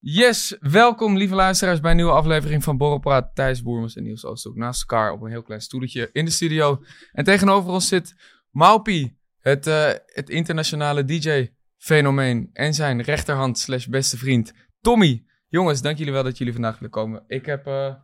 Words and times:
Yes, 0.00 0.56
welkom 0.60 1.16
lieve 1.16 1.34
luisteraars 1.34 1.80
bij 1.80 1.90
een 1.90 1.96
nieuwe 1.96 2.12
aflevering 2.12 2.64
van 2.64 2.76
Borrelpraat. 2.76 3.34
Thijs 3.34 3.62
Boermans 3.62 3.96
en 3.96 4.02
Niels 4.02 4.24
Oosthoek 4.24 4.56
naast 4.56 4.80
elkaar 4.80 5.12
op 5.12 5.22
een 5.22 5.30
heel 5.30 5.42
klein 5.42 5.60
stoeltje 5.60 6.10
in 6.12 6.24
de 6.24 6.30
studio. 6.30 6.82
En 7.12 7.24
tegenover 7.24 7.70
ons 7.70 7.88
zit 7.88 8.14
Maupi, 8.50 9.16
het, 9.38 9.66
eh, 9.66 9.90
het 10.06 10.30
internationale 10.30 11.04
DJ-fenomeen 11.04 12.50
en 12.52 12.74
zijn 12.74 13.02
rechterhand 13.02 13.58
slash 13.58 13.86
beste 13.86 14.16
vriend 14.16 14.52
Tommy. 14.80 15.24
Jongens, 15.48 15.82
dank 15.82 15.98
jullie 15.98 16.12
wel 16.12 16.22
dat 16.22 16.38
jullie 16.38 16.52
vandaag 16.52 16.74
willen 16.74 16.90
komen. 16.90 17.24
Ik 17.26 17.46
heb, 17.46 17.66
eh, 17.66 17.94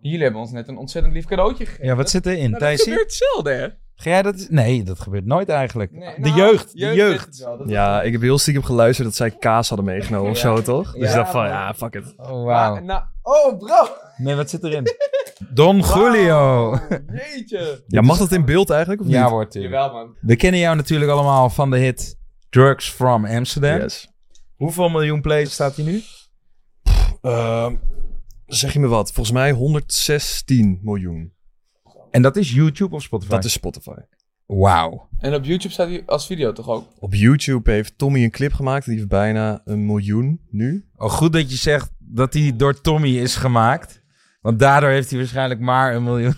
jullie 0.00 0.22
hebben 0.22 0.40
ons 0.40 0.50
net 0.50 0.68
een 0.68 0.76
ontzettend 0.76 1.14
lief 1.14 1.26
cadeautje 1.26 1.64
gegeven. 1.64 1.86
Ja, 1.86 1.94
wat 1.94 2.10
zit 2.10 2.26
erin? 2.26 2.38
Nou, 2.38 2.50
dat 2.50 2.60
Thijsie? 2.60 2.92
gebeurt 2.92 3.12
zelden 3.12 3.58
hè? 3.58 3.68
Ga 4.00 4.10
jij 4.10 4.22
dat... 4.22 4.46
Nee, 4.48 4.82
dat 4.82 5.00
gebeurt 5.00 5.24
nooit 5.26 5.48
eigenlijk. 5.48 5.92
Nee, 5.92 6.14
de 6.14 6.20
nou, 6.20 6.36
jeugd, 6.36 6.72
de 6.72 6.78
jeugd. 6.78 7.38
wel, 7.38 7.68
Ja, 7.68 8.02
ik 8.02 8.12
heb 8.12 8.20
heel 8.20 8.38
stiekem 8.38 8.62
geluisterd 8.62 9.08
dat 9.08 9.16
zij 9.16 9.30
kaas 9.30 9.68
hadden 9.68 9.86
meegenomen 9.86 10.30
of 10.30 10.36
zo, 10.38 10.62
toch? 10.62 10.92
Dus 10.92 11.02
Ja, 11.02 11.08
ik 11.08 11.14
dacht 11.14 11.30
van, 11.30 11.46
ja, 11.46 11.74
fuck 11.74 11.94
it. 11.94 12.14
Oh, 12.16 12.28
Maar, 12.28 12.70
wauw. 12.72 12.80
nou, 12.80 13.02
oh 13.22 13.58
bro, 13.58 13.88
Nee, 14.16 14.34
wat 14.34 14.50
zit 14.50 14.64
erin? 14.64 14.86
Don 15.54 15.78
Julio. 15.80 16.70
jeetje. 17.12 17.84
Ja, 17.86 18.00
mag 18.00 18.18
dat 18.18 18.32
in 18.32 18.44
beeld 18.44 18.70
eigenlijk, 18.70 19.00
of 19.00 19.06
niet? 19.06 19.16
Ja, 19.16 19.30
wordt. 19.30 19.54
Jawel 19.54 19.92
man. 19.92 20.16
We 20.20 20.36
kennen 20.36 20.60
jou 20.60 20.76
natuurlijk 20.76 21.10
allemaal 21.10 21.50
van 21.50 21.70
de 21.70 21.78
hit 21.78 22.16
Drugs 22.50 22.90
from 22.90 23.26
Amsterdam. 23.26 23.80
Yes. 23.80 24.08
Hoeveel 24.56 24.88
miljoen 24.88 25.20
plays 25.20 25.52
staat 25.52 25.76
hij 25.76 25.84
nu? 25.84 26.02
Ehm, 27.20 27.74
zeg 28.46 28.72
je 28.72 28.80
me 28.80 28.86
wat? 28.86 29.12
Volgens 29.12 29.36
mij 29.36 29.52
116 29.52 30.78
miljoen. 30.82 31.32
En 32.10 32.22
dat 32.22 32.36
is 32.36 32.52
YouTube 32.52 32.94
of 32.94 33.02
Spotify? 33.02 33.30
Dat 33.30 33.44
is 33.44 33.52
Spotify. 33.52 34.00
Wauw. 34.46 35.08
En 35.18 35.34
op 35.34 35.44
YouTube 35.44 35.72
staat 35.72 35.88
hij 35.88 36.02
als 36.06 36.26
video 36.26 36.52
toch 36.52 36.68
ook? 36.68 36.88
Op 36.98 37.14
YouTube 37.14 37.70
heeft 37.70 37.98
Tommy 37.98 38.24
een 38.24 38.30
clip 38.30 38.52
gemaakt. 38.52 38.84
Die 38.84 38.94
heeft 38.94 39.08
bijna 39.08 39.60
een 39.64 39.86
miljoen 39.86 40.40
nu. 40.50 40.86
Oh, 40.96 41.10
goed 41.10 41.32
dat 41.32 41.50
je 41.50 41.56
zegt 41.56 41.90
dat 41.98 42.34
hij 42.34 42.56
door 42.56 42.80
Tommy 42.80 43.08
is 43.08 43.36
gemaakt. 43.36 43.99
Want 44.40 44.58
daardoor 44.58 44.90
heeft 44.90 45.10
hij 45.10 45.18
waarschijnlijk 45.18 45.60
maar 45.60 45.94
een 45.94 46.02
miljoen. 46.02 46.34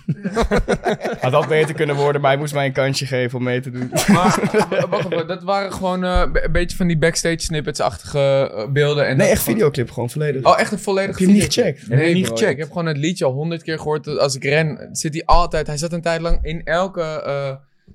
Had 1.21 1.33
dat 1.33 1.49
beter 1.49 1.75
kunnen 1.75 1.97
worden, 1.97 2.21
maar 2.21 2.31
hij 2.31 2.41
moest 2.41 2.55
mij 2.55 2.67
een 2.67 2.73
kansje 2.73 3.07
geven 3.07 3.39
om 3.39 3.45
mee 3.45 3.61
te 3.61 3.71
doen. 3.71 3.91
Maar 4.15 4.39
w- 4.53 4.85
wacht 4.91 5.13
even, 5.13 5.27
dat 5.27 5.43
waren 5.43 5.73
gewoon 5.73 6.05
eh, 6.05 6.23
een 6.33 6.53
beetje 6.53 6.77
van 6.77 6.87
die 6.87 6.99
backstage 6.99 7.39
snippets-achtige 7.39 8.51
eh, 8.55 8.73
beelden. 8.73 9.07
En 9.07 9.17
Nee, 9.17 9.29
echt 9.29 9.41
gewoon- 9.43 9.55
videoclip, 9.55 9.91
gewoon 9.91 10.11
volledig. 10.11 10.45
Oh, 10.45 10.61
echt 10.61 10.73
een 10.73 10.79
volledige 10.79 11.19
Heb 11.19 11.29
je 11.29 11.35
niet 11.35 11.43
videoclip? 11.43 11.77
gecheckt? 11.79 12.01
Nee, 12.01 12.15
niet 12.15 12.29
gecheckt? 12.29 12.51
Ik 12.51 12.59
heb 12.59 12.69
gewoon 12.69 12.87
het 12.87 12.97
liedje 12.97 13.25
al 13.25 13.33
honderd 13.33 13.63
keer 13.63 13.77
gehoord. 13.79 14.19
Als 14.19 14.35
ik 14.35 14.45
ren, 14.45 14.89
zit 14.93 15.13
hij 15.13 15.23
altijd... 15.25 15.67
Hij 15.67 15.77
zat 15.77 15.93
een 15.93 16.03
tijd 16.03 16.21
lang 16.21 16.39
in 16.43 16.65
elke 16.65 17.01
eh 17.03 17.51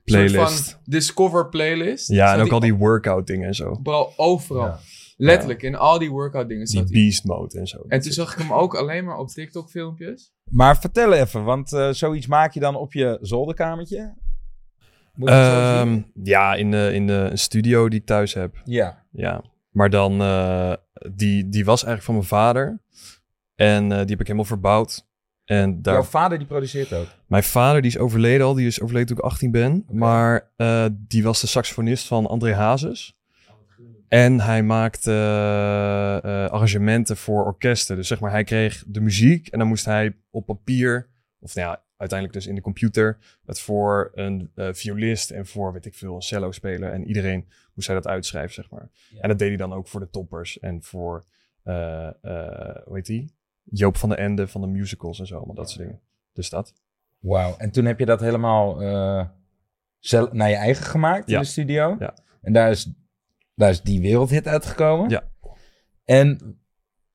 Playlist. 0.06 0.36
soort 0.36 0.50
van 0.50 0.80
Discover 0.86 1.50
playlist. 1.50 2.08
Ja, 2.12 2.34
en 2.34 2.42
ook 2.42 2.52
al 2.52 2.60
die 2.60 2.74
workout 2.76 3.28
dingen 3.28 3.48
en 3.48 3.54
zo. 3.56 3.80
Bro, 3.84 4.14
overal. 4.16 4.76
Letterlijk, 5.20 5.62
in 5.64 5.76
al 5.76 6.00
die 6.00 6.10
workout 6.12 6.48
dingen 6.48 6.66
Die 6.66 6.76
zat 6.76 6.90
hij. 6.90 7.02
beast 7.02 7.24
mode 7.26 7.60
en 7.60 7.68
zo. 7.68 7.84
En 7.88 8.00
toen 8.02 8.12
zag 8.12 8.34
ik 8.34 8.40
hem 8.40 8.54
ook 8.54 8.76
alleen 8.76 9.06
maar 9.06 9.18
op 9.18 9.28
TikTok 9.28 9.70
filmpjes. 9.70 10.32
Maar 10.50 10.78
vertel 10.80 11.14
even, 11.14 11.44
want 11.44 11.74
eh, 11.74 11.90
zoiets 11.92 12.28
maak 12.28 12.54
je 12.54 12.60
dan 12.60 12.76
op 12.76 12.94
je 12.94 13.18
zolderkamertje? 13.22 14.14
Moet 15.14 15.30
je 15.30 15.36
het 15.36 15.46
zo 15.54 15.82
zien? 15.84 16.06
Ehm, 16.14 16.26
ja, 16.26 16.54
in, 16.56 16.72
de, 16.72 16.90
in 16.94 17.08
de 17.08 17.14
een 17.32 17.38
studio 17.38 17.90
die 17.90 18.00
ik 18.00 18.06
thuis 18.06 18.34
heb. 18.34 18.62
Ja. 18.64 19.06
Ja, 19.12 19.42
maar 19.72 19.90
dan, 19.90 20.22
eh, 20.22 20.74
die, 21.12 21.50
die 21.50 21.66
was 21.66 21.84
eigenlijk 21.84 22.04
van 22.04 22.14
mijn 22.14 22.28
vader. 22.28 22.82
En 23.56 23.84
eh, 23.84 23.98
die 23.98 23.98
heb 24.10 24.20
ik 24.20 24.26
helemaal 24.26 24.46
verbouwd. 24.46 25.06
En 25.46 25.82
daar, 25.82 25.94
Jouw 25.94 26.04
vader 26.04 26.38
die 26.38 26.48
produceert 26.48 26.94
ook. 26.94 27.08
mijn 27.28 27.44
vader 27.44 27.82
die 27.82 27.92
is 27.92 27.98
overleden 27.98 28.46
al, 28.46 28.54
die 28.54 28.68
is 28.68 28.82
overleden 28.82 29.08
toen 29.08 29.18
ik 29.18 29.24
18 29.24 29.52
ben. 29.52 29.86
Maar 29.92 30.52
eh, 30.56 30.86
die 30.94 31.24
was 31.24 31.42
de 31.42 31.48
saxofonist 31.48 32.08
van 32.08 32.28
André 32.28 32.54
Hazes. 32.54 33.17
En 34.08 34.40
hij 34.40 34.64
maakte 34.64 35.12
eh, 35.12 36.18
eh, 36.18 36.52
arrangementen 36.52 37.18
voor 37.18 37.46
orkesten. 37.46 37.96
Dus 37.96 38.08
zeg 38.08 38.20
maar, 38.20 38.32
hij 38.32 38.44
kreeg 38.44 38.84
de 38.88 39.02
muziek 39.02 39.48
en 39.48 39.60
dan 39.60 39.68
moest 39.68 39.86
hij 39.86 40.18
op 40.30 40.46
papier, 40.46 41.10
of 41.40 41.56
nou 41.56 41.68
ja, 41.68 41.84
uiteindelijk 41.98 42.40
dus 42.40 42.48
in 42.48 42.56
de 42.56 42.62
computer, 42.62 43.18
het 43.46 43.60
voor 43.60 44.12
een 44.14 44.52
eh, 44.56 44.70
violist 44.72 45.32
en 45.32 45.46
voor, 45.46 45.74
weet 45.74 45.86
ik 45.86 45.96
veel, 45.96 46.16
een 46.16 46.22
cello 46.22 46.52
spelen. 46.52 46.94
En 46.94 47.08
iedereen 47.08 47.48
moest 47.74 47.88
hij 47.88 47.96
dat 47.96 48.08
uitschrijven, 48.08 48.54
zeg 48.54 48.70
maar. 48.70 48.90
En 49.20 49.30
dat 49.30 49.40
deed 49.40 49.48
hij 49.48 49.58
dan 49.58 49.74
ook 49.74 49.88
voor 49.88 50.00
de 50.00 50.10
toppers 50.10 50.60
en 50.60 50.84
voor, 50.84 51.26
hoe 51.64 52.92
heet 52.94 53.06
die? 53.06 53.36
Joop 53.64 53.98
van 53.98 54.10
de 54.10 54.16
Ende 54.16 54.48
van 54.48 54.62
de 54.62 54.68
musicals 54.68 55.20
en 55.20 55.28
zo, 55.28 55.36
allemaal 55.36 55.56
dat 55.56 55.70
soort 55.70 55.82
dingen. 55.82 56.02
Dus 56.34 56.50
dat. 56.50 56.74
Wauw. 57.20 57.56
En 57.58 57.72
toen 57.72 57.86
heb 57.86 58.00
je 58.00 58.06
dat 58.06 58.20
helemaal 58.20 58.80
zelf 60.00 60.32
naar 60.32 60.50
je 60.50 60.56
eigen 60.56 60.86
gemaakt 60.86 61.30
in 61.30 61.40
de 61.40 61.46
studio. 61.46 61.96
Ja. 62.00 62.14
En 62.42 62.54
daar 62.54 62.70
is, 62.70 62.92
daar 63.58 63.70
is 63.70 63.82
die 63.82 64.02
wereldhit 64.02 64.48
uitgekomen. 64.48 65.10
Ja. 65.10 65.24
En 66.06 66.60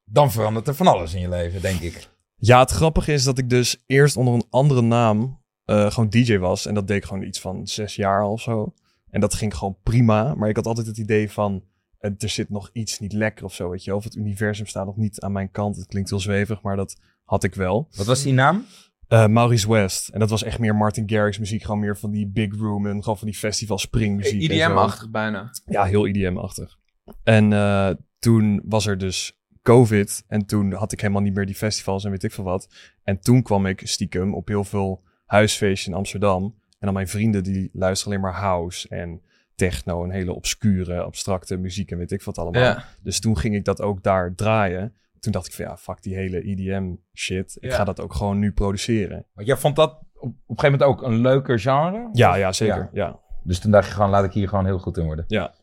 dan 0.04 0.32
verandert 0.32 0.68
er 0.68 0.74
van 0.74 0.86
alles 0.86 1.14
in 1.14 1.20
je 1.20 1.28
leven, 1.28 1.60
denk 1.60 1.80
ik. 1.80 2.08
Ja, 2.36 2.60
het 2.60 2.70
grappige 2.70 3.12
is 3.12 3.24
dat 3.24 3.38
ik 3.38 3.50
dus 3.50 3.82
eerst 3.86 4.16
onder 4.16 4.34
een 4.34 4.46
andere 4.50 4.82
naam 4.82 5.40
eh, 5.64 5.90
gewoon 5.90 6.08
DJ 6.08 6.38
was. 6.38 6.66
En 6.66 6.74
dat 6.74 6.86
deed 6.86 6.96
ik 6.96 7.04
gewoon 7.04 7.22
iets 7.22 7.40
van 7.40 7.66
zes 7.66 7.96
jaar 7.96 8.22
of 8.22 8.40
zo. 8.40 8.74
En 9.10 9.20
dat 9.20 9.34
ging 9.34 9.54
gewoon 9.54 9.76
prima. 9.82 10.34
Maar 10.34 10.48
ik 10.48 10.56
had 10.56 10.66
altijd 10.66 10.86
het 10.86 10.98
idee 10.98 11.30
van, 11.30 11.64
eh, 11.98 12.10
er 12.18 12.28
zit 12.28 12.48
nog 12.48 12.70
iets 12.72 12.98
niet 12.98 13.12
lekker 13.12 13.44
of 13.44 13.54
zo, 13.54 13.70
weet 13.70 13.84
je. 13.84 13.96
Of 13.96 14.04
het 14.04 14.14
universum 14.14 14.66
staat 14.66 14.86
nog 14.86 14.96
niet 14.96 15.20
aan 15.20 15.32
mijn 15.32 15.50
kant. 15.50 15.76
Het 15.76 15.86
klinkt 15.86 16.10
heel 16.10 16.20
zwevig, 16.20 16.62
maar 16.62 16.76
dat 16.76 16.96
had 17.24 17.44
ik 17.44 17.54
wel. 17.54 17.88
Wat 17.96 18.06
was 18.06 18.22
die 18.22 18.32
naam? 18.32 18.66
Eh, 19.12 19.26
Maurice 19.26 19.68
West. 19.68 20.08
En 20.08 20.20
dat 20.20 20.30
was 20.30 20.42
echt 20.42 20.58
meer 20.58 20.74
Martin 20.74 21.10
Garrix 21.10 21.38
muziek. 21.38 21.62
Gewoon 21.62 21.80
meer 21.80 21.96
van 21.96 22.10
die 22.10 22.26
big 22.26 22.54
room 22.56 22.86
en 22.86 23.02
gewoon 23.02 23.18
van 23.18 23.28
die 23.28 23.36
festival 23.36 23.78
springmuziek. 23.78 24.42
IDM-achtig 24.42 25.10
bijna. 25.10 25.50
Ja, 25.66 25.84
heel 25.84 26.06
IDM-achtig. 26.06 26.78
En 27.22 27.52
eh, 27.52 27.90
toen 28.18 28.62
was 28.64 28.86
er 28.86 28.98
dus 28.98 29.38
COVID. 29.62 30.24
En 30.28 30.46
toen 30.46 30.72
had 30.72 30.92
ik 30.92 31.00
helemaal 31.00 31.22
niet 31.22 31.34
meer 31.34 31.46
die 31.46 31.54
festivals 31.54 32.04
en 32.04 32.10
weet 32.10 32.22
ik 32.22 32.32
veel 32.32 32.44
wat. 32.44 32.68
En 33.02 33.20
toen 33.20 33.42
kwam 33.42 33.66
ik 33.66 33.80
stiekem 33.84 34.34
op 34.34 34.48
heel 34.48 34.64
veel 34.64 35.02
huisfeestjes 35.26 35.86
in 35.86 35.94
Amsterdam. 35.94 36.42
En 36.42 36.78
dan 36.78 36.94
mijn 36.94 37.08
vrienden 37.08 37.42
die 37.42 37.70
luisteren 37.72 38.12
alleen 38.12 38.30
maar 38.30 38.40
house 38.40 38.88
en 38.88 39.20
techno 39.54 40.04
en 40.04 40.10
hele 40.10 40.32
obscure, 40.32 41.00
abstracte 41.00 41.56
muziek 41.56 41.90
en 41.90 41.98
weet 41.98 42.12
ik 42.12 42.22
wat 42.22 42.38
allemaal. 42.38 42.62
Ja. 42.62 42.84
Dus 43.02 43.20
toen 43.20 43.38
ging 43.38 43.54
ik 43.54 43.64
dat 43.64 43.80
ook 43.80 44.02
daar 44.02 44.34
draaien. 44.34 44.94
Toen 45.22 45.32
dacht 45.32 45.46
ik 45.46 45.52
van 45.52 45.64
ja, 45.64 45.76
fuck 45.76 46.02
die 46.02 46.14
hele 46.14 46.42
EDM 46.42 46.94
shit. 47.14 47.56
Ik 47.60 47.70
Ja. 47.70 47.76
ga 47.76 47.84
dat 47.84 48.00
ook 48.00 48.14
gewoon 48.14 48.38
nu 48.38 48.52
produceren. 48.52 49.26
Want 49.34 49.46
jij 49.46 49.56
vond 49.56 49.76
dat 49.76 49.90
op, 49.90 50.02
op 50.14 50.24
een 50.24 50.58
gegeven 50.58 50.78
moment 50.78 50.82
ook 50.82 51.02
een 51.10 51.20
leuker 51.20 51.58
genre? 51.60 52.08
Ja, 52.12 52.34
ja, 52.34 52.52
zeker. 52.52 52.90
Ja. 52.92 53.06
Ja. 53.06 53.20
Dus 53.44 53.58
toen 53.58 53.70
dacht 53.70 53.86
je 53.86 53.92
gewoon, 53.92 54.10
laat 54.10 54.24
ik 54.24 54.32
hier 54.32 54.48
gewoon 54.48 54.64
heel 54.64 54.78
goed 54.78 54.96
in 54.96 55.04
worden. 55.04 55.24
Ja. 55.28 55.54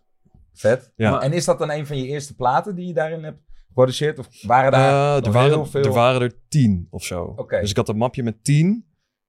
Vet. 0.53 0.91
Ja. 0.95 1.21
En 1.21 1.33
is 1.33 1.45
dat 1.45 1.59
dan 1.59 1.71
een 1.71 1.85
van 1.87 1.97
je 1.97 2.07
eerste 2.07 2.35
platen 2.35 2.75
die 2.75 2.87
je 2.87 2.93
daarin 2.93 3.23
hebt 3.23 3.39
geproduceerd? 3.67 4.19
Of 4.19 4.27
waren 4.45 4.71
daar 4.71 5.17
Eh, 5.17 5.25
er, 5.25 5.31
waren, 5.31 5.49
heel 5.51 5.65
veel... 5.65 5.83
er 5.83 5.91
waren 5.93 6.21
er 6.21 6.33
tien 6.47 6.87
of 6.89 7.03
zo. 7.03 7.33
Oké. 7.35 7.59
Dus 7.59 7.69
ik 7.69 7.75
had 7.77 7.89
een 7.89 7.97
mapje 7.97 8.23
met 8.23 8.43
tien. 8.43 8.87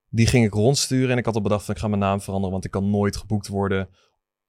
Die 0.08 0.26
ging 0.26 0.44
ik 0.44 0.52
rondsturen. 0.54 1.10
En 1.10 1.18
ik 1.18 1.24
had 1.24 1.34
al 1.34 1.40
bedacht 1.42 1.64
van 1.64 1.74
ik 1.74 1.80
ga 1.80 1.88
mijn 1.88 2.00
naam 2.00 2.20
veranderen. 2.20 2.52
Want 2.52 2.64
ik 2.64 2.70
kan 2.70 2.90
nooit 2.90 3.16
geboekt 3.16 3.48
worden 3.48 3.88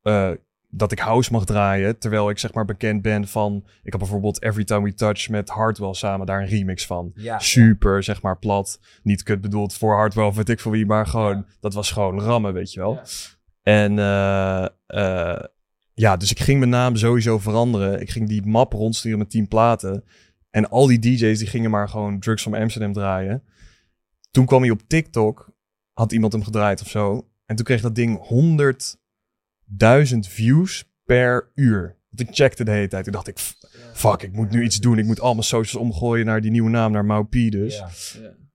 eh, 0.01 0.31
dat 0.71 0.91
ik 0.91 0.99
house 0.99 1.31
mag 1.31 1.45
draaien. 1.45 1.99
Terwijl 1.99 2.29
ik 2.29 2.37
zeg 2.37 2.53
maar 2.53 2.65
bekend 2.65 3.01
ben 3.01 3.27
van... 3.27 3.65
Ik 3.83 3.91
had 3.91 4.01
bijvoorbeeld 4.01 4.41
Every 4.41 4.63
Time 4.63 4.83
We 4.83 4.93
Touch 4.93 5.29
met 5.29 5.49
Hardwell 5.49 5.93
samen 5.93 6.25
daar 6.25 6.41
een 6.41 6.47
remix 6.47 6.85
van. 6.85 7.11
Ja. 7.15 7.39
Super, 7.39 8.03
zeg 8.03 8.21
maar, 8.21 8.37
plat. 8.37 8.79
Niet 9.03 9.23
kut 9.23 9.41
bedoeld 9.41 9.73
voor 9.73 9.95
Hardwell 9.95 10.25
of 10.25 10.35
weet 10.35 10.49
ik 10.49 10.59
voor 10.59 10.71
wie. 10.71 10.85
Maar 10.85 11.07
gewoon, 11.07 11.45
dat 11.59 11.73
was 11.73 11.91
gewoon 11.91 12.21
rammen, 12.21 12.53
weet 12.53 12.73
je 12.73 12.79
wel. 12.79 12.99
En 13.61 13.99
eh, 13.99 14.65
eh, 14.87 15.43
ja, 15.93 16.17
dus 16.17 16.31
ik 16.31 16.39
ging 16.39 16.59
mijn 16.59 16.71
naam 16.71 16.95
sowieso 16.95 17.39
veranderen. 17.39 18.01
Ik 18.01 18.09
ging 18.09 18.27
die 18.27 18.45
map 18.45 18.73
rondsturen 18.73 19.17
met 19.17 19.29
10 19.29 19.47
platen. 19.47 20.03
En 20.49 20.69
al 20.69 20.87
die 20.87 20.99
DJ's 20.99 21.39
die 21.39 21.47
gingen 21.47 21.71
maar 21.71 21.89
gewoon 21.89 22.19
Drugs 22.19 22.41
from 22.41 22.53
Amsterdam 22.53 22.93
draaien. 22.93 23.43
Toen 24.31 24.45
kwam 24.45 24.61
hij 24.61 24.71
op 24.71 24.81
TikTok. 24.87 25.49
Had 25.93 26.11
iemand 26.11 26.33
hem 26.33 26.43
gedraaid 26.43 26.81
of 26.81 26.87
zo. 26.87 27.27
En 27.45 27.55
toen 27.55 27.65
kreeg 27.65 27.81
dat 27.81 27.95
ding 27.95 28.17
100.000 30.13 30.17
views 30.19 30.85
per 31.05 31.51
uur. 31.55 31.99
Want 32.09 32.29
ik 32.29 32.35
checkte 32.35 32.63
de 32.63 32.71
hele 32.71 32.87
tijd. 32.87 33.03
Toen 33.03 33.13
dacht 33.13 33.27
ik, 33.27 33.39
fuck, 33.93 34.21
ik 34.21 34.31
moet 34.31 34.51
nu 34.51 34.63
iets 34.63 34.79
doen. 34.79 34.97
Ik 34.97 35.05
moet 35.05 35.19
al 35.19 35.33
mijn 35.33 35.45
socials 35.45 35.83
omgooien 35.83 36.25
naar 36.25 36.41
die 36.41 36.51
nieuwe 36.51 36.69
naam, 36.69 36.91
naar 36.91 37.05
Maupi 37.05 37.49
dus. 37.49 37.77
Ja. 37.77 37.89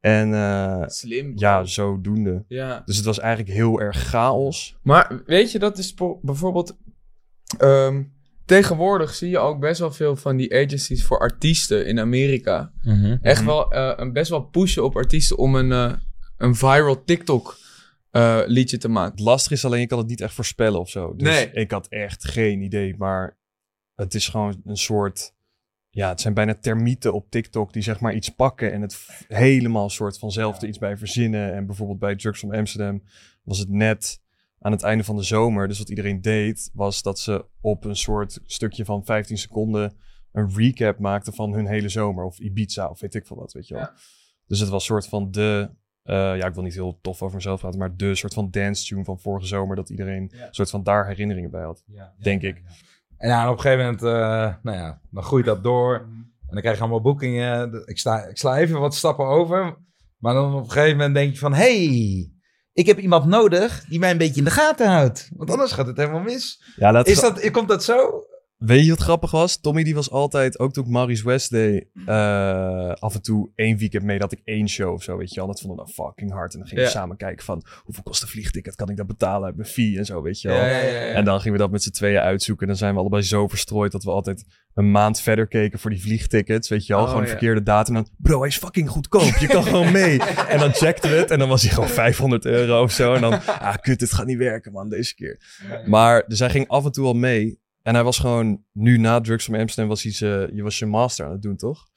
En 0.01 0.35
eh, 0.35 0.83
Slim. 0.87 1.33
ja, 1.35 1.65
zodoende. 1.65 2.45
Ja. 2.49 2.83
Dus 2.85 2.97
het 2.97 3.05
was 3.05 3.19
eigenlijk 3.19 3.57
heel 3.57 3.81
erg 3.81 3.97
chaos. 3.97 4.77
Maar 4.83 5.23
weet 5.27 5.53
je, 5.53 5.59
dat 5.59 5.79
is 5.79 5.95
bijvoorbeeld... 6.23 6.77
ehm, 7.59 8.03
tegenwoordig 8.45 9.15
zie 9.15 9.31
je 9.31 9.39
ook 9.39 9.61
best 9.61 9.81
wel 9.81 9.93
veel 9.93 10.17
van 10.17 10.37
die 10.37 10.55
agencies 10.55 11.05
voor 11.05 11.19
artiesten 11.19 11.87
in 11.87 12.01
Amerika. 12.01 12.73
Echt 13.23 13.45
wel 13.45 13.73
eh, 13.73 13.93
een 13.97 14.13
best 14.13 14.31
wel 14.31 14.43
pushen 14.43 14.85
op 14.85 14.97
artiesten 14.97 15.39
om 15.39 15.55
een, 15.55 15.73
eh, 15.73 15.93
een 16.37 16.55
viral 16.55 17.05
TikTok 17.05 17.57
eh, 18.17 18.41
liedje 18.47 18.79
te 18.79 18.89
maken. 18.89 19.11
Het 19.11 19.21
lastige 19.21 19.55
is 19.55 19.65
alleen, 19.65 19.81
je 19.81 19.87
kan 19.87 19.99
het 19.99 20.09
niet 20.09 20.21
echt 20.21 20.35
voorspellen 20.35 20.81
of 20.81 20.89
zo. 20.89 21.15
Dus 21.17 21.29
Nee. 21.29 21.51
ik 21.51 21.71
had 21.71 21.89
echt 21.89 22.29
geen 22.29 22.63
idee. 22.63 22.95
Maar 22.97 23.39
het 23.95 24.15
is 24.15 24.29
gewoon 24.29 24.63
een 24.65 24.77
soort... 24.77 25.35
Ja, 25.91 26.09
het 26.09 26.21
zijn 26.21 26.35
bijna 26.35 26.55
termieten 26.55 27.13
op 27.13 27.31
TikTok 27.31 27.73
die 27.73 27.83
zeg 27.83 28.01
maar 28.01 28.15
iets 28.15 28.29
pakken 28.29 28.73
en 28.73 28.81
het 28.81 29.25
helemaal 29.29 29.91
soort 29.91 30.19
vanzelf 30.19 30.63
er 30.63 30.69
iets 30.69 30.79
bij 30.79 30.97
verzinnen. 30.97 31.55
En 31.55 31.67
bijvoorbeeld 31.67 31.99
bij 31.99 32.17
Drugs 32.17 32.39
from 32.39 32.53
Amsterdam 32.55 33.03
was 33.43 33.59
het 33.59 33.69
net 33.69 34.21
aan 34.59 34.73
het 34.73 34.83
einde 34.83 35.05
van 35.05 35.17
de 35.17 35.23
zomer. 35.23 35.69
Dus 35.69 35.79
wat 35.79 35.89
iedereen 35.89 36.21
deed, 36.21 36.71
was 36.73 37.03
dat 37.03 37.19
ze 37.19 37.45
op 37.61 37.85
een 37.85 37.97
soort 37.97 38.41
stukje 38.45 38.85
van 38.85 39.05
15 39.05 39.39
seconden 39.39 39.97
een 40.33 40.51
recap 40.55 40.99
maakten 40.99 41.33
van 41.35 41.53
hun 41.53 41.67
hele 41.67 41.89
zomer. 41.89 42.25
Of 42.25 42.39
Ibiza, 42.39 42.89
of 42.89 43.01
weet 43.01 43.15
ik 43.15 43.27
veel 43.27 43.37
wat, 43.37 43.53
weet 43.53 43.69
je 43.69 43.75
wel. 43.75 43.83
Ja. 43.83 43.95
Dus 44.47 44.61
het 44.61 44.69
was 44.69 44.85
soort 44.85 45.07
van 45.09 45.31
de... 45.31 45.71
eh, 46.07 46.37
ja, 46.37 46.47
ik 46.47 46.55
wil 46.55 46.63
niet 46.63 46.75
heel 46.75 46.99
tof 47.03 47.23
over 47.23 47.37
mezelf 47.37 47.61
praten, 47.61 47.79
maar 47.79 47.97
de 47.97 48.15
soort 48.15 48.35
van 48.35 48.51
dance 48.51 48.87
tune 48.87 49.05
van 49.05 49.21
vorige 49.21 49.47
zomer. 49.47 49.77
Dat 49.77 49.91
iedereen 49.91 50.33
soort 50.51 50.71
van 50.71 50.83
daar 50.83 51.07
herinneringen 51.07 51.51
bij 51.51 51.63
had, 51.63 51.85
denk 52.19 52.43
ik. 52.43 52.63
En 53.19 53.29
ja, 53.29 53.51
op 53.51 53.57
een 53.57 53.61
gegeven 53.61 53.85
moment, 53.85 54.03
eh, 54.03 54.55
nou 54.63 54.77
ja, 54.77 55.01
dan 55.11 55.23
groeit 55.23 55.45
dat 55.45 55.63
door. 55.63 55.95
En 55.95 56.53
dan 56.53 56.61
krijg 56.61 56.77
je 56.77 56.83
allemaal 56.83 57.01
boekingen. 57.01 57.83
Ik, 57.85 57.99
sta, 57.99 58.25
ik 58.25 58.39
sla 58.39 58.57
even 58.57 58.81
wat 58.81 58.95
stappen 58.95 59.27
over. 59.27 59.77
Maar 60.19 60.35
dan 60.35 60.55
op 60.55 60.63
een 60.63 60.71
gegeven 60.71 60.97
moment 60.97 61.15
denk 61.15 61.33
je 61.33 61.39
van... 61.39 61.55
hey, 61.55 62.31
ik 62.73 62.87
heb 62.87 62.99
iemand 62.99 63.25
nodig 63.25 63.85
die 63.89 63.99
mij 63.99 64.11
een 64.11 64.19
beetje 64.19 64.39
in 64.39 64.45
de 64.45 64.51
gaten 64.51 64.89
houdt. 64.89 65.31
Want 65.37 65.51
anders 65.51 65.73
gaat 65.73 65.87
het 65.87 65.97
helemaal 65.97 66.21
mis. 66.21 66.63
Ja, 66.77 67.05
Is 67.05 67.21
dat, 67.21 67.51
komt 67.51 67.69
dat 67.69 67.85
zo? 67.85 68.25
Weet 68.67 68.85
je 68.85 68.91
wat 68.91 69.01
grappig 69.01 69.31
was? 69.31 69.61
Tommy 69.61 69.83
die 69.83 69.95
was 69.95 70.11
altijd, 70.11 70.59
ook 70.59 70.73
toen 70.73 70.85
ik 70.85 70.91
Maurice 70.91 71.25
West 71.25 71.51
deed, 71.51 71.87
eh, 72.07 72.93
af 72.93 73.15
en 73.15 73.23
toe 73.23 73.51
één 73.55 73.77
weekend 73.79 74.03
mee 74.05 74.19
dat 74.19 74.33
ik 74.33 74.41
één 74.45 74.69
show 74.69 74.93
of 74.93 75.03
zo, 75.03 75.17
weet 75.17 75.31
je 75.31 75.37
wel. 75.37 75.47
Dat 75.47 75.61
vonden 75.61 75.79
we 75.79 75.85
dan 75.95 76.05
fucking 76.07 76.33
hard. 76.33 76.53
En 76.53 76.59
dan 76.59 76.69
gingen 76.69 76.85
we 76.85 76.91
Ja. 76.91 76.97
samen 76.97 77.17
kijken 77.17 77.45
van, 77.45 77.63
hoeveel 77.85 78.03
kost 78.03 78.23
een 78.23 78.29
vliegticket? 78.29 78.75
Kan 78.75 78.89
ik 78.89 78.97
dat 78.97 79.07
betalen 79.07 79.47
uit 79.47 79.57
mijn 79.57 79.69
fee 79.69 79.99
en 79.99 80.05
zo, 80.05 80.23
weet 80.23 80.41
je 80.41 80.49
wel. 80.49 80.57
Ja, 80.57 80.67
ja. 80.67 81.01
En 81.13 81.25
dan 81.25 81.37
gingen 81.41 81.53
we 81.53 81.59
dat 81.59 81.71
met 81.71 81.83
z'n 81.83 81.91
tweeën 81.91 82.21
uitzoeken. 82.21 82.63
En 82.63 82.69
dan 82.69 82.79
zijn 82.81 82.95
we 82.95 83.01
allebei 83.01 83.23
zo 83.23 83.49
verstrooid 83.49 83.93
dat 83.93 84.05
we 84.05 84.11
altijd 84.11 84.45
een 84.75 84.91
maand 84.91 85.21
verder 85.21 85.47
keken 85.47 85.79
voor 85.79 85.91
die 85.91 86.01
vliegtickets. 86.03 86.69
Weet 86.69 86.87
je 86.87 86.93
wel, 86.95 87.03
Oh, 87.03 87.09
gewoon 87.11 87.27
verkeerde 87.27 87.63
datum. 87.63 87.97
En 87.97 88.03
dan, 88.03 88.13
bro, 88.19 88.39
hij 88.39 88.49
is 88.49 88.59
fucking 88.59 88.89
goedkoop. 88.91 89.37
Je 89.37 89.47
kan 89.47 89.63
gewoon 89.71 89.93
mee. 89.93 90.21
En 90.23 90.59
dan 90.59 90.73
checkten 90.73 91.11
we 91.11 91.17
het. 91.17 91.31
En 91.31 91.39
dan 91.39 91.49
was 91.49 91.63
hij 91.63 91.71
gewoon 91.73 91.89
500 91.89 92.45
euro 92.45 92.83
of 92.83 92.93
zo. 92.93 93.15
En 93.15 93.21
dan, 93.21 93.33
ah, 93.47 93.75
kut, 93.81 93.99
dit 93.99 94.13
gaat 94.13 94.27
niet 94.27 94.39
werken, 94.39 94.73
man, 94.73 94.89
deze 94.89 95.15
keer. 95.15 95.41
Maar 95.87 96.25
dus 96.27 96.39
hij 96.39 96.51
ging 96.51 96.69
af 96.69 96.85
en 96.85 96.93
toe 96.93 97.07
al 97.07 97.15
mee. 97.15 97.65
En 97.87 97.95
hij 97.95 98.05
was 98.05 98.19
gewoon, 98.19 98.65
nu 98.73 98.99
na 98.99 99.21
Drugs 99.21 99.45
from 99.45 99.55
Amsterdam, 99.55 99.89
was 99.89 100.03
hij 100.03 100.13
zijn, 100.13 100.55
je 100.55 100.63
was 100.63 100.79
je 100.79 100.87
master 100.87 101.25
aan 101.27 101.33
het 101.33 101.43
doen, 101.43 101.57
toch? 101.57 101.89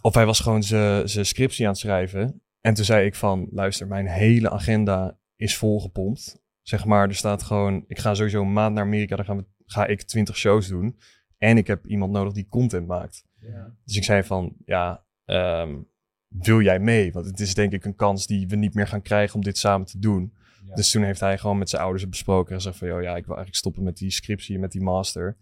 Of 0.00 0.14
hij 0.14 0.26
was 0.26 0.40
gewoon 0.40 0.62
zijn 0.62 1.26
scriptie 1.26 1.64
aan 1.64 1.70
het 1.70 1.80
schrijven. 1.80 2.42
En 2.60 2.74
toen 2.74 2.84
zei 2.84 3.06
ik 3.06 3.14
van, 3.14 3.48
luister, 3.50 3.86
mijn 3.86 4.06
hele 4.06 4.50
agenda 4.50 5.18
is 5.36 5.56
volgepompt. 5.56 6.42
Zeg 6.62 6.84
maar, 6.84 7.08
er 7.08 7.14
staat 7.14 7.42
gewoon, 7.42 7.84
ik 7.86 7.98
ga 7.98 8.14
sowieso 8.14 8.42
een 8.42 8.52
maand 8.52 8.74
naar 8.74 8.84
Amerika, 8.84 9.16
dan 9.16 9.24
gaan 9.24 9.36
we, 9.36 9.44
ga 9.66 9.86
ik 9.86 10.02
20 10.02 10.36
shows 10.36 10.68
doen. 10.68 10.98
En 11.38 11.56
ik 11.56 11.66
heb 11.66 11.86
iemand 11.86 12.12
nodig 12.12 12.32
die 12.32 12.48
content 12.48 12.86
maakt. 12.86 13.24
Dus 13.84 13.96
ik 13.96 14.04
zei 14.04 14.22
van, 14.22 14.56
ja, 14.64 15.04
ehm, 15.24 15.78
wil 16.28 16.60
jij 16.60 16.78
mee? 16.78 17.12
Want 17.12 17.26
het 17.26 17.40
is 17.40 17.54
denk 17.54 17.72
ik 17.72 17.84
een 17.84 17.96
kans 17.96 18.26
die 18.26 18.48
we 18.48 18.56
niet 18.56 18.74
meer 18.74 18.86
gaan 18.86 19.02
krijgen 19.02 19.34
om 19.34 19.42
dit 19.42 19.58
samen 19.58 19.86
te 19.86 19.98
doen. 19.98 20.34
Dus 20.74 20.90
toen 20.90 21.02
heeft 21.02 21.20
hij 21.20 21.38
gewoon 21.38 21.58
met 21.58 21.70
zijn 21.70 21.82
ouders 21.82 22.02
het 22.02 22.10
besproken 22.10 22.50
en 22.50 22.56
gezegd 22.56 22.76
van, 22.78 22.88
joh, 22.88 23.02
ja, 23.02 23.08
ik 23.16 23.26
wil 23.26 23.36
eigenlijk 23.36 23.56
stoppen 23.56 23.82
met 23.82 23.96
die 23.96 24.10
scriptie, 24.10 24.58
met 24.58 24.72
die 24.72 24.82
master. 24.82 25.36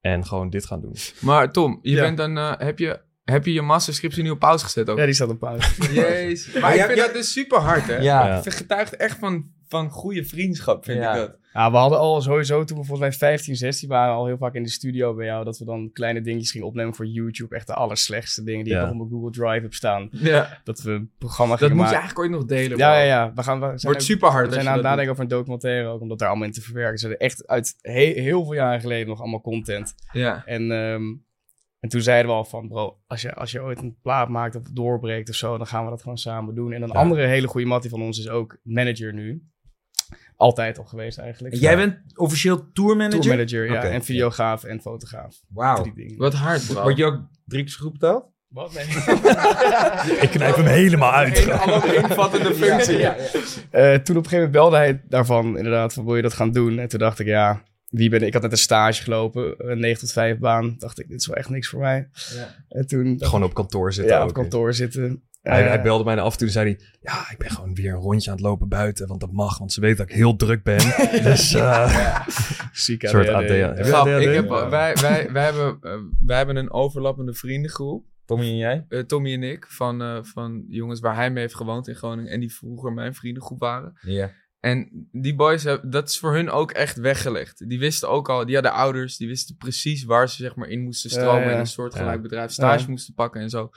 En 0.00 0.26
gewoon 0.26 0.50
dit 0.50 0.66
gaan 0.66 0.80
doen. 0.80 0.94
Maar 1.20 1.52
Tom, 1.52 1.78
je 1.82 1.90
Ja. 1.90 2.00
bent 2.00 2.16
dan, 2.16 2.38
eh, 2.38 2.52
heb, 2.58 2.78
je, 2.78 3.00
heb 3.24 3.44
je 3.44 3.52
je 3.52 3.62
masterscriptie 3.62 4.22
nu 4.22 4.30
op 4.30 4.38
pauze 4.38 4.64
gezet 4.64 4.88
ook? 4.88 4.98
Ja, 4.98 5.04
die 5.04 5.14
staat 5.14 5.28
op 5.28 5.38
pauze. 5.38 5.92
Jezus. 5.94 6.52
Maar 6.52 6.62
Maar 6.62 6.74
ik 6.76 6.82
vind 6.84 6.98
dat 6.98 7.12
dus 7.12 7.32
super 7.32 7.58
hard, 7.58 7.86
hè? 7.86 7.96
Ja. 7.96 8.26
Ja. 8.26 8.36
Het 8.42 8.54
getuigt 8.54 8.96
echt 8.96 9.18
van, 9.18 9.50
van 9.68 9.90
goede 9.90 10.24
vriendschap, 10.24 10.84
vind 10.84 10.98
Ja. 10.98 11.12
ik 11.14 11.18
dat. 11.20 11.38
Ja, 11.52 11.70
we 11.70 11.76
hadden 11.76 11.98
al 11.98 12.20
sowieso 12.22 12.64
toen 12.64 12.78
we 12.78 12.84
volgens 12.84 13.08
mij 13.08 13.18
15, 13.18 13.56
16 13.56 13.88
waren, 13.88 14.14
al 14.14 14.26
heel 14.26 14.36
vaak 14.36 14.54
in 14.54 14.62
de 14.62 14.68
studio 14.68 15.14
bij 15.14 15.26
jou, 15.26 15.44
dat 15.44 15.58
we 15.58 15.64
dan 15.64 15.90
kleine 15.92 16.20
dingetjes 16.20 16.50
gingen 16.50 16.66
opnemen 16.66 16.94
voor 16.94 17.06
YouTube. 17.06 17.54
Echt 17.54 17.66
de 17.66 17.74
allerslechtste 17.74 18.42
dingen 18.42 18.64
die 18.64 18.72
Ja. 18.72 18.78
ik 18.78 18.84
nog 18.84 18.92
op 18.92 18.98
mijn 18.98 19.10
Google 19.10 19.30
Drive 19.30 19.62
heb 19.62 19.74
staan. 19.74 20.08
Ja. 20.10 20.60
Dat 20.64 20.80
we 20.82 20.90
een 20.90 21.10
programma 21.18 21.52
Dat 21.52 21.60
gingen 21.62 21.76
moet 21.76 21.86
je 21.90 21.94
eigenlijk 21.96 22.20
ooit 22.24 22.30
nog 22.40 22.44
delen. 22.44 22.78
Ja, 22.78 22.98
ja, 22.98 23.04
ja. 23.04 23.32
We, 23.34 23.42
gaan, 23.42 23.60
we 23.60 23.66
zijn 23.66 23.78
Wordt 23.80 23.98
ook- 23.98 24.06
super 24.06 24.28
hard. 24.30 24.46
we 24.48 24.52
zijn 24.54 24.66
aan 24.68 24.72
het 24.74 24.82
nadenken 24.82 25.10
over 25.10 25.22
een 25.22 25.28
documentaire 25.30 25.88
ook, 25.88 26.00
om 26.00 26.08
dat 26.08 26.18
daar 26.18 26.28
allemaal 26.28 26.46
in 26.46 26.52
te 26.52 26.60
verwerken. 26.62 26.98
Ze 26.98 27.06
hadden 27.08 27.26
echt 27.26 27.46
uit 27.46 27.74
he- 27.80 28.20
heel 28.20 28.44
veel 28.44 28.54
jaren 28.54 28.80
geleden 28.80 29.08
nog 29.08 29.20
allemaal 29.20 29.40
content. 29.40 29.94
Ja. 30.12 30.42
En, 30.46 30.70
ehm, 30.72 31.02
en 31.80 31.88
toen 31.88 32.00
zeiden 32.00 32.30
we 32.30 32.36
al 32.36 32.44
van, 32.44 32.68
bro, 32.68 32.96
als 33.06 33.22
je, 33.22 33.34
als 33.34 33.50
je 33.50 33.62
ooit 33.62 33.78
een 33.82 33.96
plaat 34.02 34.28
maakt 34.28 34.56
of 34.56 34.62
doorbreekt 34.62 35.28
of 35.28 35.34
zo, 35.34 35.56
dan 35.56 35.66
gaan 35.66 35.84
we 35.84 35.90
dat 35.90 36.02
gewoon 36.02 36.18
samen 36.18 36.54
doen. 36.54 36.72
En 36.72 36.82
een 36.82 36.88
Ja. 36.88 36.94
andere 36.94 37.26
hele 37.26 37.46
goede 37.46 37.66
mattie 37.66 37.90
van 37.90 38.02
ons 38.02 38.18
is 38.18 38.28
ook 38.28 38.58
manager 38.62 39.12
nu. 39.14 39.42
Altijd 40.36 40.78
al 40.78 40.84
geweest 40.84 41.18
eigenlijk. 41.18 41.54
En 41.54 41.60
jij 41.60 41.76
bent 41.76 41.96
officieel 42.14 42.72
tourmanager? 42.72 43.20
tourmanager, 43.20 43.64
ja. 43.72 43.82
En 43.82 44.04
videograaf 44.04 44.64
en 44.64 44.80
fotograaf. 44.80 45.36
Wauw. 45.48 45.86
Wat 46.16 46.34
hard, 46.34 46.66
bro. 46.66 46.82
Word 46.82 46.96
je 46.96 47.04
ook 47.04 47.20
drie 47.44 47.64
keer 47.64 47.76
goed 47.80 47.92
betaald? 47.92 48.32
Wat? 48.48 48.72
Nee. 48.74 48.84
Ik 50.24 50.30
knijp 50.30 50.56
hem 50.56 50.66
helemaal 50.66 51.12
uit. 51.12 51.38
Een 52.46 52.54
functie. 52.54 52.98
Ja, 52.98 53.16
Eh, 53.70 53.94
toen 53.94 54.16
op 54.16 54.24
een 54.24 54.30
gegeven 54.30 54.30
moment 54.30 54.50
belde 54.50 54.76
hij 54.76 55.02
daarvan, 55.08 55.56
inderdaad, 55.56 55.92
van 55.92 56.04
wil 56.04 56.16
je 56.16 56.22
dat 56.22 56.32
gaan 56.32 56.52
doen? 56.52 56.78
En 56.78 56.88
toen 56.88 56.98
dacht 56.98 57.18
ik, 57.18 57.26
ja, 57.26 57.62
wie 57.88 58.08
ben 58.10 58.20
ik? 58.20 58.26
Ik 58.26 58.32
had 58.32 58.42
net 58.42 58.52
een 58.52 58.58
stage 58.58 59.02
gelopen, 59.02 59.54
een 59.70 59.78
9 59.80 60.00
tot 60.00 60.12
5 60.12 60.38
baan. 60.38 60.74
Dacht 60.78 60.98
ik, 61.00 61.08
dit 61.08 61.20
is 61.20 61.26
wel 61.26 61.36
echt 61.36 61.48
niks 61.48 61.68
voor 61.68 61.80
mij. 61.80 62.08
En 62.68 62.86
toen, 62.86 63.16
Gewoon 63.18 63.42
op 63.44 63.54
kantoor 63.54 63.92
zitten 63.92 64.14
ja, 64.14 64.22
ook. 64.22 64.28
op 64.28 64.34
kantoor 64.34 64.74
zitten. 64.74 65.22
Hij, 65.52 65.62
hij 65.62 65.82
belde 65.82 66.04
mij 66.04 66.20
af 66.20 66.32
en 66.32 66.38
toe 66.38 66.46
en 66.46 66.52
zei 66.52 66.66
hij... 66.70 66.86
Ja, 67.00 67.30
ik 67.30 67.38
ben 67.38 67.50
gewoon 67.50 67.74
weer 67.74 67.92
een 67.92 68.00
rondje 68.00 68.30
aan 68.30 68.36
het 68.36 68.44
lopen 68.44 68.68
buiten. 68.68 69.06
Want 69.06 69.20
dat 69.20 69.32
mag, 69.32 69.58
want 69.58 69.72
ze 69.72 69.80
weten 69.80 69.96
dat 69.96 70.08
ik 70.08 70.14
heel 70.14 70.36
druk 70.36 70.62
ben. 70.62 70.78
dus 71.22 71.54
eh 71.54 72.28
Ziek 72.72 73.02
een 73.02 73.08
soort 73.08 73.28
ADHD. 73.28 73.50
AD. 73.50 73.76
Heb 73.76 73.76
je 73.76 73.84
Grap, 73.84 74.06
ADHD? 74.06 74.20
ik 74.22 74.34
heb, 74.34 74.48
wij, 74.48 74.94
wij, 74.94 75.32
wij, 75.32 75.44
hebben, 75.44 75.78
eh, 75.80 75.98
wij 76.26 76.36
hebben 76.36 76.56
een 76.56 76.72
overlappende 76.72 77.34
vriendengroep. 77.34 78.04
Tommy 78.24 78.44
en 78.44 78.56
jij? 78.56 78.84
eh, 78.88 79.00
Tommy 79.00 79.32
en 79.32 79.42
ik. 79.42 79.66
Van, 79.68 80.02
eh, 80.02 80.18
van 80.22 80.64
jongens 80.68 81.00
waar 81.00 81.14
hij 81.14 81.30
mee 81.30 81.42
heeft 81.42 81.54
gewoond 81.56 81.88
in 81.88 81.94
Groningen. 81.94 82.30
En 82.32 82.40
die 82.40 82.54
vroeger 82.54 82.92
mijn 82.92 83.14
vriendengroep 83.14 83.58
waren. 83.60 83.98
Ja. 84.00 84.30
En 84.60 85.08
die 85.12 85.34
boys, 85.34 85.62
hebben- 85.62 85.90
dat 85.90 86.08
is 86.08 86.18
voor 86.18 86.34
hun 86.34 86.50
ook 86.50 86.70
echt 86.70 86.96
weggelegd. 86.96 87.68
Die 87.68 87.78
wisten 87.78 88.08
ook 88.08 88.28
al, 88.28 88.44
die 88.46 88.54
hadden 88.54 88.72
ouders, 88.72 89.16
die 89.16 89.28
wisten 89.28 89.56
precies 89.56 90.04
waar 90.04 90.28
ze 90.28 90.36
zeg 90.42 90.54
maar 90.54 90.68
in 90.68 90.80
moesten 90.82 91.10
stromen. 91.10 91.42
ja. 91.44 91.50
En 91.50 91.58
een 91.58 91.66
soortgelijk 91.66 92.14
Ja. 92.16 92.20
bedrijf 92.20 92.50
stage 92.50 92.84
Ja. 92.84 92.90
moesten 92.90 93.14
pakken 93.14 93.40
en 93.40 93.50
zo. 93.50 93.70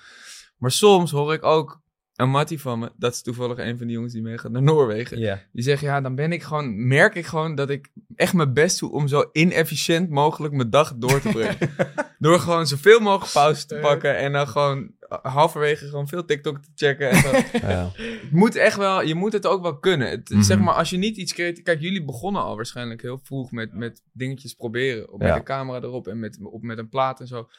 Maar 0.57 0.71
soms 0.71 1.11
hoor 1.11 1.33
ik 1.33 1.43
ook 1.43 1.79
een 2.15 2.29
mattie 2.29 2.61
van 2.61 2.79
me, 2.79 2.91
dat 2.95 3.13
is 3.13 3.21
toevallig 3.21 3.57
een 3.57 3.77
van 3.77 3.87
die 3.87 3.95
jongens 3.95 4.13
die 4.13 4.21
meegaat 4.21 4.51
naar 4.51 4.61
Noorwegen. 4.61 5.19
Die 5.51 5.63
zeggen, 5.63 5.87
ja, 5.87 6.01
dan 6.01 6.15
ben 6.15 6.31
ik 6.31 6.43
gewoon, 6.43 6.87
merk 6.87 7.15
ik 7.15 7.25
gewoon 7.25 7.55
dat 7.55 7.69
ik 7.69 7.89
echt 8.15 8.33
mijn 8.33 8.53
best 8.53 8.79
doe 8.79 8.91
om 8.91 9.07
zo 9.07 9.29
inefficiënt 9.31 10.09
mogelijk 10.09 10.53
mijn 10.53 10.69
dag 10.69 10.93
door 10.95 11.21
te 11.21 11.29
brengen. 11.29 11.57
Door 12.19 12.39
gewoon 12.39 12.67
zoveel 12.67 12.99
mogelijk 12.99 13.31
pauze 13.31 13.65
te 13.65 13.75
pakken 13.75 14.17
en 14.17 14.31
dan 14.31 14.47
gewoon 14.47 14.91
halverwege 15.21 15.87
gewoon 15.87 16.07
veel 16.07 16.25
TikTok 16.25 16.57
te 16.61 16.69
checken. 16.75 17.09
En 17.09 17.21
zo. 17.21 17.31
Ja. 17.67 17.91
Het 17.95 18.31
moet 18.31 18.55
echt 18.55 18.77
wel, 18.77 19.01
je 19.03 19.15
moet 19.15 19.33
het 19.33 19.45
ook 19.47 19.61
wel 19.61 19.77
kunnen. 19.79 20.09
Het, 20.09 20.29
Mhm. 20.29 20.41
Zeg 20.41 20.59
maar, 20.59 20.73
als 20.73 20.89
je 20.89 20.97
niet 20.97 21.17
iets 21.17 21.33
creatief... 21.33 21.63
Kijk, 21.63 21.81
jullie 21.81 22.05
begonnen 22.05 22.41
al 22.41 22.55
waarschijnlijk 22.55 23.01
heel 23.01 23.19
vroeg 23.23 23.51
met, 23.51 23.73
met 23.73 24.01
dingetjes 24.13 24.53
proberen. 24.53 25.11
Op, 25.13 25.19
Met 25.19 25.27
Ja. 25.27 25.35
de 25.35 25.43
camera 25.43 25.81
erop 25.81 26.07
en 26.07 26.19
met, 26.19 26.37
op, 26.41 26.61
met 26.61 26.77
een 26.77 26.89
plaat 26.89 27.19
en 27.19 27.27
zo. 27.27 27.49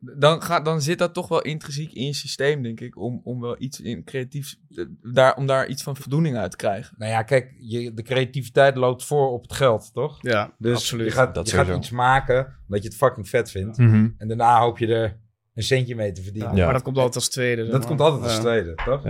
Dan, 0.00 0.42
gaat, 0.42 0.64
dan 0.64 0.80
zit 0.82 0.98
dat 0.98 1.14
toch 1.14 1.28
wel 1.28 1.42
intrinsiek 1.42 1.92
in 1.92 2.04
je 2.06 2.12
systeem, 2.12 2.62
denk 2.62 2.80
ik. 2.80 2.98
Om, 2.98 3.20
om 3.24 3.40
wel 3.40 3.56
iets 3.58 3.80
in 3.80 4.04
creatiefs... 4.04 4.60
eh, 4.74 4.84
Daar, 5.02 5.36
om 5.36 5.46
daar 5.46 5.66
iets 5.66 5.82
van 5.82 5.96
voldoening 5.96 6.36
uit 6.36 6.50
te 6.50 6.56
krijgen. 6.56 6.94
Nou 6.98 7.10
ja, 7.12 7.22
kijk, 7.22 7.54
je, 7.58 7.94
de 7.94 8.02
creativiteit 8.02 8.76
loopt 8.76 9.04
voor 9.04 9.30
op 9.30 9.42
het 9.42 9.52
geld, 9.52 9.90
toch? 9.92 10.18
Ja, 10.20 10.54
Dus 10.58 10.76
absoluut. 10.76 11.06
je 11.06 11.12
gaat, 11.12 11.34
Dat 11.34 11.50
je 11.50 11.56
gaat 11.56 11.76
iets 11.76 11.90
maken 11.90 12.56
omdat 12.66 12.82
je 12.82 12.88
het 12.88 12.96
fucking 12.98 13.28
vet 13.28 13.50
vindt. 13.50 13.78
Mhm. 13.78 14.08
En 14.18 14.28
daarna 14.28 14.60
hoop 14.60 14.78
je 14.78 14.86
er 14.86 15.20
een 15.54 15.62
centje 15.62 15.94
mee 15.94 16.12
te 16.12 16.22
verdienen. 16.22 16.56
Ja. 16.56 16.64
Maar 16.64 16.72
dat 16.74 16.82
komt 16.82 16.96
altijd 16.96 17.14
als 17.16 17.28
tweede. 17.28 17.66
Dat 17.66 17.86
komt 17.86 18.00
altijd 18.00 18.22
als 18.22 18.34
Ja. 18.34 18.40
tweede, 18.40 18.74
toch? 18.84 19.04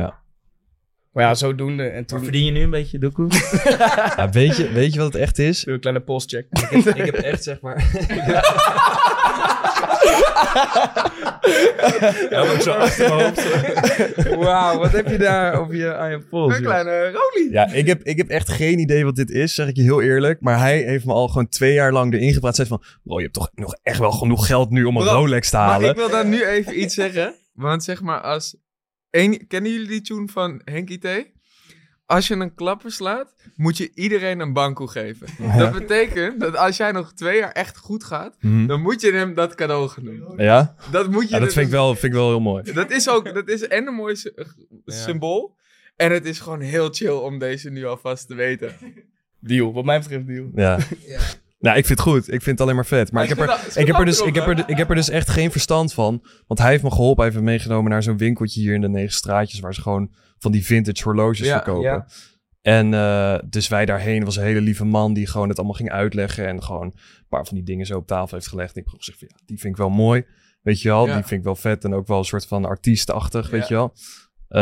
Maar 1.12 1.24
ja, 1.24 1.34
zodoende. 1.34 1.82
En 1.88 2.06
toen 2.06 2.16
Maar 2.16 2.26
verdien 2.26 2.44
je 2.44 2.50
nu 2.52 2.60
een 2.62 2.70
beetje 2.70 2.98
doekoe? 2.98 3.28
Ja, 4.16 4.28
weet, 4.30 4.56
je, 4.56 4.72
weet 4.72 4.92
je 4.92 4.98
wat 5.00 5.12
het 5.12 5.22
echt 5.22 5.38
is? 5.38 5.58
doe 5.64 5.68
ik 5.68 5.74
een 5.74 5.80
kleine 5.80 6.02
postcheck. 6.02 6.46
ik 6.72 7.04
heb 7.04 7.14
echt 7.14 7.42
zeg 7.42 7.60
maar... 7.60 7.76
ja, 12.30 12.44
maar 12.44 12.60
zo 12.62 12.70
achter 12.70 13.08
mijn 13.08 13.22
hoofd. 13.24 14.36
Wauw, 14.36 14.78
wat 14.78 14.92
heb 14.92 15.08
je 15.08 15.18
daar 15.18 15.60
op 15.60 15.72
je, 15.72 15.94
aan 15.94 16.10
je 16.10 16.18
pols? 16.18 16.56
Een 16.56 16.62
kleine 16.62 17.04
rolie. 17.12 17.50
Ja, 17.52 17.66
ik 17.72 17.86
heb, 17.86 18.02
ik 18.02 18.16
heb 18.16 18.28
echt 18.28 18.50
geen 18.50 18.78
idee 18.78 19.04
wat 19.04 19.16
dit 19.16 19.30
is, 19.30 19.54
zeg 19.54 19.68
ik 19.68 19.76
je 19.76 19.82
heel 19.82 20.02
eerlijk. 20.02 20.40
Maar 20.40 20.58
hij 20.58 20.82
heeft 20.82 21.04
me 21.04 21.12
al 21.12 21.28
gewoon 21.28 21.48
twee 21.48 21.72
jaar 21.72 21.92
lang 21.92 22.14
erin 22.14 22.32
gepraat. 22.32 22.54
Zei 22.56 22.68
van, 22.68 22.82
bro, 23.02 23.16
je 23.16 23.22
hebt 23.22 23.34
toch 23.34 23.50
nog 23.54 23.74
echt 23.82 23.98
wel 23.98 24.10
genoeg 24.12 24.46
geld 24.46 24.70
nu 24.70 24.84
om 24.84 24.96
een 24.96 25.04
Bro, 25.04 25.12
Rolex 25.12 25.50
te 25.50 25.56
Maar 25.56 25.68
halen. 25.68 25.90
ik 25.90 25.96
wil 25.96 26.10
daar 26.10 26.26
nu 26.26 26.44
even 26.44 26.80
iets 26.80 26.94
zeggen. 26.94 27.34
Want 27.52 27.84
zeg 27.84 28.02
maar, 28.02 28.20
als... 28.20 28.56
Een, 29.10 29.46
kennen 29.46 29.72
jullie 29.72 29.88
die 29.88 30.00
tune 30.00 30.28
van 30.28 30.60
Henky 30.64 30.98
T? 30.98 31.06
Als 32.06 32.28
je 32.28 32.34
een 32.34 32.54
klapper 32.54 32.92
slaat, 32.92 33.34
moet 33.56 33.76
je 33.76 33.90
iedereen 33.94 34.40
een 34.40 34.52
bankoe 34.52 34.88
geven. 34.88 35.26
Dat 35.58 35.72
betekent 35.72 36.40
dat 36.40 36.56
als 36.56 36.76
jij 36.76 36.92
nog 36.92 37.12
twee 37.12 37.38
jaar 37.38 37.52
echt 37.52 37.76
goed 37.76 38.04
gaat, 38.04 38.36
Mhm. 38.40 38.66
dan 38.66 38.80
moet 38.80 39.00
je 39.00 39.12
hem 39.12 39.34
dat 39.34 39.54
cadeau 39.54 39.88
gaan 39.88 40.04
doen. 40.04 40.32
Ja? 40.36 40.74
Dat 40.90 41.10
moet 41.10 41.28
je 41.28 41.34
ja, 41.34 41.40
dat 41.40 41.52
vind 41.52 41.66
ik, 41.66 41.72
wel, 41.72 41.92
vind 41.94 42.04
ik 42.04 42.12
wel 42.12 42.28
heel 42.28 42.40
mooi. 42.40 42.72
Dat 42.72 42.90
is 42.90 43.08
ook, 43.08 43.34
dat 43.34 43.48
is 43.48 43.66
en 43.68 43.86
een 43.86 43.94
mooi 43.94 44.16
sy- 44.16 44.32
symbool. 44.86 45.56
En 45.96 46.12
het 46.12 46.24
is 46.24 46.38
gewoon 46.40 46.60
heel 46.60 46.88
chill 46.92 47.12
om 47.12 47.38
deze 47.38 47.70
nu 47.70 47.84
alvast 47.86 48.26
te 48.26 48.34
weten. 48.34 48.76
Deal, 49.40 49.72
wat 49.72 49.84
mij 49.84 49.98
betreft 49.98 50.26
deal. 50.26 50.50
Ja. 50.54 50.78
Nou, 51.64 51.76
ik 51.76 51.86
vind 51.86 51.98
het 51.98 52.08
goed. 52.08 52.22
Ik 52.24 52.42
vind 52.42 52.44
het 52.46 52.60
alleen 52.60 52.74
maar 52.74 52.86
vet. 52.86 53.12
Maar 53.12 53.22
ik 53.22 53.28
heb, 53.28 53.38
er, 53.38 53.66
ik, 53.74 53.86
heb 53.86 53.98
er 53.98 54.04
dus, 54.04 54.20
ik, 54.20 54.34
heb 54.34 54.46
er, 54.46 54.64
ik 54.66 54.76
heb 54.76 54.88
er 54.88 54.94
dus 54.94 55.08
echt 55.08 55.30
geen 55.30 55.50
verstand 55.50 55.92
van. 55.92 56.24
Want 56.46 56.60
hij 56.60 56.70
heeft 56.70 56.82
me 56.82 56.90
geholpen. 56.90 57.24
Hij 57.24 57.32
heeft 57.32 57.44
me 57.44 57.50
meegenomen 57.50 57.90
naar 57.90 58.02
zo'n 58.02 58.16
winkeltje 58.16 58.60
hier 58.60 58.74
in 58.74 58.80
de 58.80 58.88
negen 58.88 59.12
straatjes. 59.12 59.60
Waar 59.60 59.74
ze 59.74 59.82
gewoon 59.82 60.10
van 60.38 60.52
die 60.52 60.64
vintage 60.64 61.02
horloges 61.02 61.46
Ja, 61.46 61.54
verkopen. 61.54 61.82
ja. 61.90 62.06
En 62.62 62.94
eh, 62.94 63.38
dus 63.48 63.68
wij 63.68 63.84
daarheen. 63.84 64.24
Was 64.24 64.36
een 64.36 64.42
hele 64.42 64.60
lieve 64.60 64.84
man 64.84 65.12
die 65.14 65.26
gewoon 65.26 65.48
het 65.48 65.56
allemaal 65.56 65.76
ging 65.76 65.90
uitleggen. 65.90 66.46
En 66.46 66.62
gewoon 66.62 66.84
een 66.86 67.26
paar 67.28 67.46
van 67.46 67.54
die 67.54 67.64
dingen 67.64 67.86
zo 67.86 67.96
op 67.96 68.06
tafel 68.06 68.36
heeft 68.36 68.48
gelegd. 68.48 68.74
En 68.74 68.80
ik 68.82 68.86
heb 68.90 68.98
gezegd 68.98 69.18
van 69.18 69.28
ja, 69.30 69.36
die 69.46 69.58
vind 69.58 69.72
ik 69.72 69.78
wel 69.78 69.90
mooi. 69.90 70.24
Weet 70.62 70.80
je 70.82 70.88
wel, 70.88 71.06
Ja. 71.06 71.14
die 71.14 71.24
vind 71.24 71.38
ik 71.40 71.44
wel 71.46 71.56
vet. 71.56 71.84
En 71.84 71.94
ook 71.94 72.06
wel 72.06 72.18
een 72.18 72.24
soort 72.24 72.46
van 72.46 72.64
artiestachtig, 72.64 73.50
weet 73.50 73.68
je 73.68 73.74
wel. 73.74 73.94
Eh, 74.48 74.60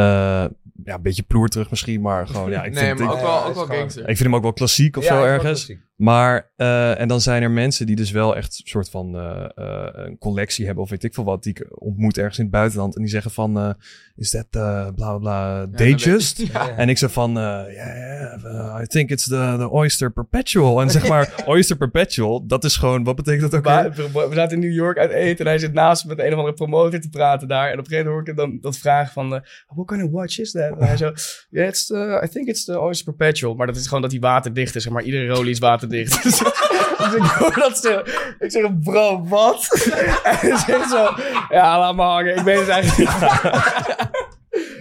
ja, 0.85 0.95
een 0.95 1.03
beetje 1.03 1.23
ploerterig 1.23 1.71
misschien, 1.71 2.01
maar 2.01 2.27
gewoon 2.27 2.51
ja, 2.51 2.65
ik 2.65 2.73
nee, 2.75 2.85
vind, 2.85 2.99
maar 2.99 3.09
ik, 3.09 3.15
ook 3.15 3.21
wel, 3.21 3.45
ook 3.45 3.55
wel 3.55 3.67
gangster. 3.67 4.01
ik 4.03 4.07
vind 4.17 4.19
hem 4.19 4.35
ook 4.35 4.43
wel 4.43 4.53
klassiek 4.53 4.97
of 4.97 5.05
zo 5.05 5.25
ergens. 5.25 5.73
Maar, 6.03 6.51
eh, 6.57 7.01
en 7.01 7.09
dan 7.09 7.21
zijn 7.21 7.43
er 7.43 7.51
mensen 7.51 7.87
die 7.87 7.97
dus 7.97 8.11
wel 8.11 8.37
echt 8.37 8.59
een 8.59 8.69
soort 8.69 8.91
van 8.91 9.17
eh, 9.17 9.45
eh, 9.55 9.89
een 9.93 10.19
collectie 10.19 10.67
hebben 10.67 10.85
of 10.85 10.91
weet 10.91 11.05
ik 11.05 11.15
veel 11.15 11.25
wat, 11.25 11.43
die 11.43 11.53
ik 11.53 11.83
ontmoet 11.83 12.19
ergens 12.19 12.39
in 12.39 12.45
het 12.45 12.53
buitenland. 12.53 12.97
En 12.97 13.03
die 13.03 13.11
zeggen 13.11 13.31
van, 13.31 13.77
is 14.17 14.31
dat 14.31 14.51
bla 14.51 14.91
bla 14.91 15.19
bla, 15.19 15.67
Datejust? 15.67 16.43
Ja. 16.53 16.77
En 16.77 16.89
ik 16.89 16.99
zeg 16.99 17.13
van, 17.13 17.33
ja, 17.33 18.13
eh, 18.43 18.83
I 18.83 18.87
think 18.87 19.11
it's 19.11 19.25
the, 19.25 19.55
the 19.59 19.71
Oyster 19.71 20.13
Perpetual. 20.13 20.81
En 20.81 20.91
zeg 20.91 21.09
maar, 21.09 21.35
Oyster 21.47 21.77
Perpetual, 21.77 22.47
dat 22.47 22.65
is 22.65 22.77
gewoon, 22.77 23.05
wat 23.05 23.17
betekent 23.17 23.51
dat 23.51 23.55
ook 23.55 23.65
Maar 23.65 23.95
we 23.95 24.35
zaten 24.35 24.57
in 24.57 24.69
New 24.69 24.77
York 24.77 24.99
uit 24.99 25.11
eten 25.11 25.45
en 25.45 25.51
hij 25.51 25.59
zit 25.59 25.73
naast 25.73 26.05
me 26.05 26.15
met 26.15 26.25
een 26.25 26.33
of 26.33 26.39
andere 26.39 26.55
promotor 26.55 27.01
te 27.01 27.09
praten 27.09 27.49
daar. 27.49 27.67
En 27.67 27.79
op 27.79 27.79
een 27.79 27.85
gegeven 27.85 28.11
moment 28.11 28.27
hoor 28.27 28.35
ik 28.35 28.41
hem 28.41 28.51
dan 28.51 28.61
dat 28.61 28.79
vragen 28.79 29.13
van, 29.13 29.29
what 29.67 29.87
kind 29.87 30.03
of 30.03 30.11
watch 30.11 30.39
is 30.39 30.51
that? 30.51 30.79
En 30.79 30.87
hij 30.87 30.97
zo, 30.97 31.13
yeah, 31.51 31.69
it's 31.69 31.87
the, 31.87 32.21
I 32.25 32.29
think 32.29 32.49
it's 32.49 32.65
the 32.65 32.81
Oyster 32.81 33.15
Perpetual. 33.15 33.55
Maar 33.55 33.67
dat 33.67 33.77
is 33.77 33.87
gewoon 33.87 34.03
dat 34.03 34.11
die 34.11 34.21
waterdicht 34.21 34.75
is, 34.75 34.83
zeg 34.83 34.93
maar. 34.93 35.03
Iedere 35.03 35.27
Rolex 35.27 35.51
is 35.51 35.59
waterdicht. 35.59 35.92
Dus 35.93 36.23
dus 36.23 37.15
ik 37.15 37.23
hoor 37.23 37.55
dat 37.55 37.77
stil. 37.77 38.07
Ik 38.39 38.51
zeg, 38.51 38.79
bro, 38.79 39.27
wat? 39.27 39.69
en 40.25 40.37
hij 40.37 40.57
zegt 40.57 40.91
zo, 40.91 41.15
ja, 41.49 41.79
laat 41.79 41.95
me 41.95 42.03
hangen. 42.03 42.37
Ik 42.37 42.45
weet 42.45 42.59
het 42.59 42.69
eigenlijk 42.69 43.11
niet. 43.11 43.21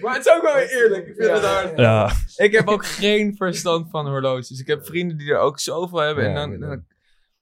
Maar 0.02 0.16
het 0.16 0.26
is 0.26 0.34
ook 0.34 0.42
wel 0.42 0.56
weer 0.56 0.82
eerlijk. 0.82 1.08
Ik 1.08 1.16
vind 1.16 1.32
het 1.32 1.46
hard. 1.46 1.78
Ja, 1.80 2.12
Ik 2.36 2.52
heb 2.52 2.68
ook 2.68 2.86
geen 2.86 3.36
verstand 3.36 3.90
van 3.90 4.08
horloges. 4.08 4.60
Ik 4.60 4.68
heb 4.68 4.86
vrienden 4.86 5.18
die 5.18 5.32
er 5.32 5.38
ook 5.38 5.60
zoveel 5.60 6.00
hebben. 6.00 6.36
en 6.36 6.52
Ja, 6.52 6.58
dan, 6.58 6.86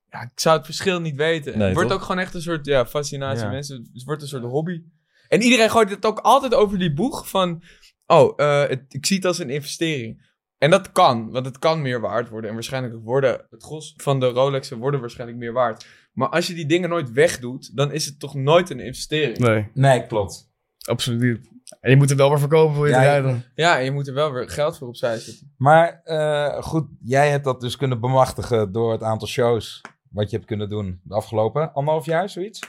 ja, 0.09 0.21
ik 0.21 0.29
zou 0.35 0.57
het 0.57 0.65
verschil 0.65 0.99
niet 0.99 1.15
weten. 1.15 1.57
Nee, 1.57 1.67
het 1.67 1.73
wordt 1.73 1.89
toch? 1.89 1.97
ook 1.97 2.05
gewoon 2.05 2.21
echt 2.21 2.33
een 2.33 2.41
soort 2.41 2.65
ja, 2.65 2.85
fascinatie. 2.85 3.45
Ja. 3.45 3.51
Mensen, 3.51 3.89
het 3.93 4.03
wordt 4.03 4.21
een 4.21 4.27
soort 4.27 4.43
hobby. 4.43 4.81
En 5.27 5.41
iedereen 5.41 5.69
gooit 5.69 5.89
het 5.89 6.05
ook 6.05 6.19
altijd 6.19 6.53
over 6.53 6.79
die 6.79 6.93
boeg 6.93 7.29
van... 7.29 7.63
Oh, 8.05 8.33
eh, 8.35 8.67
het, 8.69 8.83
ik 8.87 9.05
zie 9.05 9.15
het 9.15 9.25
als 9.25 9.39
een 9.39 9.49
investering. 9.49 10.28
En 10.59 10.69
dat 10.69 10.91
kan, 10.91 11.31
want 11.31 11.45
het 11.45 11.59
kan 11.59 11.81
meer 11.81 12.01
waard 12.01 12.29
worden. 12.29 12.49
En 12.49 12.55
waarschijnlijk 12.55 12.95
worden 13.03 13.45
het 13.49 13.63
gros 13.63 13.93
van 13.97 14.19
de 14.19 14.27
Rolexen 14.27 14.77
worden 14.77 14.99
waarschijnlijk 14.99 15.39
meer 15.39 15.53
waard. 15.53 15.85
Maar 16.13 16.29
als 16.29 16.47
je 16.47 16.53
die 16.53 16.65
dingen 16.65 16.89
nooit 16.89 17.11
wegdoet, 17.11 17.75
dan 17.75 17.91
is 17.91 18.05
het 18.05 18.19
toch 18.19 18.33
nooit 18.33 18.69
een 18.69 18.79
investering. 18.79 19.37
Nee, 19.37 19.69
Nee, 19.73 20.07
klopt. 20.07 20.51
absoluut 20.87 21.21
niet. 21.21 21.57
En 21.79 21.89
je 21.89 21.95
moet 21.97 22.09
het 22.09 22.17
wel 22.17 22.29
weer 22.29 22.39
verkopen 22.39 22.75
voor 22.75 22.87
je 22.87 22.93
Ja, 22.93 23.21
dan. 23.21 23.43
Ja, 23.55 23.77
en 23.77 23.83
je 23.83 23.91
moet 23.91 24.07
er 24.07 24.13
wel 24.13 24.31
weer 24.31 24.49
geld 24.49 24.77
voor 24.77 24.87
opzij 24.87 25.17
zetten. 25.17 25.53
Maar 25.57 26.01
eh, 26.03 26.61
goed, 26.63 26.87
jij 27.03 27.29
hebt 27.29 27.43
dat 27.43 27.61
dus 27.61 27.75
kunnen 27.77 27.99
bemachtigen 27.99 28.71
door 28.71 28.91
het 28.91 29.03
aantal 29.03 29.27
shows 29.27 29.81
wat 30.09 30.29
je 30.29 30.35
hebt 30.35 30.47
kunnen 30.47 30.69
doen 30.69 30.99
de 31.03 31.13
afgelopen 31.13 31.73
anderhalf 31.73 32.05
jaar, 32.05 32.29
zoiets? 32.29 32.59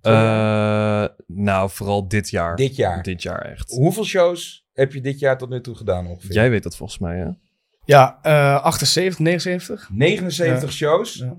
Eh, 0.00 1.04
nou, 1.26 1.70
vooral 1.70 2.08
dit 2.08 2.30
jaar. 2.30 2.56
Dit 2.56 2.76
jaar. 2.76 3.02
Dit 3.02 3.22
jaar 3.22 3.42
echt. 3.42 3.70
Hoeveel 3.70 4.04
shows 4.04 4.66
heb 4.80 4.92
je 4.92 5.00
dit 5.00 5.18
jaar 5.18 5.38
tot 5.38 5.48
nu 5.48 5.60
toe 5.60 5.74
gedaan 5.74 6.06
ongeveer? 6.06 6.32
Jij 6.34 6.50
weet 6.50 6.62
dat 6.62 6.76
volgens 6.76 6.98
mij, 6.98 7.16
hè? 7.18 7.30
Ja, 7.84 8.18
eh 8.22 8.62
78, 8.64 9.18
79. 9.18 9.88
79 9.92 10.72
shows, 10.72 11.14
Ja. 11.14 11.36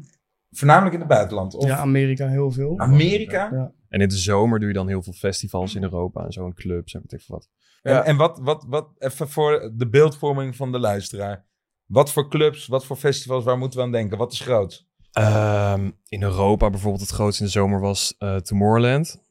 voornamelijk 0.49 0.93
in 0.93 0.99
het 0.99 1.09
buitenland. 1.09 1.53
Of 1.53 1.65
Ja, 1.65 1.77
Amerika 1.77 2.27
heel 2.27 2.51
veel. 2.51 2.79
Amerika? 2.79 3.49
Ja. 3.53 3.71
En 3.89 4.01
in 4.01 4.07
de 4.09 4.17
zomer 4.17 4.59
doe 4.59 4.67
je 4.67 4.73
dan 4.73 4.87
heel 4.87 5.01
veel 5.01 5.13
festivals 5.13 5.75
in 5.75 5.83
Europa 5.83 6.25
en 6.25 6.31
zo, 6.31 6.45
en 6.45 6.53
clubs 6.53 6.93
en 6.93 7.01
weet 7.07 7.21
ik 7.21 7.27
wat. 7.27 7.49
Ja. 7.81 7.99
En, 7.99 8.05
en 8.05 8.15
wat, 8.17 8.39
wat, 8.41 8.65
wat, 8.67 8.87
even 8.97 9.29
voor 9.29 9.71
de 9.75 9.89
beeldvorming 9.89 10.55
van 10.55 10.71
de 10.71 10.79
luisteraar. 10.79 11.45
Wat 11.85 12.11
voor 12.11 12.29
clubs, 12.29 12.67
wat 12.67 12.85
voor 12.85 12.95
festivals, 12.95 13.43
waar 13.43 13.57
moeten 13.57 13.79
we 13.79 13.85
aan 13.85 13.91
denken? 13.91 14.17
Wat 14.17 14.31
is 14.31 14.39
groot? 14.39 14.85
Ehm, 15.11 15.89
in 16.07 16.23
Europa 16.23 16.69
bijvoorbeeld 16.69 17.01
het 17.01 17.11
grootste 17.11 17.41
in 17.43 17.45
de 17.47 17.53
zomer 17.53 17.79
was 17.79 18.15
eh, 18.17 18.35
Tomorrowland. 18.35 19.23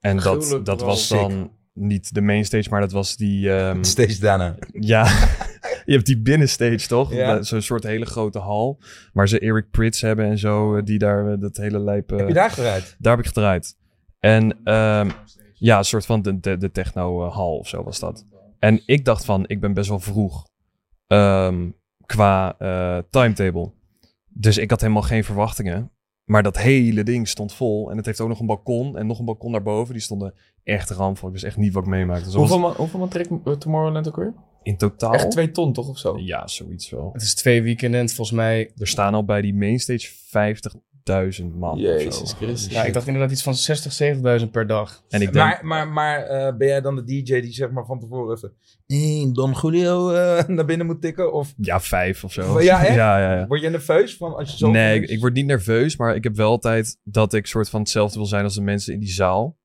En 0.00 0.16
dat, 0.16 0.24
Gruwelijk 0.24 0.64
dat 0.64 0.80
was 0.80 1.08
dan 1.08 1.52
niet 1.72 2.14
de 2.14 2.20
mainstage, 2.20 2.70
maar 2.70 2.80
dat 2.80 2.92
was 2.92 3.16
die... 3.16 3.52
ehm, 3.52 3.82
Steeds 3.94 4.18
daarna. 4.18 4.54
ja, 4.72 5.04
je 5.84 5.92
hebt 5.92 6.06
die 6.06 6.20
binnenstage 6.20 6.86
toch? 6.88 7.12
Ja. 7.12 7.42
Zo'n 7.42 7.62
soort 7.62 7.82
hele 7.84 8.06
grote 8.06 8.38
hal. 8.38 8.78
Waar 9.12 9.28
ze 9.28 9.38
Eric 9.38 9.70
Prits 9.70 10.00
hebben 10.00 10.24
en 10.26 10.38
zo. 10.38 10.76
eh, 10.76 10.84
Die 10.84 10.98
daar 10.98 11.32
eh, 11.32 11.40
dat 11.40 11.56
hele 11.56 11.78
lijp... 11.78 12.12
eh, 12.12 12.18
Heb 12.18 12.28
je 12.28 12.34
daar 12.34 12.50
gedraaid? 12.50 12.96
Daar 12.98 13.16
heb 13.16 13.24
ik 13.24 13.32
gedraaid. 13.32 13.76
En 14.18 14.58
ehm, 14.64 15.10
ja, 15.54 15.78
een 15.78 15.84
soort 15.84 16.06
van 16.06 16.22
de, 16.22 16.40
de, 16.40 16.56
de 16.56 16.70
techno-hal 16.70 17.56
of 17.58 17.68
zo 17.68 17.82
was 17.82 17.98
dat. 17.98 18.26
En 18.58 18.82
ik 18.86 19.04
dacht 19.04 19.24
van, 19.24 19.44
ik 19.46 19.60
ben 19.60 19.72
best 19.74 19.88
wel 19.88 20.00
vroeg 20.00 20.46
ehm, 21.06 21.70
qua 22.06 22.54
eh, 22.58 22.98
timetable. 23.10 23.72
Dus 24.28 24.58
ik 24.58 24.70
had 24.70 24.80
helemaal 24.80 25.02
geen 25.02 25.24
verwachtingen. 25.24 25.90
Maar 26.24 26.42
dat 26.42 26.58
hele 26.58 27.02
ding 27.02 27.28
stond 27.28 27.52
vol. 27.54 27.90
En 27.90 27.96
het 27.96 28.06
heeft 28.06 28.20
ook 28.20 28.28
nog 28.28 28.40
een 28.40 28.46
balkon 28.46 28.96
en 28.98 29.06
nog 29.06 29.18
een 29.18 29.24
balkon 29.24 29.52
daarboven. 29.52 29.94
Die 29.94 30.02
stonden 30.02 30.34
echt 30.64 30.90
ramvol. 30.90 31.28
Ik 31.28 31.34
wist 31.34 31.46
echt 31.46 31.56
niet 31.56 31.72
wat 31.72 31.82
ik 31.82 31.88
meemaakte. 31.88 32.24
Dus 32.24 32.34
Hoeveel, 32.34 32.60
was 32.60 32.68
man, 32.68 32.76
hoeveel 32.76 32.98
man 32.98 33.08
trekt 33.08 33.30
eh, 33.44 33.52
Tomorrowland 33.52 34.08
ook 34.08 34.16
weer? 34.16 34.34
in 34.62 34.76
totaal... 34.76 35.12
Echt 35.12 35.30
twee 35.30 35.50
ton 35.50 35.72
toch 35.72 35.88
of 35.88 35.98
zo? 35.98 36.18
Ja, 36.18 36.46
zoiets 36.46 36.90
wel. 36.90 37.10
Het 37.12 37.22
is 37.22 37.34
twee 37.34 37.62
weekenden, 37.62 38.08
volgens 38.08 38.36
mij. 38.36 38.70
Er 38.76 38.86
staan 38.86 39.14
al 39.14 39.24
bij 39.24 39.40
die 39.40 39.54
mainstage 39.54 40.08
50.000 41.40 41.46
man. 41.54 41.72
of 41.72 41.78
Jezus. 41.78 42.32
Christus. 42.32 42.72
Ja, 42.72 42.84
ik 42.84 42.92
dacht 42.92 43.06
inderdaad 43.06 43.32
iets 43.32 43.42
van 43.42 43.54
60, 43.54 44.16
70.000 44.40 44.50
per 44.50 44.66
dag. 44.66 45.02
En 45.08 45.22
ik 45.22 45.32
denk, 45.32 45.44
Maar, 45.44 45.60
maar, 45.62 45.88
maar 45.88 46.22
eh, 46.22 46.56
ben 46.56 46.68
jij 46.68 46.80
dan 46.80 46.96
de 46.96 47.04
DJ 47.04 47.40
die 47.40 47.52
zeg 47.52 47.70
maar 47.70 47.84
van 47.84 48.00
tevoren 48.00 48.36
even 48.36 48.52
eh, 48.86 49.32
Don 49.32 49.56
Julio 49.62 50.10
eh, 50.10 50.46
naar 50.56 50.64
binnen 50.64 50.86
moet 50.86 51.00
tikken? 51.00 51.32
Of 51.32 51.54
ja, 51.56 51.80
vijf 51.80 52.24
of 52.24 52.32
zo. 52.32 52.60
Ja, 52.60 52.84
ja, 52.84 52.92
ja, 52.92 53.34
ja. 53.34 53.46
word 53.46 53.60
je 53.60 53.68
nerveus 53.68 54.16
van 54.16 54.34
als 54.34 54.50
je 54.50 54.56
zo... 54.56 54.70
Nee, 54.70 55.00
ik, 55.00 55.08
ik 55.08 55.20
word 55.20 55.32
niet 55.32 55.46
nerveus, 55.46 55.96
maar 55.96 56.14
ik 56.14 56.24
heb 56.24 56.36
wel 56.36 56.50
altijd 56.50 56.98
dat 57.02 57.34
ik 57.34 57.46
soort 57.46 57.68
van 57.68 57.80
hetzelfde 57.80 58.18
wil 58.18 58.26
zijn 58.26 58.44
als 58.44 58.54
de 58.54 58.62
mensen 58.62 58.92
in 58.92 59.00
die 59.00 59.12
zaal. 59.12 59.58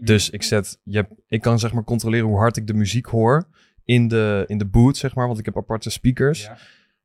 Dus 0.00 0.30
ik 0.30 0.42
zet, 0.42 0.78
je 0.82 0.96
hebt, 0.96 1.12
ik 1.28 1.40
kan 1.40 1.58
zeg 1.58 1.72
maar 1.72 1.84
controleren 1.84 2.26
hoe 2.26 2.38
hard 2.38 2.56
ik 2.56 2.66
de 2.66 2.74
muziek 2.74 3.06
hoor 3.06 3.48
in 3.84 4.08
de, 4.08 4.44
in 4.46 4.58
de 4.58 4.66
boot, 4.66 4.96
zeg 4.96 5.14
maar, 5.14 5.26
want 5.26 5.38
ik 5.38 5.44
heb 5.44 5.56
aparte 5.56 5.90
speakers. 5.90 6.42
Ja. 6.42 6.56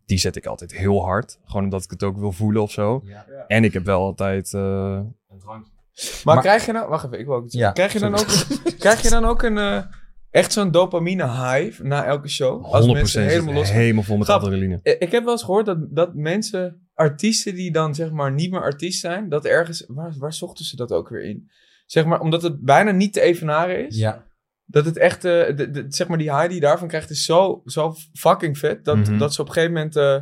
Die 0.05 0.17
zet 0.17 0.35
ik 0.35 0.45
altijd 0.45 0.73
heel 0.75 1.03
hard, 1.03 1.39
gewoon 1.45 1.63
omdat 1.63 1.83
ik 1.83 1.89
het 1.91 2.03
ook 2.03 2.17
wil 2.17 2.31
voelen 2.31 2.61
of 2.61 2.71
zo. 2.71 3.01
Ja. 3.05 3.25
En 3.47 3.63
ik 3.63 3.73
heb 3.73 3.85
wel 3.85 4.01
altijd, 4.01 4.53
eh, 4.53 4.61
Maar, 5.45 5.61
Maar- 6.23 6.39
krijg 6.41 6.65
je 6.65 6.71
nou... 6.71 6.89
Wacht 6.89 7.05
even, 7.05 7.19
ik 7.19 7.25
wil 7.25 7.35
ook 7.35 7.45
iets 7.45 7.53
Ja, 7.53 7.59
zeggen. 7.59 7.73
Krijg 7.73 7.93
je 7.93 7.99
dan 7.99 8.15
ook, 8.15 8.27
krijg 8.79 9.01
je 9.01 9.09
dan 9.09 9.25
ook 9.25 9.41
een... 9.43 9.57
eh, 9.57 9.83
echt 10.29 10.51
zo'n 10.53 10.71
dopamine 10.71 11.23
hive 11.53 11.83
na 11.83 12.05
elke 12.05 12.27
show? 12.29 12.65
100% 12.65 12.69
Als 12.69 12.85
mensen 12.91 13.23
helemaal 13.23 13.53
los... 13.53 13.71
helemaal 13.71 14.03
vol 14.03 14.17
met 14.17 14.27
Grap. 14.27 14.41
adrenaline. 14.41 14.79
Eh, 14.83 14.95
Ik 14.99 15.11
heb 15.11 15.23
wel 15.23 15.31
eens 15.33 15.43
gehoord 15.43 15.65
dat, 15.65 15.95
dat 15.95 16.15
mensen, 16.15 16.87
artiesten 16.93 17.55
die 17.55 17.71
dan 17.71 17.95
zeg 17.95 18.11
maar 18.11 18.31
niet 18.33 18.51
meer 18.51 18.61
artiest 18.61 18.99
zijn, 18.99 19.29
dat 19.29 19.45
ergens, 19.45 19.85
waar, 19.87 20.13
waar 20.17 20.33
zochten 20.33 20.65
ze 20.65 20.75
dat 20.75 20.91
ook 20.91 21.09
weer 21.09 21.23
in? 21.23 21.49
Zeg 21.91 22.05
maar, 22.05 22.19
omdat 22.19 22.41
het 22.41 22.61
bijna 22.61 22.91
niet 22.91 23.13
te 23.13 23.21
evenaren 23.21 23.87
is. 23.87 23.97
Ja. 23.97 24.23
Dat 24.65 24.85
het 24.85 24.97
echt, 24.97 25.25
eh, 25.25 25.55
de, 25.55 25.69
de- 25.71 25.85
zeg 25.87 26.07
maar, 26.07 26.17
die 26.17 26.29
high 26.35 26.45
die 26.45 26.53
je 26.55 26.59
daarvan 26.59 26.87
krijgt 26.87 27.09
is 27.09 27.25
zo, 27.25 27.61
zo 27.65 27.95
fucking 28.13 28.57
vet. 28.57 28.85
Dat, 28.85 28.97
Mhm. 28.97 29.17
dat 29.17 29.33
ze 29.33 29.41
op 29.41 29.47
een 29.47 29.53
gegeven 29.53 29.73
moment, 29.75 29.95
eh, 29.95 30.17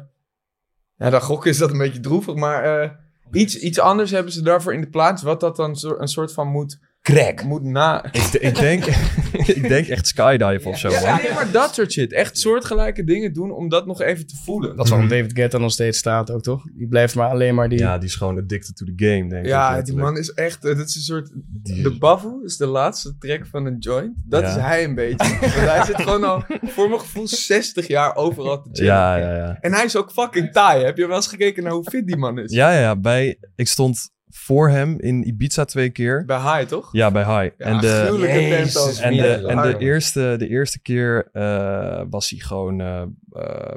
ja, 0.96 1.10
dan 1.10 1.22
gokken 1.22 1.50
is 1.50 1.58
dat 1.58 1.72
een 1.72 1.78
beetje 1.78 2.00
droevig, 2.00 2.36
maar 2.36 2.82
eh, 2.82 2.90
iets, 3.32 3.56
iets 3.60 3.80
anders 3.80 4.12
hebben 4.12 4.34
ze 4.34 4.42
daarvoor 4.42 4.74
in 4.74 4.82
de 4.82 4.90
plaats, 4.90 5.22
wat 5.22 5.40
dat 5.40 5.56
dan 5.56 5.76
zo, 5.76 5.96
een 5.98 6.08
soort 6.08 6.34
van 6.34 6.48
moet, 6.48 6.80
Crack. 7.14 7.44
moet 7.44 7.64
na... 7.64 8.06
Ik, 8.12 8.24
ik, 8.24 8.56
denk, 8.56 8.86
ik 9.56 9.68
denk 9.68 9.88
echt 9.88 10.08
skydive 10.08 10.68
of 10.70 10.78
zo. 10.80 10.90
Ja, 10.90 11.02
man. 11.12 11.22
nee, 11.24 11.34
maar 11.34 11.52
dat 11.52 11.74
soort 11.74 11.92
shit. 11.92 12.14
Echt 12.14 12.38
soortgelijke 12.38 13.04
dingen 13.04 13.34
doen 13.34 13.52
om 13.52 13.70
dat 13.70 13.86
nog 13.86 14.02
even 14.02 14.28
te 14.28 14.36
voelen. 14.44 14.76
Dat 14.76 14.86
is 14.86 14.92
waarom 14.92 15.10
David 15.10 15.32
Guetta 15.34 15.58
nog 15.58 15.72
steeds 15.72 15.98
staat 15.98 16.32
ook, 16.32 16.42
toch? 16.42 16.64
Die 16.74 16.88
blijft 16.88 17.16
maar 17.16 17.30
alleen 17.30 17.56
maar 17.56 17.70
die... 17.70 17.80
Ja, 17.80 17.98
die 17.98 18.08
is 18.10 18.16
gewoon 18.16 18.38
addicted 18.38 18.76
to 18.76 18.86
the 18.86 18.94
game, 18.96 19.30
denk 19.30 19.44
ik. 19.44 19.50
Ja, 19.52 19.82
die 19.82 19.96
man 19.96 20.18
is 20.18 20.32
echt, 20.34 20.66
eh, 20.66 20.78
dat 20.78 20.88
is 20.88 20.96
een 20.96 21.02
soort 21.02 21.32
Die- 21.64 21.84
De 21.84 21.98
Bavu 21.98 22.44
is 22.44 22.58
de 22.58 22.66
laatste 22.68 23.18
track 23.18 23.46
van 23.48 23.66
een 23.66 23.78
joint. 23.80 24.14
Dat 24.26 24.42
Ja. 24.42 24.48
is 24.50 24.56
hij 24.56 24.84
een 24.84 24.96
beetje. 24.96 25.38
Want 25.40 25.54
hij 25.54 25.86
zit 25.86 25.96
gewoon 26.02 26.24
al, 26.24 26.44
voor 26.64 26.90
mijn 26.90 27.00
gevoel, 27.02 27.28
60 27.28 27.88
jaar 27.88 28.16
overal 28.16 28.62
te 28.62 28.70
chillen. 28.72 28.94
Ja, 28.94 29.16
ja, 29.18 29.36
ja. 29.36 29.58
En 29.62 29.74
hij 29.74 29.86
is 29.86 29.96
ook 29.96 30.12
fucking 30.12 30.52
taai. 30.52 30.84
Heb 30.86 30.98
je 30.98 31.08
wel 31.08 31.16
eens 31.16 31.28
gekeken 31.28 31.64
naar 31.64 31.72
hoe 31.72 31.84
fit 31.90 32.08
die 32.08 32.18
man 32.18 32.40
is? 32.40 32.52
Ja, 32.54 32.72
ja, 32.74 32.80
ja. 32.80 32.96
Bij, 32.96 33.38
ik 33.56 33.68
stond 33.68 34.10
voor 34.30 34.70
hem 34.70 35.00
in 35.00 35.28
Ibiza 35.28 35.66
twee 35.66 35.90
keer. 35.90 36.26
Bij 36.26 36.38
High, 36.38 36.70
toch? 36.70 36.90
Ja, 36.92 37.12
bij 37.12 37.24
High. 37.24 37.56
Ja, 37.58 37.66
en 37.66 37.80
de, 37.80 38.16
Jezus, 38.20 39.00
en 39.00 39.18
de, 39.18 39.48
en 39.48 39.62
de, 39.62 39.78
eerste, 39.78 40.36
de 40.38 40.48
eerste 40.48 40.82
keer 40.82 41.30
eh, 41.32 42.04
was 42.10 42.30
hij 42.30 42.40
gewoon, 42.40 42.82
eh, 42.82 43.02
eh, 43.32 43.74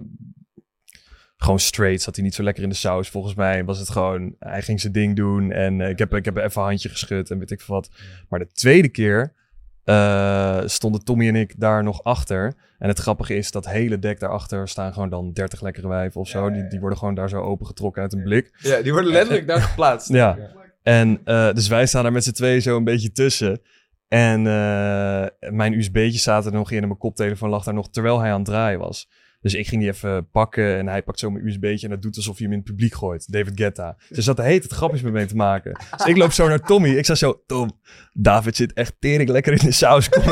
gewoon 1.36 1.58
straight. 1.58 2.02
Zat 2.02 2.14
hij 2.16 2.24
niet 2.24 2.34
zo 2.34 2.42
lekker 2.42 2.62
in 2.62 2.68
de 2.68 2.74
saus. 2.74 3.08
Volgens 3.08 3.34
mij 3.34 3.64
was 3.64 3.78
het 3.78 3.90
gewoon, 3.90 4.34
hij 4.38 4.62
ging 4.62 4.80
zijn 4.80 4.92
ding 4.92 5.16
doen. 5.16 5.50
En 5.50 5.80
eh, 5.80 5.88
ik, 5.88 5.98
heb, 5.98 6.14
ik 6.14 6.24
heb 6.24 6.36
even 6.36 6.60
een 6.60 6.68
handje 6.68 6.88
geschud 6.88 7.30
en 7.30 7.38
weet 7.38 7.50
ik 7.50 7.60
veel 7.60 7.74
wat. 7.74 7.90
Maar 8.28 8.38
de 8.38 8.52
tweede 8.52 8.88
keer 8.88 9.32
eh, 9.84 10.60
stonden 10.64 11.04
Tommy 11.04 11.28
en 11.28 11.36
ik 11.36 11.54
daar 11.60 11.82
nog 11.82 12.04
achter. 12.04 12.54
En 12.78 12.88
het 12.88 12.98
grappige 12.98 13.34
is, 13.34 13.50
dat 13.50 13.68
hele 13.68 13.98
dek 13.98 14.20
daarachter 14.20 14.68
staan 14.68 14.92
gewoon 14.92 15.10
dan 15.10 15.32
30 15.32 15.60
lekkere 15.60 15.88
wijven 15.88 16.20
of 16.20 16.28
zo. 16.28 16.50
Die, 16.50 16.66
die 16.68 16.80
worden 16.80 16.98
gewoon 16.98 17.14
daar 17.14 17.28
zo 17.28 17.40
opengetrokken 17.40 18.02
uit 18.02 18.12
een 18.12 18.22
blik. 18.22 18.50
Ja, 18.58 18.82
die 18.82 18.92
worden 18.92 19.12
letterlijk 19.12 19.46
daar 19.46 19.60
geplaatst. 19.60 20.08
Ja. 20.08 20.38
En 20.82 21.20
eh, 21.24 21.52
dus 21.52 21.68
wij 21.68 21.86
staan 21.86 22.02
daar 22.02 22.12
met 22.12 22.24
z'n 22.24 22.32
tweeën 22.32 22.62
zo 22.62 22.76
een 22.76 22.84
beetje 22.84 23.12
tussen. 23.12 23.60
En 24.08 24.46
eh, 24.46 25.50
mijn 25.50 25.72
USB'tje 25.72 26.18
zaten 26.18 26.52
er 26.52 26.58
nog 26.58 26.70
in 26.70 26.82
en 26.82 26.86
mijn 26.86 26.98
koptelefoon 26.98 27.50
lag 27.50 27.64
daar 27.64 27.74
nog 27.74 27.90
terwijl 27.90 28.20
hij 28.20 28.30
aan 28.30 28.36
het 28.36 28.44
draaien 28.44 28.78
was. 28.78 29.08
Dus 29.42 29.54
ik 29.54 29.68
ging 29.68 29.80
die 29.80 29.90
even 29.90 30.30
pakken 30.30 30.78
en 30.78 30.88
hij 30.88 31.02
pakt 31.02 31.18
zo 31.18 31.30
mijn 31.30 31.46
USB'tje 31.46 31.86
en 31.86 31.92
dat 31.92 32.02
doet 32.02 32.16
alsof 32.16 32.36
hij 32.36 32.44
hem 32.46 32.54
in 32.54 32.60
het 32.60 32.68
publiek 32.70 32.94
gooit. 32.94 33.32
David 33.32 33.52
Guetta. 33.54 33.96
Dus 34.08 34.24
dat 34.24 34.38
heet 34.38 34.62
het 34.62 34.72
grapjes 34.72 35.00
met 35.00 35.12
me 35.12 35.26
te 35.26 35.36
maken. 35.36 35.72
Dus 35.96 36.06
ik 36.06 36.16
loop 36.16 36.32
zo 36.32 36.48
naar 36.48 36.60
Tommy. 36.60 36.88
Ik 36.88 37.04
zei 37.04 37.18
zo, 37.18 37.42
Tom, 37.46 37.80
David 38.12 38.56
zit 38.56 38.72
echt 38.72 38.94
tering 38.98 39.28
lekker 39.28 39.52
in 39.52 39.66
de 39.66 39.72
saus. 39.72 40.08
Kom, 40.08 40.22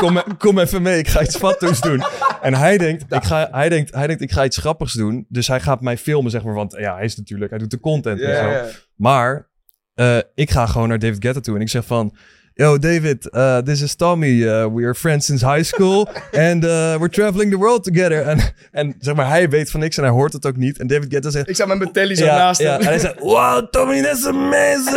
kom, 0.00 0.22
kom, 0.22 0.36
kom 0.36 0.58
even 0.58 0.82
mee, 0.82 0.98
ik 0.98 1.08
ga 1.08 1.22
iets 1.22 1.36
fatsoens 1.36 1.80
doen. 1.80 2.02
En 2.42 2.54
hij 2.54 2.78
denkt, 2.78 3.12
ik 3.12 3.24
ga, 3.24 3.48
hij, 3.50 3.68
denkt, 3.68 3.94
hij 3.94 4.06
denkt, 4.06 4.22
ik 4.22 4.32
ga 4.32 4.44
iets 4.44 4.56
grappigs 4.56 4.92
doen. 4.92 5.26
Dus 5.28 5.48
hij 5.48 5.60
gaat 5.60 5.80
mij 5.80 5.98
filmen, 5.98 6.30
zeg 6.30 6.44
maar. 6.44 6.54
Want 6.54 6.76
ja, 6.78 6.94
hij 6.94 7.04
is 7.04 7.16
natuurlijk, 7.16 7.50
hij 7.50 7.58
doet 7.58 7.70
de 7.70 7.80
content 7.80 8.20
en 8.20 8.36
zo. 8.36 8.78
Maar 8.94 9.48
eh, 9.94 10.18
ik 10.34 10.50
ga 10.50 10.66
gewoon 10.66 10.88
naar 10.88 10.98
David 10.98 11.22
Guetta 11.24 11.40
toe 11.40 11.54
en 11.54 11.60
ik 11.60 11.68
zeg 11.68 11.84
van... 11.84 12.16
Yo, 12.54 12.78
David, 12.78 13.28
uh, 13.32 13.58
this 13.62 13.80
is 13.80 13.94
Tommy. 13.94 14.42
Uh, 14.44 14.66
we 14.66 14.84
are 14.84 14.94
friends 14.94 15.26
since 15.26 15.40
high 15.44 15.62
school. 15.62 16.08
and 16.32 16.64
uh, 16.64 16.96
we're 16.98 17.08
traveling 17.08 17.50
the 17.50 17.56
world 17.58 17.84
together. 17.84 18.22
En, 18.22 18.38
en 18.72 18.94
zeg 18.98 19.14
maar, 19.14 19.28
hij 19.28 19.48
weet 19.48 19.70
van 19.70 19.80
niks 19.80 19.96
en 19.96 20.02
hij 20.02 20.12
hoort 20.12 20.32
het 20.32 20.46
ook 20.46 20.56
niet. 20.56 20.78
En 20.78 20.86
David 20.86 21.12
Guetta 21.12 21.30
zegt... 21.30 21.48
Ik 21.48 21.56
zat 21.56 21.66
met 21.66 21.78
mijn 21.78 21.92
telly 21.92 22.14
zo 22.14 22.24
Ja, 22.24 22.36
naast 22.36 22.60
ja. 22.60 22.70
hem. 22.72 22.80
En 22.80 22.86
hij 22.86 22.98
zegt, 22.98 23.18
wow, 23.18 23.66
Tommy, 23.70 24.02
that's 24.02 24.26
amazing. 24.26 24.96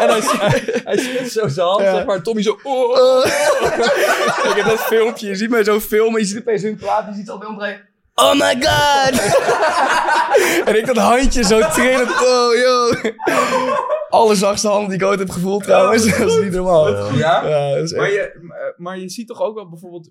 en 0.00 0.08
hij, 0.08 0.20
hij, 0.22 0.62
hij 0.84 0.96
schudt 0.96 1.32
zo 1.32 1.48
zijn 1.48 1.66
hand, 1.66 1.80
Ja. 1.82 1.94
zeg 1.94 2.04
maar. 2.04 2.22
Tommy 2.22 2.42
zo... 2.42 2.58
Oh. 2.62 3.26
ik 4.50 4.52
heb 4.56 4.66
dat 4.66 4.80
filmpje. 4.80 5.28
Je 5.28 5.36
ziet 5.36 5.50
mij 5.50 5.64
zo 5.64 5.80
filmen. 5.80 6.20
Je 6.20 6.26
ziet 6.26 6.38
opeens 6.38 6.62
hun 6.62 6.76
praten. 6.76 7.12
Je 7.12 7.18
ziet 7.18 7.30
al 7.30 7.38
bij 7.38 7.48
omdraaien. 7.48 7.80
Oh 8.14 8.32
my 8.32 8.56
god! 8.60 9.34
en 10.68 10.76
ik 10.76 10.86
dat 10.86 10.96
handje 10.96 11.44
zo 11.44 11.60
trillend. 11.68 12.10
Oh, 12.10 12.54
yo. 12.54 12.92
Allerzachtste 14.16 14.68
hand 14.68 14.88
die 14.88 14.96
ik 14.98 15.04
ooit 15.04 15.18
heb 15.18 15.30
gevoeld 15.30 15.62
trouwens. 15.62 16.04
dat 16.18 16.28
is 16.28 16.42
niet 16.42 16.52
normaal. 16.52 17.14
Ja? 17.16 17.48
Ja, 17.48 17.76
echt- 17.76 17.96
Maar 17.96 18.10
je, 18.10 18.72
maar 18.76 18.98
je 18.98 19.08
ziet 19.08 19.26
toch 19.26 19.40
ook 19.40 19.54
wel 19.54 19.68
bijvoorbeeld 19.68 20.10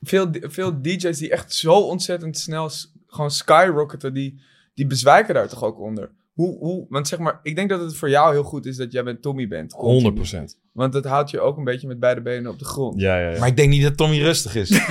veel, 0.00 0.28
veel 0.40 0.82
DJ's 0.82 1.18
die 1.18 1.30
echt 1.30 1.54
zo 1.54 1.72
ontzettend 1.72 2.38
snel 2.38 2.70
gewoon 3.06 3.30
skyrocketen, 3.30 4.14
die, 4.14 4.40
die 4.74 4.86
bezwijken 4.86 5.34
daar 5.34 5.48
toch 5.48 5.64
ook 5.64 5.80
onder. 5.80 6.10
Hoe, 6.32 6.58
hoe, 6.58 6.86
want 6.88 7.08
zeg 7.08 7.18
maar, 7.18 7.40
ik 7.42 7.56
denk 7.56 7.68
dat 7.70 7.80
het 7.80 7.96
voor 7.96 8.10
jou 8.10 8.32
heel 8.32 8.42
goed 8.42 8.66
is 8.66 8.76
dat 8.76 8.92
jij 8.92 9.02
met 9.02 9.22
Tommy 9.22 9.48
bent. 9.48 9.72
continu. 9.72 10.24
100%. 10.24 10.42
Want 10.72 10.92
dat 10.92 11.04
houdt 11.04 11.30
je 11.30 11.40
ook 11.40 11.56
een 11.56 11.64
beetje 11.64 11.86
met 11.86 12.00
beide 12.00 12.20
benen 12.22 12.50
op 12.50 12.58
de 12.58 12.64
grond. 12.64 13.00
Ja, 13.00 13.18
ja, 13.20 13.30
ja. 13.30 13.38
Maar 13.38 13.48
ik 13.48 13.56
denk 13.56 13.70
niet 13.70 13.82
dat 13.82 13.96
Tommy 13.96 14.20
rustig 14.20 14.54
is. 14.54 14.70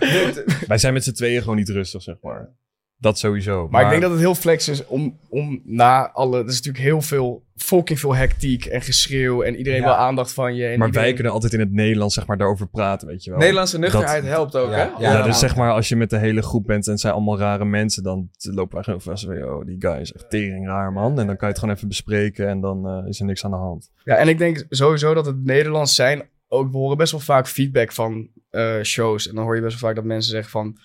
Wij 0.68 0.78
zijn 0.78 0.92
met 0.92 1.04
z'n 1.04 1.12
tweeën 1.12 1.40
gewoon 1.40 1.56
niet 1.56 1.68
rustig, 1.68 2.02
zeg 2.02 2.16
maar. 2.22 2.54
Dat 2.98 3.18
sowieso. 3.18 3.68
Maar, 3.70 3.82
ik 3.84 3.88
denk 3.90 4.02
dat 4.02 4.10
het 4.10 4.20
heel 4.20 4.34
flex 4.34 4.68
is 4.68 4.86
om, 4.86 5.18
om 5.28 5.60
na 5.64 6.10
alle... 6.12 6.38
Er 6.38 6.46
is 6.48 6.54
natuurlijk 6.56 6.84
heel 6.84 7.00
veel, 7.00 7.44
fucking 7.56 7.98
veel 8.00 8.14
hectiek 8.14 8.64
en 8.64 8.80
geschreeuw. 8.82 9.42
En 9.42 9.56
iedereen 9.56 9.78
Ja. 9.80 9.84
wil 9.84 9.94
aandacht 9.94 10.32
van 10.32 10.54
je. 10.54 10.62
En 10.66 10.78
Maar 10.78 10.86
iedereen- 10.86 11.06
wij 11.06 11.14
kunnen 11.14 11.32
altijd 11.32 11.52
in 11.52 11.60
het 11.60 11.72
Nederlands 11.72 12.14
zeg 12.14 12.26
maar, 12.26 12.36
daarover 12.36 12.66
praten, 12.68 13.08
weet 13.08 13.24
je 13.24 13.30
wel. 13.30 13.38
Nederlandse 13.38 13.78
nuchterheid 13.78 14.24
helpt 14.24 14.56
ook, 14.56 14.70
Ja. 14.70 14.76
hè? 14.76 14.82
Ja, 14.82 15.12
Ja, 15.18 15.22
dus 15.22 15.38
zeg 15.38 15.56
maar, 15.56 15.70
als 15.72 15.88
je 15.88 15.96
met 15.96 16.10
de 16.10 16.18
hele 16.18 16.42
groep 16.42 16.66
bent 16.66 16.86
en 16.86 16.92
het 16.92 17.00
zijn 17.00 17.12
allemaal 17.12 17.38
rare 17.38 17.64
mensen, 17.64 18.02
dan 18.02 18.28
lopen 18.38 18.74
wij 18.74 18.82
gewoon 18.84 19.00
vast 19.00 19.24
van, 19.24 19.42
oh, 19.42 19.66
die 19.66 19.76
guy 19.78 20.00
is 20.00 20.12
echt 20.12 20.30
tering 20.30 20.66
raar, 20.66 20.92
man. 20.92 21.10
En 21.20 21.26
dan 21.26 21.36
kan 21.36 21.36
je 21.40 21.46
het 21.46 21.58
gewoon 21.58 21.74
even 21.74 21.88
bespreken 21.88 22.48
en 22.48 22.60
dan 22.60 22.86
eh, 22.88 23.08
is 23.08 23.20
er 23.20 23.26
niks 23.26 23.44
aan 23.44 23.50
de 23.50 23.56
hand. 23.56 23.90
Ja, 24.04 24.14
en 24.14 24.28
ik 24.28 24.38
denk 24.38 24.64
sowieso 24.68 25.14
dat 25.14 25.26
het 25.26 25.44
Nederlands 25.44 25.94
zijn... 25.94 26.28
Ook, 26.48 26.70
we 26.72 26.76
horen 26.78 26.96
best 26.96 27.12
wel 27.12 27.20
vaak 27.20 27.48
feedback 27.48 27.92
van 27.92 28.28
eh, 28.50 28.82
shows. 28.82 29.28
En 29.28 29.34
dan 29.34 29.44
hoor 29.44 29.54
je 29.56 29.62
best 29.62 29.80
wel 29.80 29.88
vaak 29.88 29.98
dat 29.98 30.06
mensen 30.08 30.30
zeggen 30.30 30.50
van... 30.50 30.76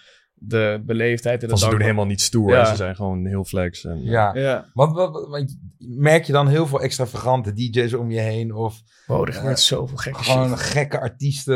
De 0.44 0.82
beleefdheid 0.86 1.44
en 1.44 1.50
de 1.50 1.58
ze 1.58 1.70
doen 1.70 1.82
helemaal 1.82 2.06
niet 2.06 2.22
stoer, 2.22 2.52
Ja. 2.52 2.66
ze 2.66 2.76
zijn 2.76 2.96
gewoon 2.96 3.26
heel 3.26 3.44
flex. 3.44 3.86
En, 3.86 4.04
Ja. 4.04 4.36
Ja. 4.36 4.70
Want, 4.74 4.96
wat, 4.96 5.56
merk 5.78 6.24
je 6.24 6.34
dan 6.34 6.48
heel 6.48 6.68
veel 6.68 6.82
extravagante 6.82 7.54
DJ's 7.54 7.94
om 7.94 8.12
je 8.12 8.20
heen? 8.20 8.54
Of 8.56 8.82
Wow, 9.08 9.28
er 9.28 9.34
gebeurt 9.34 9.60
zoveel 9.60 9.98
gekke 9.98 10.24
gewoon 10.24 10.48
shit. 10.48 10.60
gekke 10.60 11.00
artiesten? 11.00 11.56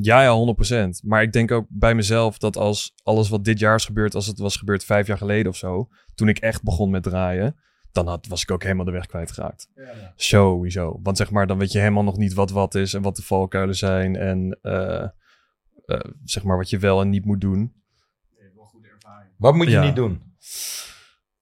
Ja, 0.00 0.22
ja, 0.22 0.54
100%. 0.54 1.02
Maar 1.02 1.22
ik 1.22 1.32
denk 1.32 1.50
ook 1.50 1.66
bij 1.68 1.94
mezelf 1.94 2.38
dat 2.38 2.56
als 2.56 2.92
alles 3.02 3.28
wat 3.28 3.44
dit 3.44 3.58
jaar 3.58 3.74
is 3.74 3.84
gebeurd, 3.84 4.14
als 4.14 4.26
het 4.26 4.38
was 4.38 4.56
gebeurd 4.56 4.84
vijf 4.84 5.06
jaar 5.06 5.18
geleden 5.18 5.50
of 5.50 5.56
zo, 5.56 5.88
toen 6.14 6.28
ik 6.28 6.38
echt 6.38 6.62
begon 6.62 6.90
met 6.90 7.02
draaien, 7.02 7.56
dan 7.92 8.06
had, 8.06 8.26
was 8.26 8.42
ik 8.42 8.50
ook 8.50 8.62
helemaal 8.62 8.84
de 8.84 8.90
weg 8.90 9.06
kwijtgeraakt. 9.06 9.68
Sowieso. 10.16 11.00
Want 11.02 11.16
zeg 11.16 11.30
maar, 11.30 11.46
dan 11.46 11.58
weet 11.58 11.72
je 11.72 11.78
helemaal 11.78 12.04
nog 12.04 12.16
niet 12.16 12.34
wat 12.34 12.50
wat 12.50 12.74
is 12.74 12.94
en 12.94 13.02
wat 13.02 13.16
de 13.16 13.22
valkuilen 13.22 13.76
zijn 13.76 14.16
en 14.16 14.58
eh, 14.62 15.02
eh, 15.84 16.00
zeg 16.24 16.44
maar 16.44 16.56
wat 16.56 16.70
je 16.70 16.78
wel 16.78 17.00
en 17.00 17.08
niet 17.08 17.24
moet 17.24 17.40
doen. 17.40 17.72
Wat 19.38 19.54
moet 19.54 19.66
je 19.66 19.72
Ja. 19.72 19.84
niet 19.84 19.96
doen? 19.96 20.20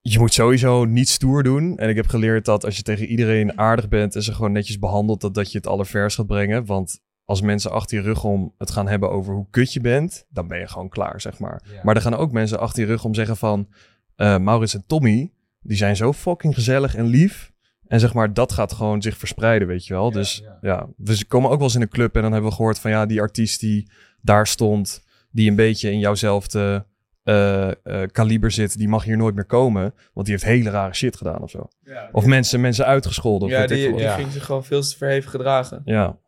Je 0.00 0.18
moet 0.18 0.32
sowieso 0.35 0.85
niet 0.85 1.09
stoer 1.09 1.42
doen. 1.42 1.78
En 1.78 1.88
ik 1.88 1.96
heb 1.96 2.06
geleerd 2.06 2.44
dat 2.44 2.64
als 2.64 2.76
je 2.76 2.82
tegen 2.82 3.06
iedereen 3.06 3.59
aardig 3.59 3.88
bent 3.88 4.14
en 4.14 4.22
ze 4.22 4.35
gewoon 4.35 4.52
netjes 4.52 4.78
behandelt, 4.78 5.20
dat, 5.20 5.35
dat 5.35 5.52
je 5.52 5.59
het 5.59 5.66
allervers 5.66 6.14
gaat 6.14 6.26
brengen. 6.26 6.64
Want 6.64 7.00
als 7.24 7.40
mensen 7.40 7.70
achter 7.70 7.96
je 7.96 8.02
rug 8.02 8.24
om 8.24 8.54
het 8.59 8.70
gaan 8.70 8.88
hebben 8.88 9.11
over 9.11 9.35
hoe 9.35 9.46
kut 9.50 9.72
je 9.72 9.80
bent, 9.80 10.26
dan 10.28 10.48
ben 10.48 10.59
je 10.59 10.68
gewoon 10.68 10.88
klaar, 10.88 11.20
zeg 11.20 11.38
maar. 11.38 11.62
Ja. 11.72 11.80
Maar 11.82 11.96
er 11.96 12.02
gaan 12.02 12.14
ook 12.14 12.32
mensen 12.32 12.59
achter 12.61 12.82
je 12.82 12.88
rug 12.88 13.04
om 13.04 13.14
zeggen 13.14 13.37
van... 13.37 13.68
eh, 14.16 14.38
Maurits 14.38 14.74
en 14.74 14.85
Tommy, 14.87 15.32
die 15.61 15.76
zijn 15.76 15.96
zo 15.96 16.12
fucking 16.12 16.54
gezellig 16.54 16.94
en 16.94 17.06
lief. 17.06 17.52
En 17.87 18.00
zeg 18.00 18.14
maar, 18.14 18.32
dat 18.32 18.52
gaat 18.52 18.72
gewoon 18.72 19.02
zich 19.02 19.16
verspreiden, 19.16 19.68
weet 19.68 19.87
je 19.87 19.94
wel. 19.94 20.11
dus 20.11 20.42
ja. 20.44 20.59
ja. 20.61 20.88
we 20.96 21.24
komen 21.28 21.50
ook 21.50 21.56
wel 21.56 21.64
eens 21.66 21.74
in 21.74 21.80
een 21.82 21.88
club 21.88 22.16
en 22.16 22.22
dan 22.22 22.32
hebben 22.32 22.50
we 22.50 22.56
gehoord 22.56 22.78
van... 22.78 22.90
Ja, 22.90 23.06
die 23.06 23.20
artiest 23.20 23.61
die 23.61 23.90
daar 24.20 24.46
stond, 24.46 25.04
die 25.30 25.50
een 25.50 25.56
beetje 25.56 25.90
in 25.90 25.98
jouwzelfde 25.98 26.87
eh, 27.26 27.68
eh, 27.68 28.08
kaliber 28.12 28.50
zit... 28.50 28.78
die 28.78 28.88
mag 28.88 29.04
hier 29.04 29.16
nooit 29.16 29.34
meer 29.34 29.44
komen, 29.44 29.94
want 30.12 30.26
die 30.26 30.34
heeft 30.34 30.44
hele 30.44 30.70
rare 30.70 30.94
shit 30.94 31.16
gedaan 31.16 31.42
of 31.42 31.50
zo. 31.50 31.68
Of 32.12 32.24
mensen, 32.24 32.60
mensen 32.60 32.86
uitgescholden. 32.86 33.48
Of 33.48 33.54
Ja, 33.54 33.66
die, 33.66 33.92
die. 33.92 33.98
Ja. 33.98 34.14
ging 34.14 34.32
zich 34.32 34.44
gewoon 34.44 34.64
veel 34.64 34.80
te 34.80 34.96
verheven 34.96 35.30
gedragen. 35.30 35.82
ja. 35.84 36.18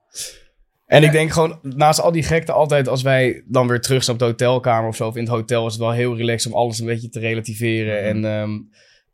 En 0.87 1.02
ik 1.02 1.12
denk 1.12 1.30
gewoon, 1.30 1.58
naast 1.62 2.00
al 2.00 2.12
die 2.12 2.22
gekte, 2.22 2.52
altijd 2.52 2.88
als 2.88 3.02
wij 3.02 3.44
dan 3.46 3.68
weer 3.68 3.80
terug 3.80 4.04
zijn 4.04 4.16
op 4.16 4.22
de 4.22 4.28
hotelkamer 4.28 4.88
of 4.88 4.96
zo, 4.96 5.06
of 5.06 5.16
in 5.16 5.22
het 5.22 5.32
hotel, 5.32 5.66
is 5.66 5.72
het 5.72 5.82
wel 5.82 5.90
heel 5.90 6.16
relaxed 6.16 6.52
om 6.52 6.58
alles 6.58 6.78
een 6.78 6.87
beetje 6.87 7.08
te 7.08 7.20
relativeren. 7.20 8.02
En 8.02 8.24
ehm, 8.24 8.58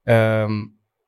ehm, 0.03 0.53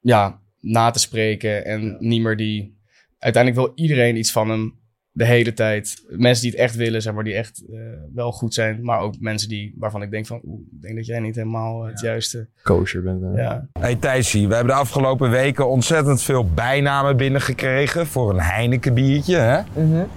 ja, 0.01 0.41
na 0.61 0.91
te 0.91 0.99
spreken. 0.99 1.65
En 1.65 1.97
niet 1.99 2.23
meer 2.23 2.37
die. 2.37 2.79
Uiteindelijk 3.19 3.67
wil 3.67 3.85
iedereen 3.85 4.17
iets 4.17 4.33
van 4.33 4.51
hem 4.51 4.79
de 5.17 5.25
hele 5.25 5.53
tijd. 5.53 6.05
Mensen 6.09 6.43
die 6.43 6.51
het 6.51 6.61
echt 6.61 6.75
willen, 6.75 7.03
zeg 7.03 7.15
maar, 7.15 7.25
die 7.25 7.35
echt 7.35 7.63
eh, 7.73 7.79
wel 8.15 8.33
goed 8.33 8.55
zijn. 8.55 8.79
Maar 8.83 9.01
ook 9.01 9.15
mensen 9.21 9.49
die, 9.49 9.75
waarvan 9.79 10.03
ik 10.03 10.11
denk 10.11 10.27
van, 10.27 10.41
oeh, 10.45 10.61
ik 10.61 10.83
denk 10.83 10.97
dat 10.97 11.07
jij 11.07 11.21
niet 11.21 11.35
helemaal 11.35 11.83
eh, 11.83 11.91
het 11.91 12.01
juiste. 12.01 12.47
Kosher 12.63 13.03
bent. 13.03 13.37
Ja. 13.37 13.67
Hey 13.81 13.97
Thijsie, 13.97 14.49
we 14.49 14.55
hebben 14.55 14.75
de 14.75 14.81
afgelopen 14.81 15.31
weken 15.31 15.69
ontzettend 15.69 16.23
veel 16.23 16.51
bijnamen 16.55 17.17
binnengekregen 17.17 18.07
voor 18.07 18.31
een 18.31 18.41
Heineken 18.41 18.95
biertje. 18.95 19.37
Hè? 19.37 19.61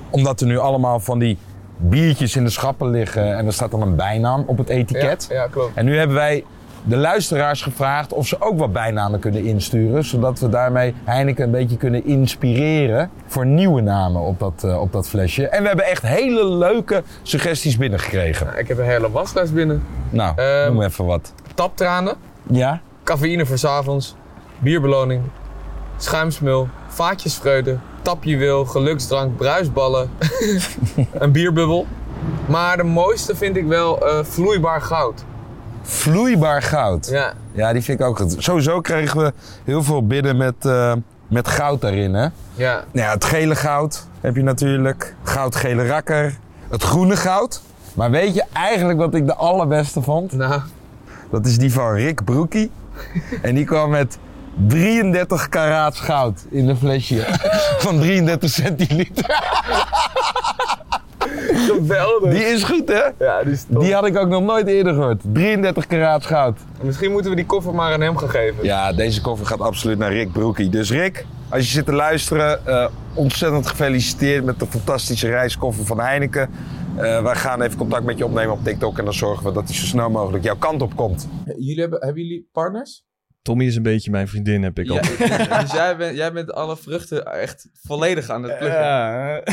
Omdat 0.09 0.41
er 0.41 0.47
nu 0.47 0.57
allemaal 0.57 0.99
van 0.99 1.19
die 1.19 1.37
biertjes 1.77 2.35
in 2.35 2.43
de 2.43 2.49
schappen 2.49 2.89
liggen 2.89 3.37
en 3.37 3.45
er 3.45 3.53
staat 3.53 3.71
dan 3.71 3.81
een 3.81 3.95
bijnaam 3.95 4.43
op 4.47 4.57
het 4.57 4.69
etiket. 4.69 5.27
Ja, 5.31 5.47
klopt. 5.47 5.75
En 5.75 5.85
nu 5.85 5.97
hebben 5.97 6.15
wij 6.15 6.43
de 6.83 6.97
luisteraars 6.97 7.61
gevraagd 7.61 8.13
of 8.13 8.27
ze 8.27 8.35
ook 8.41 8.59
wat 8.59 8.73
bijnamen 8.73 9.19
kunnen 9.19 9.43
insturen. 9.43 10.03
Zodat 10.03 10.39
we 10.39 10.49
daarmee 10.49 10.93
Heineken 11.03 11.43
een 11.43 11.51
beetje 11.51 11.77
kunnen 11.77 12.05
inspireren 12.05 13.09
voor 13.27 13.45
nieuwe 13.45 13.81
namen 13.81 14.21
op 14.21 14.39
dat, 14.39 14.63
eh, 14.63 14.81
op 14.81 14.91
dat 14.91 15.07
flesje. 15.09 15.47
En 15.47 15.61
we 15.61 15.67
hebben 15.67 15.85
echt 15.85 16.01
hele 16.01 16.45
leuke 16.45 17.03
suggesties 17.23 17.77
binnengekregen. 17.77 18.47
Ik 18.57 18.67
heb 18.67 18.77
een 18.77 18.85
hele 18.85 19.11
waslijst 19.11 19.53
binnen. 19.53 19.83
Nou, 20.09 20.33
Ehm, 20.35 20.73
noem 20.73 20.81
even 20.81 21.05
wat. 21.05 21.33
Taptranen, 21.55 22.15
Ja? 22.47 22.81
cafeïne 23.03 23.45
voor 23.45 23.57
's 23.57 23.65
avonds, 23.65 24.15
bierbeloning, 24.59 25.21
schuimsmul, 25.97 26.67
vaatjesvreugde, 26.87 27.77
tapjuweel, 28.01 28.65
geluksdrank, 28.65 29.37
bruisballen, 29.37 30.09
een 31.13 31.31
bierbubbel. 31.31 31.85
Maar 32.45 32.77
de 32.77 32.83
mooiste 32.83 33.35
vind 33.35 33.55
ik 33.57 33.65
wel 33.67 34.07
eh, 34.07 34.23
vloeibaar 34.23 34.81
goud. 34.81 35.23
Vloeibaar 35.89 36.61
goud. 36.61 37.07
Ja, 37.11 37.33
Ja, 37.51 37.73
die 37.73 37.81
vind 37.81 37.99
ik 37.99 38.05
ook 38.05 38.17
goed. 38.17 38.35
Sowieso 38.37 38.81
kregen 38.81 39.17
we 39.19 39.33
heel 39.63 39.83
veel 39.83 40.07
binnen 40.07 40.37
met, 40.37 40.65
eh, 40.65 40.93
met 41.27 41.47
goud 41.47 41.81
daarin, 41.81 42.13
hè? 42.13 42.27
ja. 42.53 42.83
Nou 42.91 43.07
ja, 43.07 43.11
het 43.13 43.25
gele 43.25 43.55
goud 43.55 44.05
heb 44.21 44.35
je 44.35 44.43
natuurlijk. 44.43 45.15
Goudgele 45.23 45.87
rakker. 45.87 46.37
Het 46.69 46.83
groene 46.83 47.15
goud. 47.15 47.61
Maar 47.93 48.11
weet 48.11 48.33
je 48.33 48.43
eigenlijk 48.53 48.99
wat 48.99 49.13
ik 49.13 49.25
de 49.25 49.35
allerbeste 49.35 50.01
vond? 50.01 50.31
Nou, 50.31 50.61
Dat 51.31 51.45
is 51.45 51.57
die 51.57 51.73
van 51.73 51.93
Rick 51.93 52.23
Broekie. 52.23 52.71
en 53.41 53.55
die 53.55 53.65
kwam 53.65 53.89
met 53.89 54.17
33 54.67 55.49
karaats 55.49 55.99
goud 55.99 56.45
in 56.49 56.69
een 56.69 56.77
flesje 56.77 57.23
van 57.85 57.99
33 57.99 58.49
centiliter. 58.49 59.25
Geweldig. 61.69 62.31
Die 62.31 62.43
is 62.43 62.63
goed, 62.63 62.87
hè? 62.87 63.25
Ja, 63.25 63.43
die 63.43 63.51
is 63.51 63.65
top. 63.71 63.81
Die 63.81 63.93
had 63.93 64.05
ik 64.05 64.17
ook 64.17 64.27
nog 64.27 64.43
nooit 64.43 64.67
eerder 64.67 64.93
gehoord. 64.93 65.21
33 65.33 65.87
karaats 65.87 66.25
goud. 66.25 66.57
Misschien 66.81 67.11
moeten 67.11 67.29
we 67.29 67.35
die 67.35 67.45
koffer 67.45 67.73
maar 67.73 67.93
aan 67.93 68.01
hem 68.01 68.17
gaan 68.17 68.29
geven. 68.29 68.63
Ja, 68.63 68.93
deze 68.93 69.21
koffer 69.21 69.45
gaat 69.45 69.59
absoluut 69.59 69.97
naar 69.97 70.13
Rick 70.13 70.31
Broekie. 70.31 70.69
Dus 70.69 70.91
Rick, 70.91 71.25
als 71.49 71.65
je 71.65 71.71
zit 71.71 71.85
te 71.85 71.93
luisteren, 71.93 72.65
eh, 72.65 72.87
ontzettend 73.13 73.67
gefeliciteerd 73.67 74.43
met 74.43 74.59
de 74.59 74.65
fantastische 74.69 75.27
reiskoffer 75.27 75.85
van 75.85 75.99
Heineken. 75.99 76.49
Eh, 76.95 77.23
wij 77.23 77.35
gaan 77.35 77.61
even 77.61 77.77
contact 77.77 78.03
met 78.03 78.17
je 78.17 78.25
opnemen 78.25 78.53
op 78.53 78.63
TikTok 78.63 78.97
en 78.97 79.03
dan 79.05 79.13
zorgen 79.13 79.45
we 79.45 79.51
dat 79.51 79.67
hij 79.67 79.75
zo 79.75 79.85
snel 79.85 80.09
mogelijk 80.09 80.43
jouw 80.43 80.57
kant 80.57 80.81
op 80.81 80.95
komt. 80.95 81.27
Jullie 81.45 81.79
hebben, 81.79 81.99
hebben 81.99 82.23
jullie 82.23 82.49
partners? 82.51 83.03
Tommy 83.49 83.65
is 83.65 83.75
een 83.75 83.83
beetje 83.83 84.11
mijn 84.11 84.27
vriendin, 84.27 84.63
heb 84.63 84.79
ik 84.79 84.85
Ja, 84.85 84.99
al. 84.99 85.61
dus 85.61 85.71
jij 85.71 85.97
bent, 85.97 86.17
jij 86.17 86.33
bent 86.33 86.51
alle 86.53 86.77
vruchten 86.77 87.25
echt 87.25 87.69
volledig 87.73 88.29
aan 88.29 88.43
het 88.43 88.57
plukken. 88.57 88.79
Ja, 88.79 89.43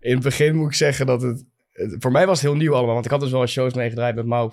in 0.00 0.14
het 0.14 0.22
begin 0.22 0.56
moet 0.56 0.66
ik 0.68 0.74
zeggen 0.74 1.06
dat 1.06 1.22
het, 1.22 1.44
het- 1.72 1.96
Voor 1.98 2.10
mij 2.12 2.26
was 2.26 2.40
het 2.42 2.50
heel 2.50 2.58
nieuw 2.58 2.74
allemaal, 2.74 2.92
want 2.94 3.04
ik 3.04 3.10
had 3.10 3.20
dus 3.20 3.30
wel 3.30 3.46
shows 3.46 3.74
meegedraaid 3.74 4.14
met 4.14 4.26
Mau. 4.26 4.50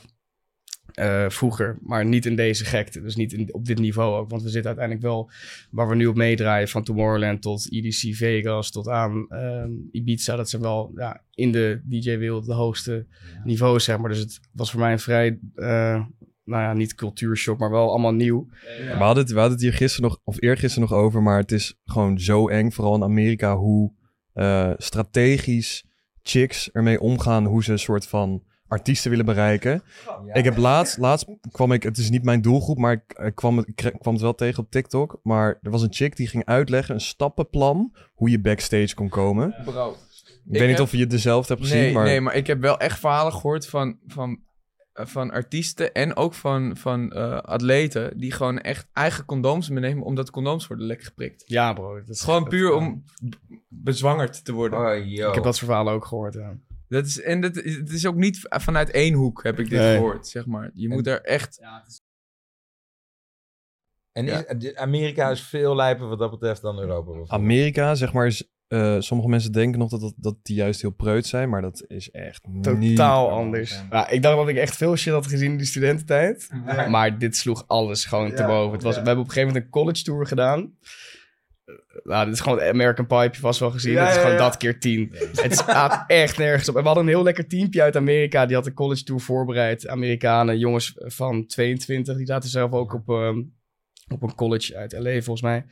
eh, 0.91 1.25
vroeger, 1.29 1.77
maar 1.81 2.05
niet 2.05 2.25
in 2.25 2.35
deze 2.35 2.65
gekte. 2.65 3.01
Dus 3.01 3.15
niet 3.15 3.33
in, 3.33 3.53
op 3.53 3.65
dit 3.65 3.79
niveau 3.79 4.15
ook. 4.19 4.29
Want 4.29 4.41
we 4.41 4.49
zitten 4.49 4.67
uiteindelijk 4.67 5.05
wel 5.05 5.29
waar 5.71 5.87
we 5.89 5.95
nu 5.95 6.05
op 6.05 6.15
meedraaien. 6.15 6.67
Van 6.67 6.83
Tomorrowland 6.83 7.41
tot 7.41 7.67
EDC 7.71 8.15
Vegas 8.15 8.71
tot 8.71 8.87
aan 8.87 9.25
ehm, 9.29 9.69
Ibiza. 9.91 10.35
Dat 10.35 10.49
zijn 10.49 10.61
wel 10.61 10.91
ja, 10.95 11.21
in 11.33 11.51
de 11.51 11.81
DJ-wereld 11.83 12.45
de 12.45 12.53
hoogste 12.53 13.05
niveaus, 13.43 13.83
zeg 13.83 13.97
maar. 13.97 14.09
Dus 14.09 14.19
het 14.19 14.39
was 14.51 14.71
voor 14.71 14.79
mij 14.79 14.91
een 14.91 14.99
vrij, 14.99 15.39
eh, 15.55 16.03
nou 16.43 16.63
ja, 16.63 16.73
niet 16.73 16.95
cultuurshock, 16.95 17.59
maar 17.59 17.69
wel 17.71 17.89
allemaal 17.89 18.13
nieuw. 18.13 18.47
We 18.77 18.93
hadden, 18.97 19.23
het, 19.23 19.31
we 19.31 19.39
hadden 19.39 19.57
het 19.57 19.61
hier 19.61 19.73
gisteren 19.73 20.09
nog, 20.09 20.19
of 20.23 20.41
eergisteren 20.41 20.89
nog 20.89 20.97
over, 20.97 21.21
maar 21.21 21.37
het 21.37 21.51
is 21.51 21.79
gewoon 21.85 22.19
zo 22.19 22.47
eng, 22.47 22.71
vooral 22.71 22.95
in 22.95 23.03
Amerika, 23.03 23.55
hoe 23.55 23.91
eh, 24.33 24.71
strategisch 24.77 25.85
chicks 26.23 26.71
ermee 26.71 26.99
omgaan, 26.99 27.45
hoe 27.45 27.63
ze 27.63 27.71
een 27.71 27.79
soort 27.79 28.07
van 28.07 28.43
artiesten 28.67 29.09
willen 29.09 29.25
bereiken. 29.25 29.83
Ik 30.33 30.43
heb 30.43 30.57
laatst, 30.57 30.97
laatst 30.97 31.25
kwam 31.51 31.71
ik, 31.71 31.83
het 31.83 31.97
is 31.97 32.09
niet 32.09 32.23
mijn 32.23 32.41
doelgroep, 32.41 32.77
maar 32.77 32.91
ik, 32.93 33.25
ik 33.25 33.35
kwam, 33.35 33.57
het, 33.57 33.67
ik 33.67 33.95
kwam 33.99 34.13
het 34.13 34.21
wel 34.21 34.35
tegen 34.35 34.63
op 34.63 34.71
TikTok. 34.71 35.19
Maar 35.23 35.59
er 35.61 35.71
was 35.71 35.81
een 35.81 35.93
chick 35.93 36.15
die 36.15 36.27
ging 36.27 36.45
uitleggen, 36.45 36.95
een 36.95 37.01
stappenplan, 37.01 37.95
hoe 38.13 38.29
je 38.29 38.39
backstage 38.39 38.95
kon 38.95 39.09
komen. 39.09 39.55
Bro. 39.65 39.91
Ik, 39.91 40.53
Ik 40.53 40.59
weet 40.59 40.69
niet 40.69 40.79
of 40.79 40.91
je 40.91 41.07
dezelfde 41.07 41.53
hebt 41.53 41.65
gezien, 41.65 41.81
Nee, 41.81 41.93
maar... 41.93 42.03
nee, 42.03 42.21
maar 42.21 42.35
ik 42.35 42.47
heb 42.47 42.61
wel 42.61 42.79
echt 42.79 42.99
verhalen 42.99 43.33
gehoord 43.33 43.67
van, 43.67 43.97
van, 44.07 44.39
van 44.93 45.31
artiesten 45.31 45.93
en 45.93 46.15
ook 46.15 46.33
van, 46.33 46.77
van 46.77 47.11
eh, 47.11 47.37
atleten 47.37 48.17
die 48.17 48.31
gewoon 48.31 48.59
echt 48.59 48.87
eigen 48.93 49.25
condooms 49.25 49.69
meenemen 49.69 50.03
omdat 50.03 50.29
condooms 50.29 50.67
worden 50.67 50.85
lekker 50.85 51.05
geprikt. 51.05 51.43
Ja, 51.45 51.73
bro. 51.73 51.99
Dat 51.99 52.09
is 52.09 52.21
Gewoon 52.21 52.47
puur 52.47 52.73
om 52.73 53.03
bezwangerd 53.67 54.45
te 54.45 54.51
worden. 54.51 54.79
Oh, 54.79 55.05
yo. 55.05 55.27
Ik 55.27 55.33
heb 55.35 55.43
dat 55.43 55.55
soort 55.55 55.65
verhalen 55.69 55.93
ook 55.93 56.05
gehoord, 56.05 56.33
ja. 56.33 56.57
Dat 56.87 57.05
is, 57.05 57.21
en 57.21 57.41
dat, 57.41 57.55
is- 57.57 57.75
het 57.75 57.89
is 57.91 58.05
ook 58.05 58.15
niet 58.15 58.39
vanuit 58.49 58.89
één 58.91 59.13
hoek 59.13 59.43
heb 59.43 59.59
ik 59.59 59.69
dit 59.69 59.79
Nee. 59.79 59.95
gehoord, 59.95 60.27
zeg 60.27 60.45
maar. 60.45 60.71
Je 60.73 60.89
moet 60.89 61.07
er 61.07 61.21
echt... 61.21 61.59
En 64.11 64.27
is, 64.27 64.43
de- 64.57 64.77
Amerika 64.77 65.29
is 65.29 65.41
veel 65.43 65.75
lijper 65.75 66.07
wat 66.07 66.19
dat 66.19 66.31
betreft 66.31 66.61
dan 66.61 66.75
Europa. 66.79 66.95
bijvoorbeeld. 66.95 67.29
Amerika, 67.29 67.95
zeg 67.95 68.13
maar, 68.13 68.25
is, 68.27 68.49
eh, 68.71 68.95
sommige 68.99 69.29
mensen 69.29 69.51
denken 69.51 69.79
nog 69.79 69.89
dat, 69.89 70.01
dat, 70.01 70.13
dat 70.15 70.35
die 70.41 70.55
juist 70.55 70.81
heel 70.81 70.91
preut 70.91 71.25
zijn, 71.25 71.49
maar 71.49 71.61
dat 71.61 71.83
is 71.87 72.11
echt 72.11 72.43
Totaal 72.61 73.29
anders. 73.29 73.83
Ja, 73.89 74.09
ik 74.09 74.21
dacht 74.21 74.37
dat 74.37 74.47
ik 74.47 74.55
echt 74.55 74.75
veel 74.75 74.95
shit 74.95 75.13
had 75.13 75.27
gezien 75.27 75.51
in 75.51 75.57
die 75.57 75.65
studententijd. 75.65 76.49
Maar 76.89 77.17
dit 77.17 77.37
sloeg 77.37 77.63
alles 77.67 78.05
gewoon 78.05 78.33
te 78.33 78.43
boven. 78.43 78.73
Het 78.73 78.83
was, 78.83 78.95
We 78.95 79.01
hebben 79.01 79.23
op 79.23 79.29
een 79.29 79.33
gegeven 79.33 79.47
moment 79.47 79.65
een 79.65 79.71
college 79.71 80.03
tour 80.03 80.27
gedaan. 80.27 80.59
Eh, 81.65 81.73
Nou, 82.03 82.25
dit 82.25 82.33
is 82.33 82.39
gewoon 82.39 82.61
American 82.61 83.07
Pie, 83.07 83.17
heb 83.17 83.35
je 83.35 83.41
vast 83.41 83.59
wel 83.59 83.71
gezien. 83.71 83.93
Ja, 83.93 83.99
het 83.99 84.09
is 84.09 84.15
ja, 84.15 84.21
gewoon 84.21 84.37
ja. 84.37 84.43
dat 84.43 84.57
keer 84.57 84.79
tien. 84.79 85.15
Het 85.35 85.53
staat 85.53 86.03
echt 86.07 86.37
nergens 86.37 86.69
op. 86.69 86.75
En 86.75 86.81
we 86.81 86.87
hadden 86.87 87.05
een 87.05 87.13
heel 87.13 87.23
lekker 87.23 87.47
teampje 87.47 87.81
uit 87.81 87.95
Amerika. 87.95 88.45
Die 88.45 88.55
had 88.55 88.65
een 88.65 88.73
college 88.73 89.03
tour 89.03 89.21
voorbereid. 89.21 89.87
Amerikanen, 89.87 90.57
jongens 90.57 90.95
van 90.97 91.45
22. 91.45 92.17
Die 92.17 92.25
zaten 92.25 92.49
zelf 92.49 92.71
ook 92.71 92.93
op, 92.93 93.09
ehm, 93.09 93.41
op 94.11 94.23
een 94.23 94.35
college 94.35 94.75
uit 94.77 94.91
LA, 94.91 95.11
volgens 95.11 95.41
mij. 95.41 95.65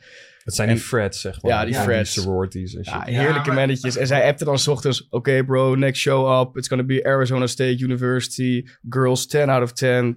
Het 0.44 0.54
zijn 0.54 0.68
En- 0.68 0.74
die 0.74 0.84
freds, 0.84 1.20
zeg 1.20 1.42
maar. 1.42 1.50
Ja, 1.50 1.64
die 1.64 1.74
freds. 1.74 2.12
sororities 2.12 2.74
en 2.74 2.84
shit. 2.84 2.94
Ja, 2.94 3.02
heerlijke 3.04 3.52
mannetjes. 3.52 3.96
En 3.96 4.06
zij 4.06 4.24
appte 4.28 4.44
dan 4.44 4.58
's 4.58 4.66
ochtends... 4.66 5.06
Oké 5.10 5.44
bro, 5.44 5.74
next 5.74 6.00
show 6.00 6.40
up. 6.40 6.56
It's 6.56 6.68
gonna 6.68 6.84
be 6.84 7.04
Arizona 7.04 7.46
State 7.46 7.78
University. 7.78 8.64
Girls 8.88 9.26
10 9.26 9.48
out 9.48 9.62
of 9.62 9.72
10. 9.72 10.14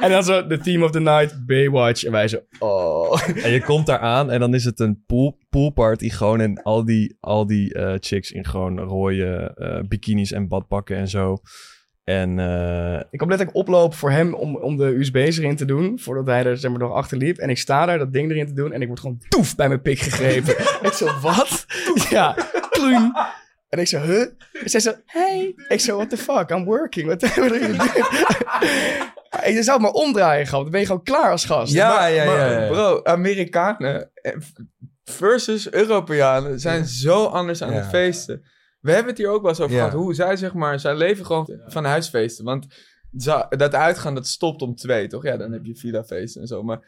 en 0.00 0.10
dan 0.10 0.24
zo, 0.24 0.46
the 0.46 0.58
theme 0.58 0.84
of 0.84 0.90
the 0.90 1.00
night, 1.00 1.46
Baywatch. 1.46 2.04
En 2.04 2.12
wij 2.12 2.28
zo, 2.28 2.38
oh. 2.58 3.28
En 3.44 3.50
je 3.50 3.62
komt 3.62 3.86
daar 3.86 3.98
aan 3.98 4.30
en 4.30 4.40
dan 4.40 4.54
is 4.54 4.64
het 4.64 4.80
een 4.80 5.02
pool, 5.06 5.38
poolparty 5.50 6.08
gewoon. 6.10 6.40
En 6.40 6.62
al 6.62 6.84
die, 6.84 7.16
al 7.20 7.46
die 7.46 7.74
eh, 7.74 7.94
chicks 8.00 8.30
in 8.32 8.44
gewoon 8.46 8.78
rode 8.78 9.52
eh, 9.56 9.80
bikinis 9.88 10.32
en 10.32 10.48
badpakken 10.48 10.96
en 10.96 11.08
zo. 11.08 11.38
En 12.08 12.38
eh, 12.38 13.00
Ik 13.10 13.18
kwam 13.18 13.28
letterlijk 13.28 13.58
oplopen 13.58 13.98
voor 13.98 14.10
hem 14.10 14.34
om, 14.34 14.56
om 14.56 14.76
de 14.76 14.84
USB's 14.84 15.38
erin 15.38 15.56
te 15.56 15.64
doen. 15.64 15.98
Voordat 15.98 16.26
hij 16.26 16.44
er 16.44 16.56
zeg 16.58 16.70
maar, 16.70 16.80
nog 16.80 16.92
achter 16.92 17.16
liep. 17.16 17.38
En 17.38 17.50
ik 17.50 17.58
sta 17.58 17.86
daar 17.86 17.98
dat 17.98 18.12
ding 18.12 18.30
erin 18.30 18.46
te 18.46 18.52
doen. 18.52 18.72
En 18.72 18.80
ik 18.80 18.86
word 18.86 19.00
gewoon 19.00 19.20
toef 19.28 19.54
bij 19.56 19.68
mijn 19.68 19.82
pik 19.82 19.98
gegrepen. 19.98 20.54
ik 20.88 20.92
zo, 20.92 21.20
wat? 21.20 21.66
ja, 22.10 22.36
kloen. 22.70 23.12
En 23.68 23.78
ik 23.78 23.86
zo, 23.86 24.00
huh? 24.00 24.20
En 24.62 24.70
zij 24.70 24.80
zo, 24.80 24.92
hey. 25.04 25.54
Ik 25.68 25.80
zo, 25.80 25.96
what 25.96 26.10
the 26.10 26.16
fuck? 26.16 26.50
I'm 26.50 26.64
working. 26.64 27.06
Wat 27.06 27.20
hebben 27.20 27.50
we 27.50 27.58
erin? 27.60 27.74
Je 29.54 29.62
zou 29.62 29.82
het 29.82 29.92
maar 29.92 30.02
omdraaien, 30.02 30.46
gehad. 30.46 30.62
Dan 30.62 30.70
ben 30.70 30.80
je 30.80 30.86
gewoon 30.86 31.02
klaar 31.02 31.30
als 31.30 31.44
gast. 31.44 31.72
Ja, 31.72 31.88
Maar- 31.94 32.12
ja, 32.12 32.22
ja, 32.24 32.60
ja. 32.62 32.68
Bro, 32.68 33.00
Amerikanen 33.04 34.10
versus 35.04 35.70
Europeanen 35.70 36.60
zijn 36.60 36.84
zo 36.86 37.24
anders 37.24 37.62
aan 37.62 37.72
Ja. 37.72 37.76
het 37.78 37.88
feesten. 37.88 38.42
We 38.80 38.90
hebben 38.92 39.08
het 39.10 39.18
hier 39.18 39.28
ook 39.30 39.40
wel 39.42 39.50
eens 39.50 39.60
over 39.60 39.74
Ja. 39.76 39.84
gehad. 39.84 39.98
Hoe 39.98 40.14
zij, 40.14 40.36
zeg 40.36 40.52
maar, 40.54 40.80
zij 40.80 40.96
leven 40.96 41.26
gewoon 41.26 41.60
van 41.66 41.84
huisfeesten. 41.84 42.44
Want 42.44 42.66
dat 43.48 43.74
uitgaan, 43.74 44.14
dat 44.14 44.26
stopt 44.26 44.62
om 44.62 44.74
twee, 44.74 45.06
toch? 45.08 45.22
Ja, 45.22 45.36
dan 45.36 45.52
heb 45.52 45.64
je 45.64 45.76
villa-feesten 45.76 46.40
en 46.40 46.46
zo. 46.46 46.62
Maar 46.62 46.80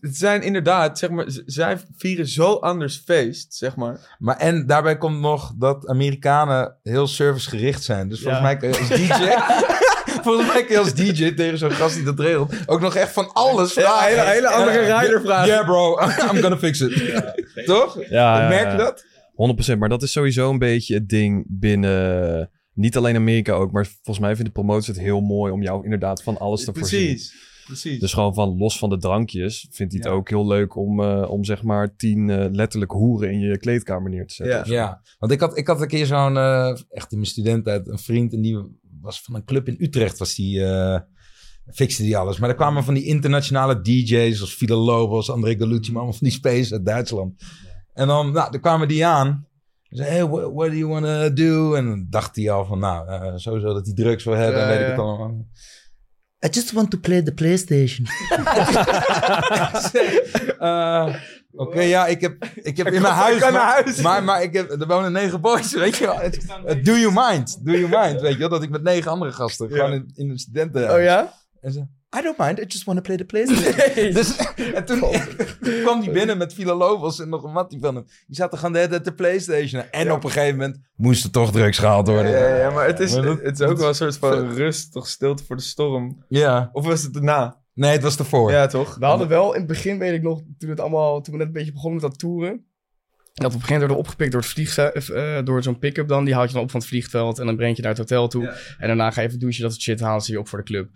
het 0.00 0.16
zijn 0.16 0.42
inderdaad, 0.42 0.98
zeg 0.98 1.10
maar, 1.10 1.24
zij 1.46 1.78
vieren 1.96 2.26
zo 2.26 2.54
anders 2.54 3.02
feest, 3.04 3.54
zeg 3.54 3.76
maar. 3.76 4.16
Maar 4.18 4.36
en 4.36 4.66
daarbij 4.66 4.98
komt 4.98 5.20
nog 5.20 5.52
dat 5.56 5.86
Amerikanen 5.88 6.76
heel 6.82 7.06
servicegericht 7.06 7.82
zijn. 7.82 8.08
Dus 8.08 8.20
volgens 8.20 8.42
Ja. 8.42 8.46
mij 8.48 8.56
kun 8.56 8.68
je 8.68 8.78
als 8.78 8.88
DJ... 8.88 9.30
volgens 10.24 10.46
mij 10.52 10.64
kun 10.64 10.74
je 10.74 10.78
als 10.78 10.94
DJ 10.94 11.34
tegen 11.34 11.58
zo'n 11.58 11.70
gast 11.70 11.94
die 11.94 12.04
dat 12.04 12.20
regelt... 12.20 12.54
ook 12.66 12.80
nog 12.80 12.94
echt 12.94 13.12
van 13.12 13.32
alles 13.32 13.72
vragen. 13.72 14.06
hele- 14.08 14.20
hele 14.30 14.48
andere 14.48 14.80
Ja, 14.86 15.00
rider 15.00 15.20
vragen. 15.20 15.46
Yeah 15.48 15.64
bro, 15.64 15.98
I'm 16.32 16.40
gonna 16.42 16.58
fix 16.58 16.80
it. 16.80 17.22
Toch? 17.66 17.98
ja, 18.08 18.48
Merk 18.48 18.70
je 18.70 18.76
dat? 18.76 19.04
100%. 19.74 19.78
Maar 19.78 19.88
dat 19.88 20.02
is 20.02 20.12
sowieso 20.12 20.50
een 20.50 20.58
beetje 20.58 20.94
het 20.94 21.08
ding 21.08 21.44
binnen... 21.48 22.50
Niet 22.72 22.96
alleen 22.96 23.16
Amerika 23.16 23.52
ook, 23.52 23.72
maar 23.72 23.86
volgens 23.86 24.18
mij 24.18 24.34
vinden 24.34 24.52
promotors 24.52 24.86
het 24.86 24.98
heel 24.98 25.20
mooi 25.20 25.52
om 25.52 25.62
jou 25.62 25.84
inderdaad 25.84 26.22
van 26.22 26.38
alles 26.38 26.64
te 26.64 26.72
voorzien. 26.74 27.06
Precies, 27.06 27.34
precies. 27.66 28.00
Dus 28.00 28.12
gewoon 28.12 28.34
van 28.34 28.56
los 28.56 28.78
van 28.78 28.88
de 28.88 28.98
drankjes 28.98 29.66
vindt 29.70 29.92
hij 29.92 30.02
het 30.02 30.10
Ja. 30.10 30.16
ook 30.16 30.28
heel 30.28 30.46
leuk 30.46 30.76
om, 30.76 31.00
eh, 31.00 31.30
om 31.30 31.44
zeg 31.44 31.62
maar 31.62 31.96
tien 31.96 32.30
eh, 32.30 32.46
letterlijk 32.50 32.92
hoeren 32.92 33.32
in 33.32 33.40
je 33.40 33.58
kleedkamer 33.58 34.10
neer 34.10 34.26
te 34.26 34.34
zetten. 34.34 34.54
Ja. 34.56 34.60
of 34.60 34.66
zo. 34.66 34.72
Ja, 34.72 35.02
want 35.18 35.32
ik 35.32 35.40
had, 35.40 35.56
ik 35.58 35.66
had 35.66 35.80
een 35.80 35.88
keer 35.88 36.06
zo'n, 36.06 36.36
eh, 36.36 36.76
echt 36.90 37.12
in 37.12 37.18
mijn 37.18 37.30
studententijd, 37.30 37.88
een 37.88 37.98
vriend 37.98 38.32
en 38.32 38.40
die 38.40 38.78
was 39.00 39.20
van 39.22 39.34
een 39.34 39.44
club 39.44 39.68
in 39.68 39.76
Utrecht, 39.78 40.18
was 40.18 40.34
die, 40.34 40.64
eh 40.64 41.00
fixte 41.72 42.02
die 42.02 42.16
alles. 42.16 42.38
Maar 42.38 42.48
er 42.48 42.54
kwamen 42.54 42.84
van 42.84 42.94
die 42.94 43.04
internationale 43.04 43.80
DJ's, 43.80 44.36
zoals 44.36 44.54
Villa 44.54 44.74
Lobos, 44.76 45.30
André 45.30 45.56
Galucci, 45.58 45.92
maar 45.92 46.00
allemaal 46.02 46.18
van 46.18 46.28
die 46.28 46.36
space 46.36 46.72
uit 46.72 46.84
Duitsland. 46.86 47.42
En 47.98 48.06
dan, 48.06 48.32
nou, 48.32 48.50
dan 48.50 48.60
kwamen 48.60 48.88
die 48.88 49.06
aan. 49.06 49.46
Ze 49.82 49.96
zei, 49.96 50.08
hey, 50.08 50.26
what, 50.26 50.52
what 50.52 50.70
do 50.70 50.76
you 50.76 50.86
want 50.86 51.04
to 51.04 51.32
do? 51.32 51.74
En 51.74 51.86
dan 51.86 52.06
dacht 52.10 52.36
hij 52.36 52.50
al 52.50 52.64
van, 52.64 52.78
nou, 52.78 53.08
eh, 53.08 53.32
sowieso 53.36 53.74
dat 53.74 53.86
hij 53.86 53.94
drugs 53.94 54.24
wil 54.24 54.34
hebben, 54.34 54.60
Ja, 54.60 54.66
en 54.66 54.68
weet 54.68 54.78
ja. 54.78 54.84
ik 54.84 54.90
het 54.90 55.00
allemaal. 55.00 55.46
I 56.44 56.48
just 56.50 56.72
want 56.72 56.90
to 56.90 56.98
play 56.98 57.22
the 57.22 57.34
PlayStation. 57.34 58.06
Eh, 60.58 61.14
Oké, 61.52 61.80
ja, 61.80 62.06
ik 62.06 62.20
heb, 62.20 62.44
ik 62.54 62.76
heb 62.76 62.86
in 62.86 63.02
mijn 63.02 63.14
huis... 63.14 63.40
maar, 63.40 63.52
huis. 63.52 64.00
Maar, 64.00 64.24
maar 64.24 64.42
ik 64.42 64.52
heb, 64.52 64.70
er 64.70 64.86
wonen 64.86 65.12
negen 65.12 65.40
boys, 65.40 65.72
weet 65.72 65.96
je 65.96 66.06
wel. 66.06 66.16
Do 66.82 66.92
you 66.92 67.12
mind? 67.14 67.64
Do 67.64 67.72
you 67.72 67.88
mind? 67.88 68.20
Weet 68.20 68.32
je 68.32 68.38
wel, 68.38 68.48
dat 68.48 68.62
ik 68.62 68.70
met 68.70 68.82
negen 68.82 69.10
andere 69.10 69.32
gasten 69.32 69.68
gewoon 69.68 69.92
in, 69.92 70.10
in 70.14 70.30
een 70.30 70.38
studenten... 70.38 70.94
Oh 70.94 71.02
ja? 71.02 71.32
En 71.60 71.72
ze, 71.72 71.86
I 72.16 72.22
don't 72.22 72.38
mind, 72.38 72.58
I 72.58 72.64
just 72.66 72.84
want 72.84 72.98
to 72.98 73.02
play 73.04 73.16
the 73.16 73.24
PlayStation. 73.24 74.12
dus, 74.18 74.36
en 74.74 74.84
toen, 74.84 75.00
toen 75.60 75.80
kwam 75.82 76.02
hij 76.02 76.12
binnen 76.12 76.38
met 76.38 76.54
Villa 76.54 76.74
Lobos 76.74 77.20
en 77.20 77.28
nog 77.28 77.42
een 77.44 77.52
mattie 77.52 77.80
van 77.80 77.94
hem. 77.94 78.04
Die 78.26 78.36
zaten 78.36 78.58
gewoon 78.58 78.72
de 78.72 78.78
hele 78.78 78.90
tijd 78.90 79.04
de 79.04 79.14
PlayStation. 79.14 79.82
En 79.90 80.12
op 80.12 80.24
een 80.24 80.30
gegeven 80.30 80.56
moment 80.56 80.80
moest 80.96 81.24
er 81.24 81.30
toch 81.30 81.52
drugs 81.52 81.78
gehaald 81.78 82.08
worden. 82.08 82.30
Ja, 82.30 82.56
ja, 82.56 82.70
maar 82.70 82.86
het 82.86 83.00
is, 83.00 83.14
Maar 83.14 83.22
dat- 83.22 83.40
het 83.42 83.60
is 83.60 83.66
ook 83.66 83.78
wel 83.78 83.88
een 83.88 83.94
soort 83.94 84.16
van 84.16 84.50
rust, 84.54 84.92
toch 84.92 85.06
stilte 85.08 85.44
voor 85.44 85.56
de 85.56 85.62
storm. 85.62 86.24
Ja. 86.28 86.68
Of 86.72 86.84
was 86.86 87.02
het 87.02 87.12
daarna? 87.14 87.56
Nee, 87.74 87.92
het 87.92 88.02
was 88.02 88.18
ervoor. 88.18 88.50
Ja, 88.50 88.66
toch? 88.66 88.96
We 88.98 89.04
hadden 89.06 89.28
wel 89.28 89.52
in 89.52 89.58
het 89.58 89.68
begin, 89.68 89.98
weet 89.98 90.12
ik 90.12 90.22
nog, 90.22 90.40
toen, 90.58 90.70
het 90.70 90.80
allemaal, 90.80 91.20
toen 91.20 91.32
we 91.32 91.38
net 91.38 91.46
een 91.46 91.52
beetje 91.52 91.72
begonnen 91.72 92.00
met 92.00 92.10
dat 92.10 92.18
toeren. 92.18 92.66
Dat 93.38 93.54
op 93.54 93.60
een 93.60 93.66
gegeven 93.66 93.88
moment 93.88 93.90
worden 93.90 93.96
opgepikt 93.96 94.32
door, 94.32 94.40
het 94.40 94.50
vliegtuig, 94.50 95.10
eh, 95.10 95.44
door 95.44 95.62
zo'n 95.62 95.78
pick-up 95.78 96.08
dan. 96.08 96.24
Die 96.24 96.34
haalt 96.34 96.48
je 96.48 96.54
dan 96.54 96.62
op 96.62 96.70
van 96.70 96.80
het 96.80 96.88
vliegveld 96.88 97.38
en 97.38 97.46
dan 97.46 97.56
breng 97.56 97.76
je 97.76 97.82
naar 97.82 97.90
het 97.90 98.00
hotel 98.00 98.28
toe. 98.28 98.46
En 98.78 98.86
daarna 98.86 99.10
ga 99.10 99.20
je 99.20 99.26
even 99.26 99.38
douchen, 99.38 99.62
dat 99.62 99.70
soort 99.70 99.82
shit 99.82 100.00
halen 100.00 100.22
ze 100.22 100.32
je 100.32 100.38
op 100.38 100.48
voor 100.48 100.58
de 100.58 100.64
club. 100.64 100.88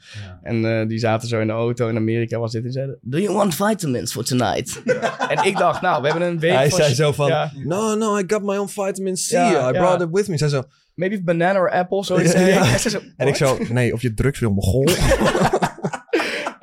En 0.42 0.80
eh, 0.80 0.88
die 0.88 0.98
zaten 0.98 1.28
zo 1.28 1.40
in 1.40 1.46
de 1.46 1.52
auto 1.52 1.88
in 1.88 1.96
Amerika 1.96 2.38
was 2.38 2.52
dit 2.52 2.64
en 2.64 2.72
zeiden... 2.72 2.98
Do 3.02 3.18
you 3.18 3.34
want 3.34 3.54
vitamins 3.54 4.12
for 4.12 4.24
tonight? 4.24 4.82
en 5.28 5.44
ik 5.44 5.56
dacht, 5.56 5.80
nou, 5.80 6.02
we 6.02 6.08
hebben 6.08 6.28
een 6.28 6.38
week 6.38 6.52
Hij 6.52 6.70
zei 6.70 6.88
shit- 6.88 6.96
zo 6.96 7.12
van, 7.12 7.28
ja, 7.28 7.52
no, 7.64 7.94
no, 7.94 8.18
I 8.18 8.24
got 8.26 8.42
my 8.42 8.56
own 8.56 8.68
vitamin 8.68 9.14
C. 9.14 9.28
Ja, 9.28 9.48
I 9.50 9.52
ja. 9.52 9.70
brought 9.70 10.00
it 10.00 10.08
with 10.10 10.28
me. 10.28 10.38
Zij 10.38 10.48
zo, 10.48 10.62
maybe 10.94 11.22
banana 11.22 11.58
or 11.58 11.70
apple, 11.70 12.04
zoiets. 12.04 12.30
Zei 12.40 12.52
zei 12.78 12.78
zo, 12.78 13.00
en 13.16 13.26
ik 13.28 13.36
zo, 13.36 13.58
nee, 13.68 13.92
of 13.92 14.02
je 14.02 14.14
drugs 14.14 14.38
wil, 14.40 14.50
mogol. 14.50 14.88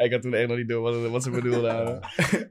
Ik 0.04 0.12
had 0.12 0.22
toen 0.22 0.34
echt 0.34 0.48
nog 0.48 0.58
niet 0.58 0.70
door 0.70 0.82
wat, 0.82 1.10
wat 1.10 1.24
ze 1.24 1.30
bedoelden. 1.30 1.76
hadden. 1.76 2.00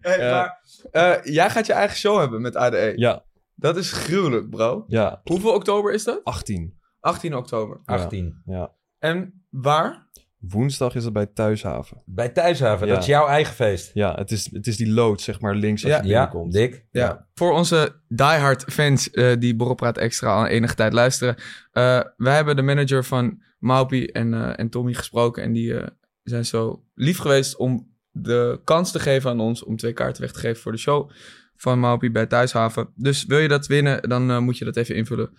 Hey, 0.01 0.19
Ja. 0.19 0.31
maar, 0.31 0.61
eh, 0.91 1.25
jij 1.35 1.51
gaat 1.51 1.67
je 1.67 1.73
eigen 1.73 1.97
show 1.97 2.19
hebben 2.19 2.41
met 2.41 2.57
ADE. 2.57 2.93
ja, 2.97 3.25
Dat 3.55 3.77
is 3.77 3.93
gruwelijk, 3.93 4.51
bro. 4.51 4.85
ja, 4.89 5.21
Hoeveel 5.25 5.53
oktober 5.55 5.93
is 5.93 6.05
dat? 6.05 6.21
18. 6.25 6.75
18 7.01 7.35
oktober. 7.37 7.81
18. 7.85 8.43
Ja. 8.47 8.73
En 8.99 9.45
waar? 9.51 10.07
Woensdag 10.39 10.95
is 10.95 11.05
het 11.05 11.13
bij 11.13 11.27
Thuishaven. 11.27 12.03
Bij 12.07 12.29
Thuishaven, 12.29 12.87
Ja. 12.87 12.93
dat 12.93 13.03
is 13.03 13.09
jouw 13.09 13.27
eigen 13.27 13.55
feest. 13.55 13.91
Ja, 13.95 14.15
het 14.15 14.31
is, 14.31 14.51
het 14.53 14.67
is 14.67 14.77
die 14.77 14.91
lood, 14.93 15.21
zeg 15.21 15.41
maar, 15.41 15.55
links 15.55 15.85
als 15.85 15.93
Ja. 15.93 16.03
je 16.03 16.09
Ja, 16.09 16.23
binnenkomt. 16.25 16.53
dik. 16.53 16.87
Ja. 16.91 17.27
Voor 17.35 17.53
onze 17.53 18.01
diehard 18.09 18.65
fans 18.73 19.11
eh, 19.11 19.33
die 19.39 19.57
Borrelpraat 19.57 19.99
Extra 19.99 20.35
al 20.35 20.47
enige 20.47 20.75
tijd 20.75 20.93
luisteren. 20.93 21.35
eh 21.73 22.01
wij 22.17 22.35
hebben 22.35 22.57
de 22.57 22.63
manager 22.63 23.05
van 23.05 23.43
Maupi 23.59 24.07
en, 24.07 24.35
eh, 24.35 24.59
en 24.59 24.69
Tommy 24.71 24.93
gesproken. 24.95 25.43
En 25.43 25.53
die 25.53 25.79
eh, 25.79 25.87
zijn 26.29 26.45
zo 26.45 26.85
lief 26.95 27.19
geweest 27.19 27.57
om 27.57 27.97
de 28.11 28.61
kans 28.65 28.93
te 28.93 28.99
geven 28.99 29.31
aan 29.31 29.41
ons 29.41 29.65
om 29.65 29.77
twee 29.77 29.93
kaarten 29.93 30.23
weg 30.23 30.33
te 30.33 30.39
geven 30.39 30.63
voor 30.63 30.73
de 30.73 30.79
show 30.79 31.11
van 31.57 31.81
Maupi 31.81 32.11
bij 32.11 32.27
Thuishaven. 32.27 32.89
Dus 32.95 33.25
wil 33.25 33.39
je 33.39 33.49
dat 33.49 33.67
winnen, 33.67 34.09
dan 34.09 34.31
eh, 34.31 34.39
moet 34.39 34.59
je 34.59 34.65
dat 34.65 34.77
even 34.77 34.95
invullen 34.95 35.31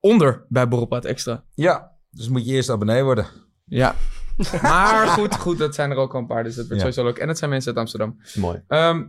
onder 0.00 0.46
bij 0.48 0.68
Borrelpraat 0.68 1.04
Extra. 1.04 1.44
Ja, 1.54 1.92
dus 2.10 2.28
moet 2.28 2.46
je 2.46 2.52
eerst 2.52 2.70
abonnee 2.70 3.02
worden. 3.04 3.26
Ja. 3.64 3.94
Maar 4.62 5.06
goed, 5.06 5.34
goed, 5.36 5.58
dat 5.58 5.74
zijn 5.74 5.90
er 5.90 5.96
ook 5.96 6.14
al 6.14 6.20
een 6.20 6.26
paar, 6.26 6.44
dus 6.44 6.54
dat 6.54 6.66
wordt 6.66 6.82
Ja. 6.82 6.90
sowieso 6.90 7.04
leuk. 7.12 7.18
En 7.18 7.26
dat 7.26 7.38
zijn 7.38 7.50
mensen 7.50 7.70
uit 7.70 7.78
Amsterdam. 7.80 8.20
Mooi. 8.34 8.62
Ehm, 8.68 9.02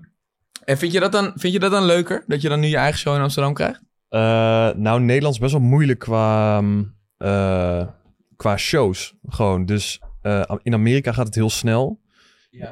en 0.64 0.78
vind 0.78 0.92
je, 0.92 1.00
dat 1.00 1.12
dan, 1.12 1.32
vind 1.36 1.54
je 1.54 1.60
dat 1.60 1.72
dan 1.72 1.84
leuker, 1.86 2.24
dat 2.28 2.42
je 2.42 2.50
dan 2.50 2.60
nu 2.60 2.68
je 2.68 2.78
eigen 2.78 3.00
show 3.00 3.16
in 3.16 3.22
Amsterdam 3.22 3.54
krijgt? 3.54 3.82
Eh, 4.10 4.20
nou, 4.76 5.00
Nederlands 5.02 5.38
is 5.38 5.44
best 5.44 5.54
wel 5.54 5.62
moeilijk 5.70 6.00
qua, 6.00 6.62
mm, 6.62 6.96
eh, 7.18 7.88
qua 8.36 8.58
shows. 8.58 9.16
Gewoon. 9.28 9.66
Dus 9.66 10.02
eh, 10.22 10.44
in 10.64 10.74
Amerika 10.74 11.12
gaat 11.12 11.26
het 11.26 11.36
heel 11.36 11.50
snel. 11.50 12.00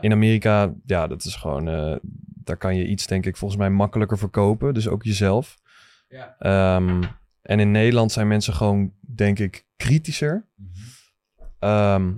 In 0.01 0.11
Amerika, 0.11 0.73
ja, 0.85 1.07
dat 1.07 1.23
is 1.23 1.35
gewoon. 1.35 1.67
eh, 1.67 1.95
daar 2.43 2.57
kan 2.57 2.75
je 2.75 2.87
iets, 2.87 3.07
denk 3.07 3.25
ik, 3.25 3.37
volgens 3.37 3.59
mij 3.59 3.69
makkelijker 3.69 4.17
verkopen. 4.17 4.73
Dus 4.73 4.87
ook 4.87 5.03
jezelf. 5.03 5.57
Ja. 6.09 6.35
Ehm, 6.39 7.03
en 7.41 7.59
in 7.59 7.71
Nederland 7.71 8.11
zijn 8.11 8.27
mensen 8.27 8.53
gewoon, 8.53 8.93
denk 9.15 9.39
ik, 9.39 9.65
kritischer. 9.75 10.45
Ehm, 11.59 12.11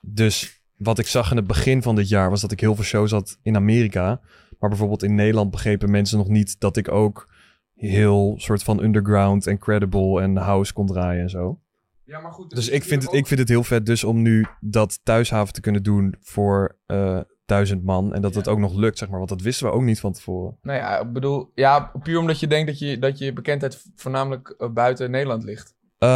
dus 0.00 0.62
wat 0.76 0.98
ik 0.98 1.06
zag 1.06 1.30
in 1.30 1.36
het 1.36 1.46
begin 1.46 1.82
van 1.82 1.94
dit 1.94 2.08
jaar 2.08 2.30
was 2.30 2.40
dat 2.40 2.52
ik 2.52 2.60
heel 2.60 2.74
veel 2.74 2.84
shows 2.84 3.10
had 3.10 3.38
in 3.42 3.56
Amerika. 3.56 4.20
Maar 4.58 4.68
bijvoorbeeld 4.68 5.02
in 5.02 5.14
Nederland 5.14 5.50
begrepen 5.50 5.90
mensen 5.90 6.18
nog 6.18 6.28
niet 6.28 6.60
dat 6.60 6.76
ik 6.76 6.90
ook 6.90 7.28
heel 7.74 8.34
soort 8.38 8.62
van 8.62 8.82
underground 8.82 9.46
en 9.46 9.58
credible 9.58 10.20
en 10.20 10.36
house 10.36 10.72
kon 10.72 10.86
draaien 10.86 11.22
en 11.22 11.30
zo. 11.30 11.60
Ja, 12.04 12.20
maar 12.20 12.32
goed. 12.32 12.50
Dus 12.50 12.68
ik 12.68 12.82
vind, 12.82 13.02
het, 13.02 13.12
ik 13.12 13.26
vind 13.26 13.40
het 13.40 13.48
heel 13.48 13.64
vet 13.64 13.86
dus 13.86 14.04
om 14.04 14.22
nu 14.22 14.46
dat 14.60 15.00
thuishaven 15.02 15.54
te 15.54 15.60
kunnen 15.60 15.82
doen 15.82 16.14
voor 16.20 16.78
eh, 16.86 17.20
duizend 17.44 17.84
man. 17.84 18.14
En 18.14 18.22
dat 18.22 18.34
het 18.34 18.48
ook 18.48 18.58
nog 18.58 18.74
lukt, 18.74 18.98
zeg 18.98 19.08
maar. 19.08 19.18
Want 19.18 19.30
dat 19.30 19.40
wisten 19.40 19.66
we 19.66 19.72
ook 19.72 19.82
niet 19.82 20.00
van 20.00 20.12
tevoren. 20.12 20.58
Nou 20.62 20.78
ja, 20.78 21.00
ik 21.00 21.12
bedoel, 21.12 21.50
ja, 21.54 21.92
puur 22.02 22.18
omdat 22.18 22.40
je 22.40 22.46
denkt 22.46 22.66
dat 22.66 22.78
je, 22.78 22.98
dat 22.98 23.18
je 23.18 23.32
bekendheid 23.32 23.84
voornamelijk 23.96 24.48
eh, 24.48 24.72
buiten 24.72 25.10
Nederland 25.10 25.44
ligt. 25.44 25.74
Eh, 25.98 26.08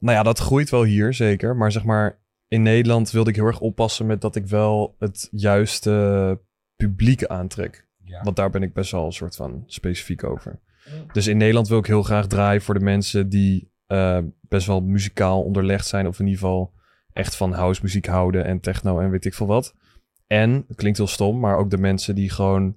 nou 0.00 0.16
ja, 0.16 0.22
dat 0.22 0.38
groeit 0.38 0.70
wel 0.70 0.84
hier, 0.84 1.14
zeker. 1.14 1.56
Maar 1.56 1.72
zeg 1.72 1.84
maar, 1.84 2.20
in 2.48 2.62
Nederland 2.62 3.10
wilde 3.10 3.30
ik 3.30 3.36
heel 3.36 3.46
erg 3.46 3.60
oppassen 3.60 4.06
met 4.06 4.20
dat 4.20 4.36
ik 4.36 4.46
wel 4.46 4.96
het 4.98 5.28
juiste 5.30 6.40
publiek 6.76 7.24
aantrek. 7.24 7.88
Ja. 8.04 8.22
Want 8.22 8.36
daar 8.36 8.50
ben 8.50 8.62
ik 8.62 8.72
best 8.72 8.90
wel 8.90 9.04
een 9.04 9.12
soort 9.12 9.36
van 9.36 9.62
specifiek 9.66 10.24
over. 10.24 10.60
Dus 11.12 11.26
in 11.26 11.36
Nederland 11.36 11.68
wil 11.68 11.78
ik 11.78 11.86
heel 11.86 12.02
graag 12.02 12.26
draaien 12.26 12.62
voor 12.62 12.74
de 12.74 12.84
mensen 12.84 13.28
die 13.28 13.71
eh, 13.92 14.18
best 14.40 14.66
wel 14.66 14.80
muzikaal 14.80 15.42
onderlegd 15.42 15.86
zijn. 15.86 16.06
Of 16.06 16.18
in 16.18 16.24
ieder 16.26 16.40
geval 16.40 16.72
echt 17.12 17.36
van 17.36 17.52
house 17.52 17.80
muziek 17.82 18.06
houden 18.06 18.44
en 18.44 18.60
techno 18.60 18.98
en 18.98 19.10
weet 19.10 19.24
ik 19.24 19.34
veel 19.34 19.46
wat. 19.46 19.74
En, 20.26 20.64
het 20.68 20.76
klinkt 20.76 20.98
heel 20.98 21.06
stom, 21.06 21.40
maar 21.40 21.56
ook 21.56 21.70
de 21.70 21.78
mensen 21.78 22.14
die 22.14 22.30
gewoon 22.30 22.76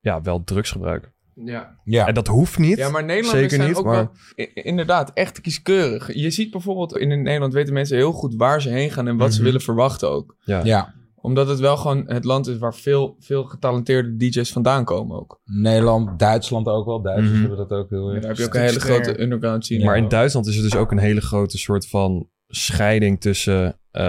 ja, 0.00 0.22
wel 0.22 0.44
drugs 0.44 0.70
gebruiken. 0.70 1.12
Ja, 1.34 1.78
Ja. 1.84 2.06
En 2.06 2.14
dat 2.14 2.26
hoeft 2.26 2.58
niet. 2.58 2.76
ja 2.76 2.88
maar 2.90 3.04
Nederlanders 3.04 3.40
Zeker 3.42 3.56
zijn 3.56 3.68
niet, 3.68 3.76
ook 3.78 3.84
maar- 3.84 4.10
wel 4.36 4.46
inderdaad 4.54 5.10
echt 5.12 5.40
kieskeurig. 5.40 6.14
Je 6.14 6.30
ziet 6.30 6.50
bijvoorbeeld 6.50 6.96
in 6.96 7.22
Nederland 7.22 7.52
weten 7.52 7.72
mensen 7.72 7.96
heel 7.96 8.12
goed 8.12 8.34
waar 8.34 8.62
ze 8.62 8.68
heen 8.68 8.90
gaan 8.90 9.08
en 9.08 9.16
wat 9.16 9.30
ze 9.30 9.36
Mhm. 9.36 9.44
willen 9.44 9.60
verwachten 9.60 10.10
ook. 10.10 10.36
Ja. 10.44 10.60
ja. 10.64 10.94
Omdat 11.22 11.48
het 11.48 11.58
wel 11.60 11.76
gewoon 11.76 12.04
het 12.06 12.24
land 12.24 12.46
is 12.46 12.58
waar 12.58 12.74
veel, 12.74 13.16
veel 13.20 13.44
getalenteerde 13.44 14.16
DJ's 14.16 14.52
vandaan 14.52 14.84
komen 14.84 15.16
ook. 15.20 15.40
Nederland, 15.44 16.18
Duitsland 16.18 16.66
ook 16.66 16.86
wel. 16.86 17.02
Duitsers 17.02 17.30
Mhm. 17.32 17.40
hebben 17.40 17.58
dat 17.68 17.70
ook 17.78 17.90
heel 17.90 18.06
Daar 18.06 18.14
erg. 18.14 18.26
heb 18.26 18.36
je 18.36 18.44
ook 18.44 18.54
een 18.54 18.60
hele 18.60 18.80
grote 18.80 19.20
underground 19.22 19.64
scene. 19.64 19.84
Maar 19.84 19.96
in 19.96 20.08
Duitsland 20.08 20.46
is 20.46 20.56
er 20.56 20.62
dus 20.62 20.76
ook 20.76 20.90
een 20.90 20.98
hele 20.98 21.20
grote 21.20 21.58
soort 21.58 21.86
van 21.88 22.28
scheiding 22.48 23.20
tussen... 23.20 23.78
eh, 23.90 24.02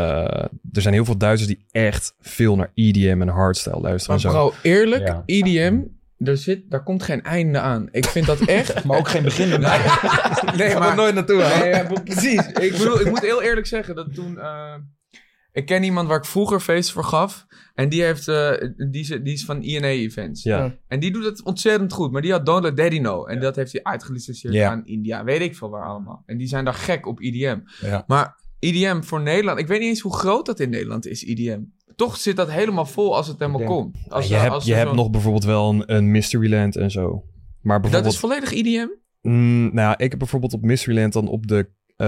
er 0.72 0.82
zijn 0.82 0.94
heel 0.94 1.06
veel 1.06 1.18
Duitsers 1.18 1.48
die 1.56 1.66
echt 1.72 2.16
veel 2.20 2.56
naar 2.56 2.72
EDM 2.74 3.18
en 3.22 3.28
hardstyle 3.28 3.80
luisteren 3.80 4.22
Maar 4.22 4.26
en 4.34 4.40
zo. 4.40 4.48
bro, 4.50 4.54
eerlijk, 4.62 5.08
Ja. 5.08 5.24
EDM, 5.26 5.80
er 6.18 6.38
zit, 6.38 6.72
daar 6.72 6.84
komt 6.84 7.04
geen 7.04 7.22
einde 7.24 7.60
aan. 7.60 7.88
Ik 7.92 8.06
vind 8.06 8.26
dat 8.26 8.40
echt... 8.40 8.84
Maar 8.86 8.98
ook 8.98 9.08
geen 9.10 9.24
begin. 9.24 9.48
nee, 9.50 9.58
nee, 10.58 10.68
er 10.68 10.80
maar... 10.80 10.96
nooit 10.96 11.14
naartoe. 11.16 11.38
Nee, 11.60 11.70
ja, 11.70 11.84
precies. 12.04 12.48
Ik 12.48 12.72
bedoel, 12.78 13.00
ik 13.00 13.10
moet 13.10 13.22
heel 13.22 13.42
eerlijk 13.42 13.68
zeggen 13.68 13.96
dat 13.96 14.14
toen... 14.14 14.40
eh, 14.40 14.74
ik 15.54 15.66
ken 15.66 15.84
iemand 15.84 16.08
waar 16.08 16.18
ik 16.18 16.26
vroeger 16.26 16.60
feesten 16.60 16.94
voor 16.94 17.04
gaf. 17.04 17.46
En 17.74 17.90
die, 17.90 18.02
heeft, 18.04 18.28
eh, 18.28 18.52
die, 18.92 19.02
is, 19.02 19.08
die 19.08 19.34
is 19.34 19.46
van 19.46 19.62
INA 19.64 19.88
Events. 19.88 20.44
Ja. 20.44 20.76
En 20.88 21.00
die 21.00 21.12
doet 21.12 21.24
het 21.26 21.44
ontzettend 21.44 21.94
goed. 21.94 22.12
Maar 22.12 22.22
die 22.22 22.32
had 22.32 22.46
Don't 22.46 22.64
Let 22.64 22.78
Daddy 22.78 22.98
Know. 23.00 23.30
En 23.30 23.40
dat 23.40 23.56
heeft 23.56 23.72
hij 23.72 23.84
uitgelicenseerd 23.84 24.54
Ja. 24.54 24.70
aan 24.70 24.86
India. 24.86 25.24
Weet 25.24 25.42
ik 25.42 25.56
veel 25.56 25.70
waar 25.70 25.86
allemaal. 25.86 26.24
En 26.26 26.38
die 26.38 26.48
zijn 26.48 26.66
daar 26.66 26.74
gek 26.74 27.06
op 27.08 27.20
EDM. 27.22 27.60
Ja. 27.82 28.04
Maar 28.08 28.40
EDM 28.60 29.02
voor 29.02 29.22
Nederland... 29.22 29.60
Ik 29.60 29.68
weet 29.68 29.80
niet 29.80 29.90
eens 29.90 30.00
hoe 30.00 30.16
groot 30.16 30.46
dat 30.46 30.60
in 30.60 30.70
Nederland 30.70 31.08
is, 31.08 31.24
EDM. 31.26 31.62
Toch 31.96 32.18
zit 32.18 32.36
dat 32.36 32.52
helemaal 32.52 32.86
vol 32.86 33.16
als 33.16 33.28
het 33.28 33.40
helemaal 33.40 33.64
komt. 33.66 33.98
Als, 34.08 34.28
je 34.28 34.36
er- 34.36 34.42
hebt, 34.42 34.54
als 34.54 34.66
je 34.66 34.74
hebt 34.74 34.94
nog 34.94 35.10
bijvoorbeeld 35.10 35.44
wel 35.44 35.70
een, 35.70 35.96
een 35.96 36.12
Mysteryland 36.12 36.76
en 36.76 36.92
zo. 36.92 37.24
Maar 37.62 37.82
Dat 37.82 37.92
bijvoorbeeld... 37.92 38.14
is 38.14 38.20
volledig 38.20 38.52
E 38.52 38.58
EDM? 38.58 38.88
Mm, 39.22 39.64
nou 39.74 39.88
ja, 39.90 39.98
ik 39.98 40.10
heb 40.10 40.20
bijvoorbeeld 40.20 40.54
op 40.54 40.62
Mysteryland 40.62 41.14
dan 41.14 41.28
op 41.28 41.48
de... 41.48 41.70
eh, 41.96 42.08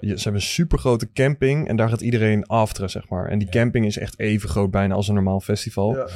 je- 0.00 0.16
ze 0.16 0.22
hebben 0.22 0.34
een 0.40 0.46
supergrote 0.46 1.12
camping 1.12 1.68
en 1.68 1.76
daar 1.76 1.88
gaat 1.88 2.00
iedereen 2.00 2.46
afteren, 2.46 2.90
zeg 2.90 3.08
maar. 3.08 3.28
En 3.28 3.38
die 3.38 3.48
camping 3.48 3.86
is 3.86 3.98
echt 3.98 4.18
even 4.18 4.48
groot 4.48 4.70
bijna 4.70 4.94
als 4.94 5.08
een 5.08 5.14
normaal 5.14 5.40
festival. 5.40 5.96
Ja. 5.96 6.06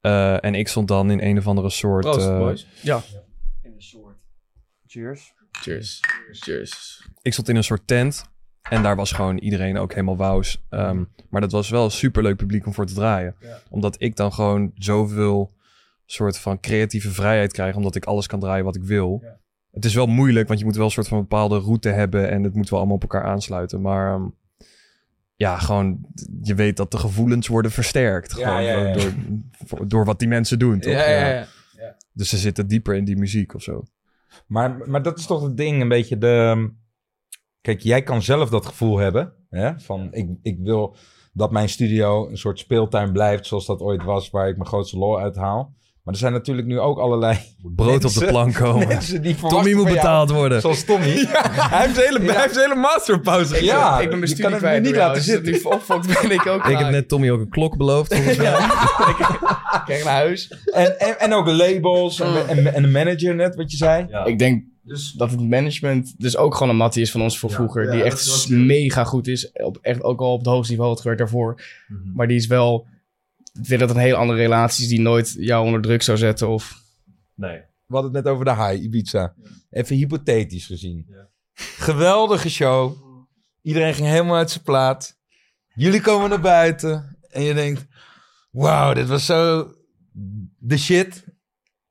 Eh, 0.00 0.44
en 0.44 0.54
ik 0.54 0.68
stond 0.68 0.88
dan 0.88 1.10
in 1.10 1.20
een 1.20 1.38
of 1.38 1.46
andere 1.46 1.70
soort... 1.70 2.04
Proost, 2.04 2.26
eh, 2.28 2.38
boys. 2.38 2.66
in 3.62 3.72
een 3.74 3.82
soort... 3.82 4.16
Cheers. 4.86 5.32
Cheers. 5.52 6.00
Cheers. 6.30 7.06
ik 7.22 7.32
stond 7.32 7.48
in 7.48 7.56
een 7.56 7.64
soort 7.64 7.86
tent. 7.86 8.30
En 8.62 8.82
daar 8.82 8.96
was 8.96 9.12
gewoon 9.12 9.38
iedereen 9.38 9.78
ook 9.78 9.92
helemaal 9.92 10.16
wauws. 10.16 10.62
Ehm, 10.68 11.04
maar 11.30 11.40
dat 11.40 11.52
was 11.52 11.68
wel 11.70 11.84
een 11.84 11.90
superleuk 11.90 12.36
publiek 12.36 12.66
om 12.66 12.74
voor 12.74 12.86
te 12.86 12.94
draaien. 12.94 13.36
Omdat 13.70 13.96
ik 14.02 14.16
dan 14.16 14.32
gewoon 14.32 14.70
zoveel 14.74 15.54
soort 16.06 16.38
van 16.38 16.60
creatieve 16.60 17.10
vrijheid 17.10 17.52
krijg. 17.52 17.76
Omdat 17.76 17.94
ik 17.94 18.04
alles 18.04 18.26
kan 18.26 18.40
draaien 18.40 18.64
wat 18.64 18.76
ik 18.76 18.82
wil. 18.84 19.22
Het 19.72 19.84
is 19.84 19.94
wel 19.94 20.06
moeilijk, 20.06 20.48
want 20.48 20.58
je 20.58 20.64
moet 20.64 20.76
wel 20.76 20.84
een 20.84 20.90
soort 20.90 21.08
van 21.08 21.18
bepaalde 21.18 21.58
route 21.58 21.88
hebben. 21.88 22.30
En 22.30 22.42
het 22.42 22.54
moet 22.54 22.68
wel 22.68 22.78
allemaal 22.78 22.96
op 22.96 23.02
elkaar 23.02 23.24
aansluiten. 23.24 23.80
Maar 23.80 24.14
ehm, 24.14 24.28
ja, 25.36 25.58
gewoon 25.58 26.06
je 26.42 26.54
weet 26.54 26.76
dat 26.76 26.90
de 26.90 26.98
gevoelens 26.98 27.48
worden 27.48 27.70
versterkt. 27.70 28.36
Ja, 28.36 28.48
gewoon 28.48 28.62
ja, 28.62 28.78
ja. 28.78 28.92
Door, 28.92 29.12
door, 29.68 29.88
door 29.88 30.04
wat 30.04 30.18
die 30.18 30.28
mensen 30.28 30.58
doen, 30.58 30.80
toch? 30.80 30.92
Ja, 30.92 31.08
ja, 31.08 31.28
ja. 31.28 31.46
Dus 32.12 32.28
ze 32.28 32.38
zitten 32.38 32.66
dieper 32.66 32.94
in 32.94 33.04
die 33.04 33.16
muziek 33.16 33.54
of 33.54 33.62
zo. 33.62 33.82
Maar, 34.46 34.90
maar 34.90 35.02
dat 35.02 35.18
is 35.18 35.26
toch 35.26 35.42
het 35.42 35.56
ding, 35.56 35.80
een 35.80 35.88
beetje 35.88 36.18
de... 36.18 36.70
Kijk, 37.60 37.80
jij 37.80 38.02
kan 38.02 38.22
zelf 38.22 38.50
dat 38.50 38.66
gevoel 38.66 38.98
hebben. 38.98 39.32
Hè? 39.50 39.80
Van, 39.80 40.08
ik, 40.12 40.28
ik 40.42 40.58
wil 40.58 40.96
dat 41.32 41.50
mijn 41.50 41.68
studio 41.68 42.28
een 42.28 42.36
soort 42.36 42.58
speeltuin 42.58 43.12
blijft 43.12 43.46
zoals 43.46 43.66
dat 43.66 43.80
ooit 43.80 44.04
was, 44.04 44.30
waar 44.30 44.48
ik 44.48 44.56
mijn 44.56 44.68
grootste 44.68 44.98
lol 44.98 45.20
uit 45.20 45.36
haal. 45.36 45.74
Maar 46.02 46.14
er 46.14 46.20
zijn 46.20 46.32
natuurlijk 46.32 46.66
nu 46.66 46.80
ook 46.80 46.98
allerlei 46.98 47.38
Brood 47.74 48.04
op 48.04 48.12
de 48.12 48.26
plank 48.26 48.54
komen. 48.54 48.88
mensen 48.88 49.22
die 49.22 49.34
Tommy 49.34 49.72
moet 49.72 49.82
jou, 49.82 49.94
betaald 49.94 50.30
worden. 50.30 50.60
Zoals 50.60 50.84
Tommy. 50.84 51.06
Hij 51.70 51.86
heeft 51.86 52.06
hele, 52.06 52.32
hij 52.32 52.42
heeft 52.42 52.56
hele 52.56 52.74
masterpauze. 52.74 53.64
Ja, 53.64 54.00
ik 54.00 54.08
ben 54.08 54.18
mijn 54.18 54.20
je 54.20 54.26
studie 54.26 54.42
kan 54.42 54.52
het 54.52 54.60
kwijt 54.60 54.82
niet 54.82 54.94
jou, 54.94 55.02
laten 55.02 55.22
dus 55.22 55.24
zitten. 55.24 55.52
nu 56.06 56.14
ben 56.22 56.30
ik 56.30 56.46
ook 56.46 56.66
Ik 56.70 56.78
heb 56.78 56.90
net 56.90 57.08
Tommy 57.08 57.30
ook 57.30 57.40
een 57.40 57.48
klok 57.48 57.76
beloofd. 57.76 58.14
Volgens 58.14 58.36
mij. 58.36 58.50
Ik 59.72 59.82
krijg 59.84 60.04
naar 60.04 60.14
huis. 60.14 60.50
En, 60.72 61.00
en, 61.00 61.20
en 61.20 61.32
ook 61.32 61.46
labels 61.46 62.20
en, 62.20 62.48
en, 62.48 62.74
en 62.74 62.84
een 62.84 62.90
manager 62.90 63.34
net, 63.34 63.54
wat 63.54 63.70
je 63.70 63.76
zei. 63.76 64.06
Ja. 64.08 64.24
Ik 64.24 64.38
denk 64.38 64.64
dat 65.16 65.30
het 65.30 65.40
management 65.40 66.14
dus 66.18 66.36
ook 66.36 66.54
gewoon 66.54 66.68
een 66.68 66.76
mattie 66.76 67.02
is 67.02 67.10
van 67.10 67.22
ons 67.22 67.38
voor 67.38 67.50
vroeger. 67.50 67.90
die 67.90 68.02
echt 68.02 68.48
mega 68.48 69.04
goed 69.04 69.26
is. 69.26 69.52
Op, 69.52 69.78
echt 69.82 70.02
ook 70.02 70.20
al 70.20 70.32
op 70.32 70.38
het 70.38 70.48
hoogste 70.48 70.70
niveau 70.70 70.90
had 70.90 71.00
gewerkt 71.00 71.20
daarvoor. 71.20 71.62
Maar 72.14 72.28
die 72.28 72.36
is 72.36 72.46
wel... 72.46 72.86
Ik 73.52 73.68
denk 73.68 73.80
dat 73.80 73.90
een 73.90 73.96
hele 73.96 74.16
andere 74.16 74.38
relatie 74.38 74.84
is 74.84 74.90
die 74.90 75.00
nooit 75.00 75.34
jou 75.38 75.64
onder 75.64 75.80
druk 75.80 76.02
zou 76.02 76.18
zetten. 76.18 76.48
Of... 76.48 76.82
Nee. 77.34 77.58
we 77.86 77.94
hadden 77.94 78.14
het 78.14 78.24
net 78.24 78.32
over 78.32 78.44
de 78.44 78.54
high, 78.54 78.82
Ibiza. 78.82 79.34
Even 79.70 79.96
hypothetisch 79.96 80.66
gezien. 80.66 81.06
Geweldige 81.54 82.50
show. 82.50 82.96
Iedereen 83.62 83.94
ging 83.94 84.08
helemaal 84.08 84.36
uit 84.36 84.50
zijn 84.50 84.64
plaat. 84.64 85.18
Jullie 85.74 86.00
komen 86.00 86.28
naar 86.28 86.40
buiten. 86.40 87.16
En 87.30 87.42
je 87.42 87.54
denkt, 87.54 87.86
wauw, 88.50 88.94
dit 88.94 89.08
was 89.08 89.26
zo 89.26 89.72
de 90.58 90.78
shit. 90.78 91.24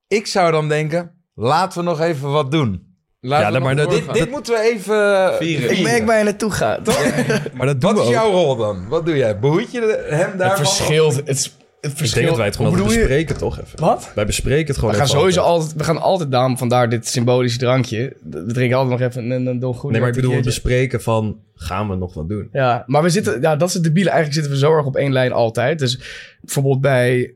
Ik 0.08 0.28
zou 0.28 0.52
dan 0.52 0.68
denken, 0.68 1.24
laten 1.34 1.80
we 1.80 1.86
nog 1.86 2.00
even 2.00 2.32
wat 2.32 2.52
doen. 2.52 2.91
Laten 3.24 3.48
Ja, 3.48 3.54
we 3.58 3.60
maar 3.64 3.76
dat-. 3.76 3.92
Dit, 3.92 4.14
dit 4.14 4.30
moeten 4.32 4.54
we 4.54 4.60
even 4.60 5.34
Vieren. 5.40 5.72
Ik 5.78 5.84
merk 5.84 6.06
waar 6.06 6.18
je 6.18 6.24
naartoe 6.24 6.52
gaat, 6.52 6.86
toch? 6.86 7.12
Maar 7.54 7.66
dat 7.66 7.82
doen 7.82 7.94
Wat 7.94 8.04
we 8.06 8.12
is 8.12 8.18
ook. 8.18 8.24
jouw 8.24 8.32
rol 8.32 8.56
dan? 8.56 8.88
Wat 8.88 9.06
doe 9.06 9.18
jij? 9.18 9.40
Behoed 9.40 9.72
je 9.72 10.06
hem 10.10 10.30
Het 10.30 10.38
daarvan? 10.40 10.66
verschilt. 10.66 11.16
Het, 11.16 11.28
is- 11.30 11.44
het 11.82 11.92
Ik 11.92 11.98
denk 11.98 11.98
verschilt. 11.98 12.28
dat 12.28 12.38
wij 12.38 12.46
het 12.46 12.56
gewoon 12.56 12.72
altijd 12.80 12.98
bespreken, 12.98 13.38
toch 13.38 13.60
even. 13.62 13.80
Wat? 13.80 14.12
Wij 14.16 14.26
bespreken 14.26 14.68
het 14.68 14.76
gewoon 14.76 14.92
We 14.92 14.98
gaan 14.98 15.06
even 15.08 15.20
sowieso 15.20 15.40
altijd. 15.42 15.60
altijd, 15.62 15.78
we 15.78 15.84
gaan 15.94 16.02
altijd 16.02 16.32
daarom 16.32 16.58
vandaar 16.58 16.90
dit 16.90 17.08
symbolische 17.08 17.60
drankje. 17.60 18.16
We 18.30 18.46
drinken 18.54 18.78
altijd 18.78 19.00
nog 19.00 19.10
even 19.10 19.32
een, 19.32 19.46
een 19.46 19.60
Julio 19.60 19.90
Nee, 19.90 20.00
maar 20.00 20.10
ik 20.10 20.16
bedoel 20.16 20.36
het 20.36 20.46
bespreken 20.46 21.02
van, 21.02 21.40
gaan 21.56 21.90
we 21.90 21.96
nog 21.96 22.14
wat 22.14 22.30
doen? 22.30 22.50
Ja, 22.52 22.84
maar 22.88 23.04
we 23.04 23.10
zitten, 23.10 23.42
ja, 23.42 23.56
dat 23.56 23.68
is 23.68 23.74
het 23.74 23.84
debiele. 23.84 24.10
Eigenlijk 24.10 24.40
zitten 24.42 24.60
we 24.62 24.68
zo 24.68 24.78
erg 24.78 24.86
op 24.86 24.96
één 24.96 25.12
lijn 25.14 25.32
altijd. 25.32 25.80
Dus 25.80 26.00
bijvoorbeeld 26.42 26.82
bij 26.82 27.34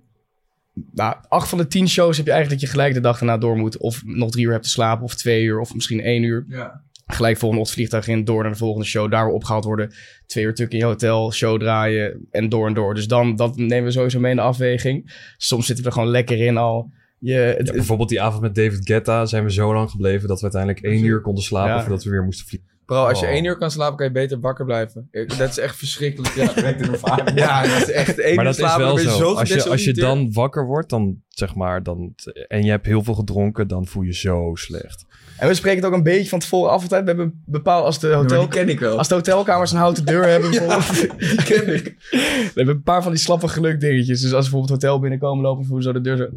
nou, 0.91 1.15
acht 1.27 1.49
van 1.49 1.57
de 1.57 1.67
tien 1.67 1.89
shows 1.89 2.17
heb 2.17 2.25
je 2.25 2.31
eigenlijk 2.31 2.61
dat 2.61 2.69
je 2.69 2.75
gelijk 2.77 2.93
de 2.93 2.99
dag 3.01 3.19
erna 3.19 3.37
door 3.37 3.57
moet. 3.57 3.77
Of 3.77 4.01
nog 4.05 4.31
drie 4.31 4.45
uur 4.45 4.51
hebt 4.51 4.63
te 4.63 4.69
slapen, 4.69 5.03
of 5.03 5.15
twee 5.15 5.43
uur, 5.43 5.59
of 5.59 5.73
misschien 5.73 6.01
één 6.01 6.23
uur. 6.23 6.45
Ja. 6.47 6.83
Gelijk 7.05 7.37
volgende 7.37 7.61
ochtend 7.63 7.79
vliegtuig 7.79 8.07
in, 8.07 8.23
door 8.25 8.41
naar 8.43 8.51
de 8.51 8.57
volgende 8.57 8.87
show. 8.87 9.11
Daar 9.11 9.25
weer 9.25 9.33
opgehaald 9.33 9.63
worden. 9.65 9.93
Twee 10.25 10.43
uur 10.43 10.53
tuk 10.53 10.71
in 10.71 10.77
je 10.77 10.83
hotel, 10.83 11.31
show 11.31 11.59
draaien 11.59 12.27
en 12.31 12.49
door 12.49 12.67
en 12.67 12.73
door. 12.73 12.93
Dus 12.93 13.07
dan, 13.07 13.35
dat 13.35 13.57
nemen 13.57 13.83
we 13.83 13.91
sowieso 13.91 14.19
mee 14.19 14.31
in 14.31 14.37
de 14.37 14.43
afweging. 14.43 15.13
Soms 15.37 15.65
zitten 15.65 15.83
we 15.83 15.89
er 15.89 15.95
gewoon 15.95 16.11
lekker 16.11 16.39
in 16.39 16.57
al. 16.57 16.91
Je, 17.19 17.33
het, 17.33 17.67
Ja, 17.67 17.73
bijvoorbeeld 17.73 18.09
die 18.09 18.21
avond 18.21 18.41
met 18.41 18.55
David 18.55 18.85
Guetta 18.87 19.25
zijn 19.25 19.43
we 19.43 19.51
zo 19.51 19.73
lang 19.73 19.89
gebleven 19.89 20.27
dat 20.27 20.37
we 20.37 20.43
uiteindelijk 20.43 20.85
één 20.85 21.03
uur 21.03 21.21
konden 21.21 21.43
slapen 21.43 21.73
Ja. 21.73 21.81
voordat 21.81 22.03
we 22.03 22.09
weer 22.09 22.23
moesten 22.23 22.47
vliegen. 22.47 22.69
Bro, 22.85 23.05
als 23.05 23.19
je 23.19 23.25
Oh. 23.25 23.31
één 23.31 23.43
uur 23.43 23.57
kan 23.57 23.71
slapen, 23.71 23.95
kan 23.97 24.05
je 24.05 24.11
beter 24.11 24.39
wakker 24.39 24.65
blijven. 24.65 25.07
Ik- 25.11 25.37
Dat 25.37 25.49
is 25.49 25.57
echt 25.57 25.75
verschrikkelijk. 25.77 26.35
Ja, 26.35 26.51
ja 27.35 27.61
dat 27.61 27.81
is 27.87 27.91
echt 27.91 28.19
één 28.19 28.35
maar 28.35 28.45
uur 28.45 28.51
dat 28.51 28.59
is 28.59 28.65
slapen, 28.65 28.77
wel 28.85 28.95
dan 28.95 29.03
ben 29.03 29.13
je 29.13 29.17
zo. 29.19 29.33
Als 29.33 29.49
je, 29.49 29.69
als 29.69 29.83
je 29.83 29.93
dan 29.93 30.33
wakker 30.33 30.65
wordt, 30.65 30.89
dan 30.89 31.21
zeg 31.29 31.55
maar, 31.55 31.83
dan, 31.83 32.13
en 32.47 32.63
je 32.63 32.69
hebt 32.69 32.85
heel 32.85 33.03
veel 33.03 33.13
gedronken, 33.13 33.67
dan 33.67 33.85
voel 33.85 34.03
je 34.03 34.13
zo 34.13 34.51
slecht. 34.53 35.05
En 35.37 35.47
we 35.47 35.53
spreken 35.53 35.77
het 35.77 35.87
ook 35.91 35.97
een 35.97 36.03
beetje 36.03 36.29
van 36.29 36.39
tevoren 36.39 36.71
af 36.71 36.81
altijd. 36.81 37.01
We 37.01 37.07
hebben 37.07 37.43
bepaald 37.45 37.85
als 37.85 37.99
de 37.99 38.07
Ja, 38.07 38.15
hotel... 38.15 38.39
die 38.39 38.49
ken 38.49 38.69
ik 38.69 38.79
wel. 38.79 38.97
Als 38.97 39.07
de 39.07 39.15
hotelkamers 39.15 39.71
een 39.71 39.77
houten 39.77 40.05
deur 40.05 40.27
hebben, 40.27 40.49
bijvoorbeeld. 40.51 41.19
die 41.19 41.43
ken 41.43 41.73
ik. 41.73 41.95
We 42.09 42.51
hebben 42.55 42.75
een 42.75 42.83
paar 42.83 43.03
van 43.03 43.11
die 43.11 43.21
slappe 43.21 43.47
geluk 43.47 43.79
dingetjes. 43.79 44.21
Dus 44.21 44.33
als 44.33 44.45
we 44.45 44.51
bijvoorbeeld 44.51 44.69
het 44.71 44.81
hotel 44.81 44.99
binnenkomen, 44.99 45.43
lopen 45.43 45.75
we 45.75 45.81
zo 45.81 45.91
de 45.91 46.01
deur 46.01 46.17
zo. 46.17 46.27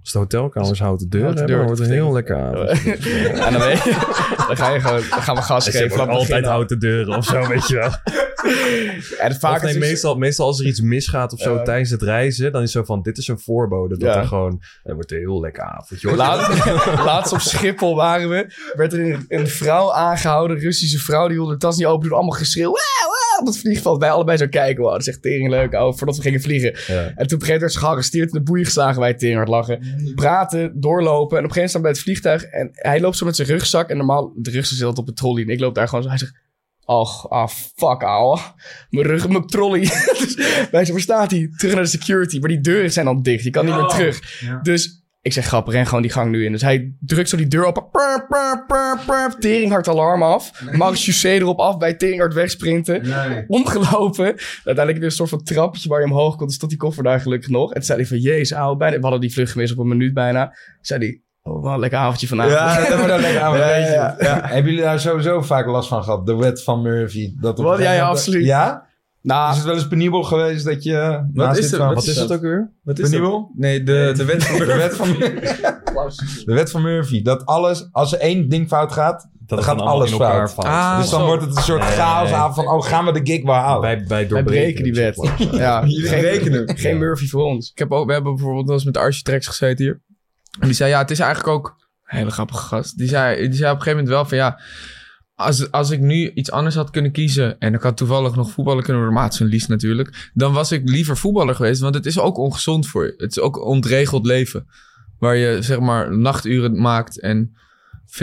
Als 0.00 0.12
de 0.12 0.18
hotelkamers 0.18 0.80
houten 0.80 1.08
deur 1.08 1.22
Houten 1.22 1.38
hebben, 1.40 1.56
deur, 1.56 1.66
wordt 1.66 1.80
het 1.80 1.90
heel 1.90 2.12
lekker 2.12 2.36
avond. 2.36 2.68
En 3.48 3.52
dan, 3.52 3.62
weet 3.62 3.82
je, 3.82 3.90
dan 4.46 4.56
ga 4.56 4.70
je 4.70 4.80
gewoon, 4.80 5.02
dan 5.10 5.22
gaan 5.22 5.34
we 5.34 5.42
gas 5.42 5.68
geven. 5.68 6.08
altijd 6.08 6.44
houten 6.44 6.78
deuren 6.78 7.16
of 7.16 7.24
zo, 7.24 7.46
weet 7.46 7.68
je 7.68 7.74
wel. 7.74 7.90
En 9.18 9.34
vaak 9.34 9.62
nee, 9.62 9.78
meestal, 9.78 10.14
meestal 10.16 10.46
als 10.46 10.60
er 10.60 10.66
iets 10.66 10.80
misgaat 10.80 11.32
of 11.32 11.38
zo 11.40 11.54
Ja. 11.54 11.62
tijdens 11.62 11.90
het 11.90 12.02
reizen, 12.02 12.52
dan 12.52 12.62
is 12.62 12.72
zo 12.72 12.82
van, 12.84 13.02
dit 13.02 13.18
is 13.18 13.28
een 13.28 13.38
voorbode. 13.38 13.98
Dat 13.98 14.08
Ja. 14.14 14.20
er 14.20 14.26
gewoon, 14.26 14.62
het 14.82 14.94
wordt 14.94 15.12
een 15.12 15.18
heel 15.18 15.40
lekker 15.40 15.64
hoor. 16.02 16.16
Laatst, 16.16 16.64
laatst 17.10 17.32
op 17.32 17.40
Schiphol 17.40 17.94
waren 17.96 18.28
we. 18.28 18.46
Werd 18.76 18.92
er 18.92 19.00
een, 19.12 19.24
een 19.28 19.48
vrouw 19.48 19.92
aangehouden, 19.92 20.56
een 20.56 20.62
Russische 20.62 20.98
vrouw. 20.98 21.28
Die 21.28 21.36
wilde 21.36 21.52
de 21.52 21.58
tas 21.58 21.76
niet 21.76 21.86
open 21.86 22.08
doen. 22.08 22.16
Allemaal 22.18 22.38
geschreeuw. 22.38 22.74
Op 23.40 23.46
het 23.46 23.58
vliegveld. 23.58 24.00
Wij 24.00 24.10
allebei 24.10 24.36
zo 24.38 24.46
kijken. 24.48 24.82
Wow, 24.82 24.92
dat 24.92 25.00
is 25.00 25.08
echt 25.08 25.22
tering 25.22 25.50
leuk. 25.50 25.72
Oh, 25.74 25.92
voordat 25.96 26.16
we 26.16 26.22
gingen 26.22 26.40
vliegen. 26.40 26.76
Ja. 26.86 26.94
En 27.04 27.04
toen 27.04 27.06
op 27.14 27.18
een 27.18 27.28
gegeven 27.28 27.38
moment 27.44 27.60
werd 27.60 27.72
ze 27.72 27.78
gearresteerd. 27.78 28.26
In 28.32 28.38
de 28.38 28.42
boeien 28.44 28.64
geslagen. 28.64 29.00
Wij 29.00 29.14
tering 29.14 29.36
hard 29.36 29.48
lachen. 29.48 29.80
Praten, 30.14 30.72
doorlopen. 30.80 31.38
En 31.38 31.44
op 31.44 31.48
een 31.50 31.54
gegeven 31.54 31.54
moment 31.54 31.70
staan 31.70 31.80
we 31.80 31.86
bij 31.86 31.90
het 31.90 32.00
vliegtuig. 32.00 32.42
En 32.44 32.68
hij 32.72 33.00
loopt 33.00 33.16
zo 33.16 33.24
met 33.26 33.36
zijn 33.36 33.48
rugzak. 33.48 33.88
En 33.90 33.96
normaal, 33.96 34.32
de 34.36 34.50
rugzak 34.50 34.76
zit 34.76 34.86
altijd 34.86 34.98
op 35.08 35.14
de 35.14 35.20
trolley. 35.20 35.42
En 35.42 35.48
ik 35.48 35.60
loop 35.60 35.74
daar 35.74 35.88
gewoon 35.88 36.02
zo. 36.02 36.08
Hij 36.08 36.18
zegt... 36.18 36.46
Och, 36.88 37.30
ah, 37.30 37.48
fuck, 37.48 38.02
ouwe. 38.02 38.38
Mijn 38.90 39.06
rug, 39.06 39.28
mijn 39.28 39.46
trolley. 39.46 39.80
dus 40.20 40.34
wij 40.70 40.86
waar 40.86 41.00
staat 41.00 41.30
hij? 41.30 41.50
Terug 41.56 41.74
naar 41.74 41.82
de 41.82 41.88
security. 41.88 42.38
Maar 42.38 42.48
die 42.48 42.60
deuren 42.60 42.92
zijn 42.92 43.06
al 43.06 43.22
dicht. 43.22 43.44
Je 43.44 43.50
kan 43.50 43.64
niet 43.64 43.74
meer 43.74 43.86
terug. 43.86 44.20
Dus 44.62 45.04
ik 45.22 45.32
zeg, 45.32 45.46
grappig, 45.46 45.72
ren 45.74 45.86
gewoon 45.86 46.02
die 46.02 46.10
gang 46.10 46.30
nu 46.30 46.44
in. 46.44 46.52
Dus 46.52 46.62
hij 46.62 46.94
drukt 47.00 47.28
zo 47.28 47.36
die 47.36 47.46
deur 47.46 47.64
open. 47.64 47.90
Prr, 47.90 48.26
prr, 48.28 48.64
prr, 48.66 49.04
prr, 49.06 49.38
teringhard 49.38 49.88
alarm 49.88 50.22
af. 50.22 50.62
Max 50.72 51.06
José 51.06 51.28
erop 51.28 51.58
af 51.58 51.78
bij 51.78 51.94
teringhard 51.94 52.34
wegsprinten. 52.34 53.02
Omgelopen. 53.48 54.24
Uiteindelijk 54.24 54.96
weer 54.96 55.04
een 55.04 55.10
soort 55.10 55.28
van 55.28 55.42
trappetje 55.42 55.88
waar 55.88 56.00
je 56.00 56.06
omhoog 56.06 56.36
kon. 56.36 56.46
Dus 56.46 56.54
stond 56.54 56.70
die 56.70 56.80
koffer 56.80 57.02
daar 57.02 57.20
gelukkig 57.20 57.50
nog. 57.50 57.68
En 57.68 57.74
toen 57.74 57.84
zei 57.84 57.98
hij 57.98 58.08
van, 58.08 58.18
jezus, 58.18 58.52
ouwe, 58.52 58.76
bijna. 58.76 58.96
We 58.96 59.02
hadden 59.02 59.20
die 59.20 59.32
vlucht 59.32 59.52
gemist 59.52 59.72
op 59.72 59.78
een 59.78 59.88
minuut 59.88 60.14
bijna. 60.14 60.56
Zei 60.80 61.00
hij, 61.00 61.20
oh, 61.48 61.62
wat 61.62 61.72
een 61.74 61.78
lekker 61.80 61.98
avondje 61.98 62.26
vanavond. 62.26 62.54
Ja, 62.56 62.76
dat 62.78 62.86
hebben 62.86 63.04
we 63.06 63.12
dan 63.12 63.20
lekker 63.20 63.40
aan. 63.40 63.56
Ja. 64.18 64.40
Hebben 64.42 64.70
jullie 64.70 64.86
daar 64.86 65.00
sowieso 65.00 65.42
vaak 65.42 65.66
last 65.66 65.88
van 65.88 66.04
gehad? 66.04 66.26
De 66.26 66.36
wet 66.36 66.62
van 66.62 66.82
Murphy. 66.82 67.32
Dat 67.40 67.58
op 67.58 67.64
Wat? 67.64 67.78
Ja, 67.78 68.06
absoluut. 68.06 68.44
Ja? 68.44 68.86
Nou, 69.22 69.50
Is 69.50 69.56
het 69.56 69.66
wel 69.66 69.74
eens 69.74 69.88
penibel 69.88 70.22
geweest 70.22 70.64
dat 70.64 70.82
je... 70.82 71.28
naast 71.32 71.58
is 71.58 71.70
van- 71.70 71.78
Wat 71.86 71.94
Wat 71.94 72.06
is 72.06 72.16
het 72.16 72.32
ook 72.32 72.40
weer? 72.40 72.72
Wat 72.82 72.98
is 72.98 73.10
dat? 73.10 73.20
Penibel? 73.20 73.50
Nee, 73.54 73.82
de, 73.82 74.12
de 74.16 74.24
wet 74.24 74.44
van 74.44 74.58
De 74.66 74.76
wet 74.76 74.96
van, 74.96 75.12
de 76.44 76.52
wet 76.54 76.70
van 76.70 76.82
Murphy. 76.82 77.22
Dat 77.22 77.46
alles, 77.46 77.88
als 77.92 78.12
er 78.12 78.18
één 78.18 78.48
ding 78.48 78.68
fout 78.68 78.92
gaat, 78.92 79.28
Dat 79.46 79.64
gaat 79.64 79.76
allemaal 79.76 79.94
alles 79.94 80.12
fout. 80.12 80.52
fout. 80.52 80.64
Ah, 80.66 80.98
dus 81.00 81.10
dan 81.10 81.20
zo. 81.20 81.26
wordt 81.26 81.42
het 81.44 81.56
een 81.56 81.62
soort 81.62 81.80
Nee. 81.82 81.90
chaos 81.90 82.32
aan 82.32 82.54
van, 82.54 82.68
oh, 82.68 82.82
gaan 82.82 83.04
we 83.04 83.12
de 83.12 83.32
gig 83.32 83.42
wel 83.44 83.54
halen? 83.54 83.80
Wij, 84.08 84.26
doorbreken 84.26 84.44
breken 84.44 84.84
die 84.84 85.02
het, 85.02 85.16
wet. 85.16 85.50
Ja, 85.52 85.80
geen, 85.86 86.20
rekenen. 86.20 86.76
Geen 86.78 86.98
Murphy 86.98 87.26
voor 87.28 87.44
ons. 87.44 87.70
Ik 87.70 87.78
heb 87.78 87.92
ook, 87.92 88.06
we 88.06 88.12
hebben 88.12 88.34
bijvoorbeeld 88.34 88.66
wel 88.66 88.74
eens 88.74 88.84
met 88.84 88.96
Archie 88.96 89.22
Trex 89.22 89.46
gezeten 89.46 89.84
hier. 89.84 90.00
En 90.60 90.66
die 90.66 90.76
zei, 90.76 90.90
ja, 90.90 90.98
het 90.98 91.10
is 91.10 91.18
eigenlijk 91.20 91.56
ook 91.56 91.76
een 92.04 92.18
hele 92.18 92.30
grappige 92.30 92.62
gast. 92.62 92.98
Die 92.98 93.08
zei, 93.08 93.48
die 93.48 93.58
zei 93.58 93.70
op 93.70 93.76
een 93.76 93.82
gegeven 93.82 94.04
moment 94.04 94.08
wel 94.08 94.24
van, 94.24 94.36
ja, 94.36 94.60
als, 95.34 95.70
als 95.70 95.90
ik 95.90 96.00
nu 96.00 96.30
iets 96.30 96.50
anders 96.50 96.74
had 96.74 96.90
kunnen 96.90 97.12
kiezen... 97.12 97.58
en 97.58 97.74
ik 97.74 97.82
had 97.82 97.96
toevallig 97.96 98.34
nog 98.34 98.50
voetballer 98.50 98.82
kunnen 98.82 99.02
worden, 99.02 99.20
maar 99.20 99.36
een 99.38 99.46
lies 99.46 99.66
natuurlijk... 99.66 100.30
dan 100.34 100.52
was 100.52 100.72
ik 100.72 100.88
liever 100.88 101.16
voetballer 101.16 101.54
geweest, 101.54 101.80
want 101.80 101.94
het 101.94 102.06
is 102.06 102.18
ook 102.18 102.38
ongezond 102.38 102.86
voor 102.86 103.04
je. 103.04 103.14
Het 103.16 103.30
is 103.30 103.40
ook 103.40 103.56
een 103.56 103.62
ontregeld 103.62 104.26
leven. 104.26 104.66
Waar 105.18 105.36
je, 105.36 105.62
zeg 105.62 105.80
maar, 105.80 106.18
nachturen 106.18 106.80
maakt 106.80 107.20
en 107.20 107.56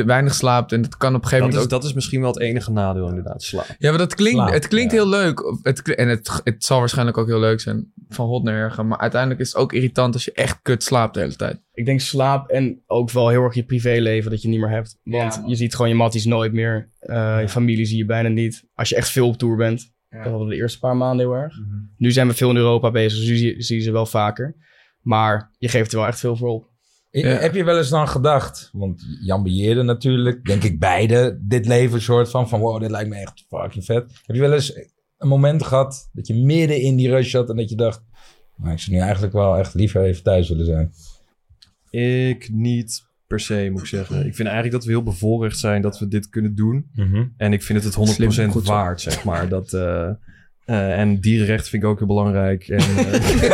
weinig 0.06 0.34
slaapt. 0.34 0.72
En 0.72 0.82
dat 0.82 0.98
kan 0.98 1.16
op 1.16 1.22
een 1.22 1.28
gegeven 1.28 1.46
Dat 1.46 1.54
moment 1.54 1.72
is, 1.72 1.76
ook... 1.76 1.82
dat 1.82 1.90
is 1.90 1.96
misschien 1.96 2.22
wel 2.22 2.30
het 2.30 2.40
enige 2.40 2.72
nadeel 2.72 3.08
inderdaad, 3.08 3.44
slaap. 3.44 3.76
Ja, 3.80 3.90
maar 3.90 4.00
dat 4.00 4.16
klinkt, 4.16 4.40
Slaap, 4.40 4.54
het 4.54 4.68
klinkt 4.68 4.92
ja. 4.92 4.98
heel 4.98 5.10
leuk. 5.10 5.58
Het, 5.62 5.96
en 5.96 6.08
het, 6.08 6.42
het 6.44 6.64
zal 6.64 6.80
waarschijnlijk 6.80 7.18
ook 7.18 7.28
heel 7.28 7.40
leuk 7.40 7.60
zijn. 7.60 7.92
Van 8.10 8.28
hot 8.28 8.44
naar 8.44 8.56
erger. 8.56 8.86
Maar 8.86 8.98
uiteindelijk 8.98 9.42
is 9.42 9.48
het 9.48 9.58
ook 9.58 9.74
irritant 9.74 10.14
als 10.14 10.26
je 10.26 10.32
echt 10.32 10.60
kut 10.62 10.84
slaapt 10.84 11.14
de 11.14 11.20
hele 11.20 11.36
tijd. 11.36 11.62
Ik 11.76 11.86
denk 11.86 12.00
slaap 12.00 12.50
en 12.50 12.82
ook 12.88 13.12
wel 13.12 13.30
heel 13.30 13.44
erg 13.44 13.56
je 13.56 13.64
privéleven 13.66 14.32
dat 14.32 14.42
je 14.42 14.48
niet 14.48 14.60
meer 14.60 14.70
hebt. 14.70 15.00
Want 15.04 15.42
je 15.46 15.56
ziet 15.56 15.76
gewoon 15.76 15.90
je 15.90 15.96
matties 15.98 16.26
nooit 16.26 16.54
meer. 16.54 16.90
Eh, 17.00 17.38
Je 17.42 17.50
familie 17.50 17.86
zie 17.86 17.98
je 17.98 18.06
bijna 18.06 18.30
niet. 18.30 18.66
Als 18.74 18.90
je 18.90 18.96
echt 18.96 19.10
veel 19.10 19.28
op 19.28 19.38
tour 19.38 19.56
bent. 19.56 19.94
Dat 20.10 20.22
hadden 20.24 20.48
we 20.48 20.54
de 20.54 20.60
eerste 20.62 20.80
paar 20.80 20.98
maanden 20.98 21.26
heel 21.26 21.36
erg. 21.36 21.56
Nu 21.98 22.12
zijn 22.12 22.28
we 22.28 22.34
veel 22.34 22.50
in 22.50 22.56
Europa 22.56 22.92
bezig, 22.92 23.20
dus 23.20 23.28
nu 23.28 23.36
zie, 23.36 23.62
zie 23.62 23.78
je 23.78 23.84
ze 23.84 23.92
wel 23.92 24.06
vaker. 24.06 24.56
Maar 25.02 25.52
je 25.58 25.68
geeft 25.68 25.92
er 25.92 25.98
wel 25.98 26.08
echt 26.08 26.20
veel 26.20 26.36
voor 26.36 26.50
op. 26.50 26.70
Ja. 27.12 27.28
Heb 27.28 27.56
je 27.56 27.64
wel 27.64 27.78
eens 27.78 27.90
dan 27.90 28.08
gedacht, 28.08 28.70
want 28.74 29.06
Jan 29.22 29.44
beheerde 29.44 29.84
natuurlijk, 29.84 30.46
denk 30.46 30.64
ik 30.64 30.80
beide, 30.80 31.40
dit 31.42 31.66
leven 31.66 32.02
soort 32.02 32.30
van, 32.30 32.50
van 32.50 32.60
wow, 32.60 32.82
dit 32.82 32.92
lijkt 32.92 33.10
me 33.10 33.16
echt 33.16 33.46
fucking 33.48 33.86
vet. 33.86 34.22
Heb 34.26 34.36
je 34.36 34.42
wel 34.42 34.54
eens 34.54 34.76
een 35.18 35.28
moment 35.28 35.64
gehad 35.64 36.10
dat 36.14 36.28
je 36.28 36.34
midden 36.36 36.82
in 36.82 36.96
die 36.96 37.10
rush 37.10 37.30
zat 37.30 37.50
en 37.50 37.56
dat 37.56 37.70
je 37.70 37.76
dacht, 37.76 38.02
nou, 38.58 38.72
ik 38.74 38.80
zou 38.80 38.96
nu 38.96 39.02
eigenlijk 39.02 39.34
wel 39.34 39.58
echt 39.58 39.74
liever 39.74 40.04
even 40.04 40.24
thuis 40.24 40.50
willen 40.50 40.66
zijn. 40.66 40.92
Ik 41.96 42.50
niet 42.52 43.04
per 43.28 43.40
se, 43.40 43.70
moet 43.72 43.82
ik 43.82 43.88
zeggen. 43.88 44.18
Ik 44.18 44.36
vind 44.36 44.48
eigenlijk 44.48 44.72
dat 44.72 44.84
we 44.86 44.92
heel 44.92 45.04
bevoorrecht 45.04 45.58
zijn 45.58 45.82
dat 45.82 46.00
we 46.00 46.08
dit 46.08 46.30
kunnen 46.30 46.56
doen. 46.56 46.86
En 47.38 47.54
ik 47.54 47.64
vind 47.64 47.84
het 47.84 47.96
het 47.96 48.10
100% 48.10 48.14
Slim, 48.14 48.52
goed 48.52 48.66
zo. 48.66 48.72
waard, 48.72 49.02
zeg 49.02 49.24
maar. 49.24 49.48
Dat, 49.48 49.74
eh, 49.74 50.10
eh, 50.66 51.00
en 51.00 51.20
dierenrecht 51.20 51.70
vind 51.70 51.84
ik 51.84 51.90
ook 51.90 51.98
heel 51.98 52.08
belangrijk. 52.08 52.68
En, 52.68 52.80
eh, 52.98 53.54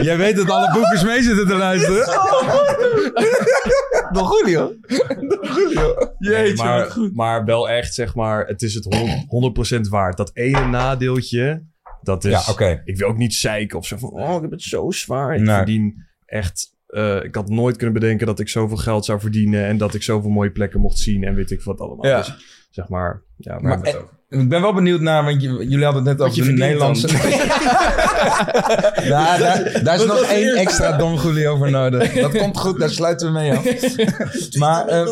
Jij 0.02 0.16
weet 0.16 0.36
dat 0.36 0.50
alle 0.50 0.72
boekers 0.72 1.02
mee 1.02 1.22
zitten 1.22 1.46
te 1.46 1.54
luisteren. 1.54 2.06
Nog 4.12 4.28
goed, 4.28 4.48
joh. 4.50 4.70
Nee, 6.18 6.54
maar, 6.54 6.96
maar 7.12 7.44
wel 7.44 7.68
echt, 7.68 7.94
zeg 7.94 8.14
maar, 8.14 8.46
het 8.46 8.62
is 8.62 8.74
het 8.74 8.84
100%, 9.74 9.76
100% 9.76 9.80
waard. 9.90 10.16
Dat 10.16 10.30
ene 10.34 10.64
nadeeltje, 10.64 11.66
dat 12.02 12.24
is... 12.24 12.30
Ja, 12.46 12.52
oké. 12.52 12.82
Ik 12.84 12.96
wil 12.96 13.08
ook 13.08 13.16
niet 13.16 13.34
zeiken 13.34 13.78
of 13.78 13.86
zo 13.86 13.96
van, 13.96 14.10
oh, 14.10 14.34
ik 14.34 14.42
heb 14.42 14.50
het 14.50 14.62
zo 14.62 14.90
zwaar. 14.90 15.34
Ik 15.34 15.40
Nee. 15.40 15.56
verdien 15.56 16.06
echt... 16.24 16.76
eh, 16.86 17.24
ik 17.24 17.34
had 17.34 17.48
nooit 17.48 17.76
kunnen 17.76 17.94
bedenken 18.00 18.26
dat 18.26 18.40
ik 18.40 18.48
zoveel 18.48 18.76
geld 18.76 19.04
zou 19.04 19.20
verdienen... 19.20 19.64
en 19.64 19.76
dat 19.78 19.94
ik 19.94 20.02
zoveel 20.02 20.30
mooie 20.30 20.50
plekken 20.50 20.80
mocht 20.80 20.98
zien 20.98 21.24
en 21.24 21.34
weet 21.34 21.50
ik 21.50 21.62
wat 21.62 21.80
allemaal. 21.80 22.06
Ja. 22.06 22.16
Dus, 22.16 22.66
zeg 22.70 22.88
maar, 22.88 23.22
ja, 23.36 23.60
waar 23.60 23.78
Maar? 23.78 24.16
Ik 24.28 24.48
ben 24.48 24.60
wel 24.60 24.74
benieuwd 24.74 25.00
naar, 25.00 25.24
want 25.24 25.42
jullie 25.42 25.84
hadden 25.84 26.06
het 26.06 26.18
net 26.18 26.28
over 26.28 26.44
de 26.44 26.52
Nederlandse... 26.52 27.06
daar, 29.08 29.38
daar 29.82 29.94
is 29.94 30.06
nog 30.06 30.20
één 30.20 30.54
extra 30.56 30.96
Don 30.96 31.14
Julio 31.14 31.56
voor 31.56 31.70
nodig. 31.70 32.12
Dat 32.12 32.38
komt 32.38 32.58
goed, 32.58 32.78
daar 32.78 32.90
sluiten 32.90 33.26
we 33.26 33.32
mee 33.32 33.52
af. 33.52 33.64
maar, 34.62 34.86
eh, 34.86 35.06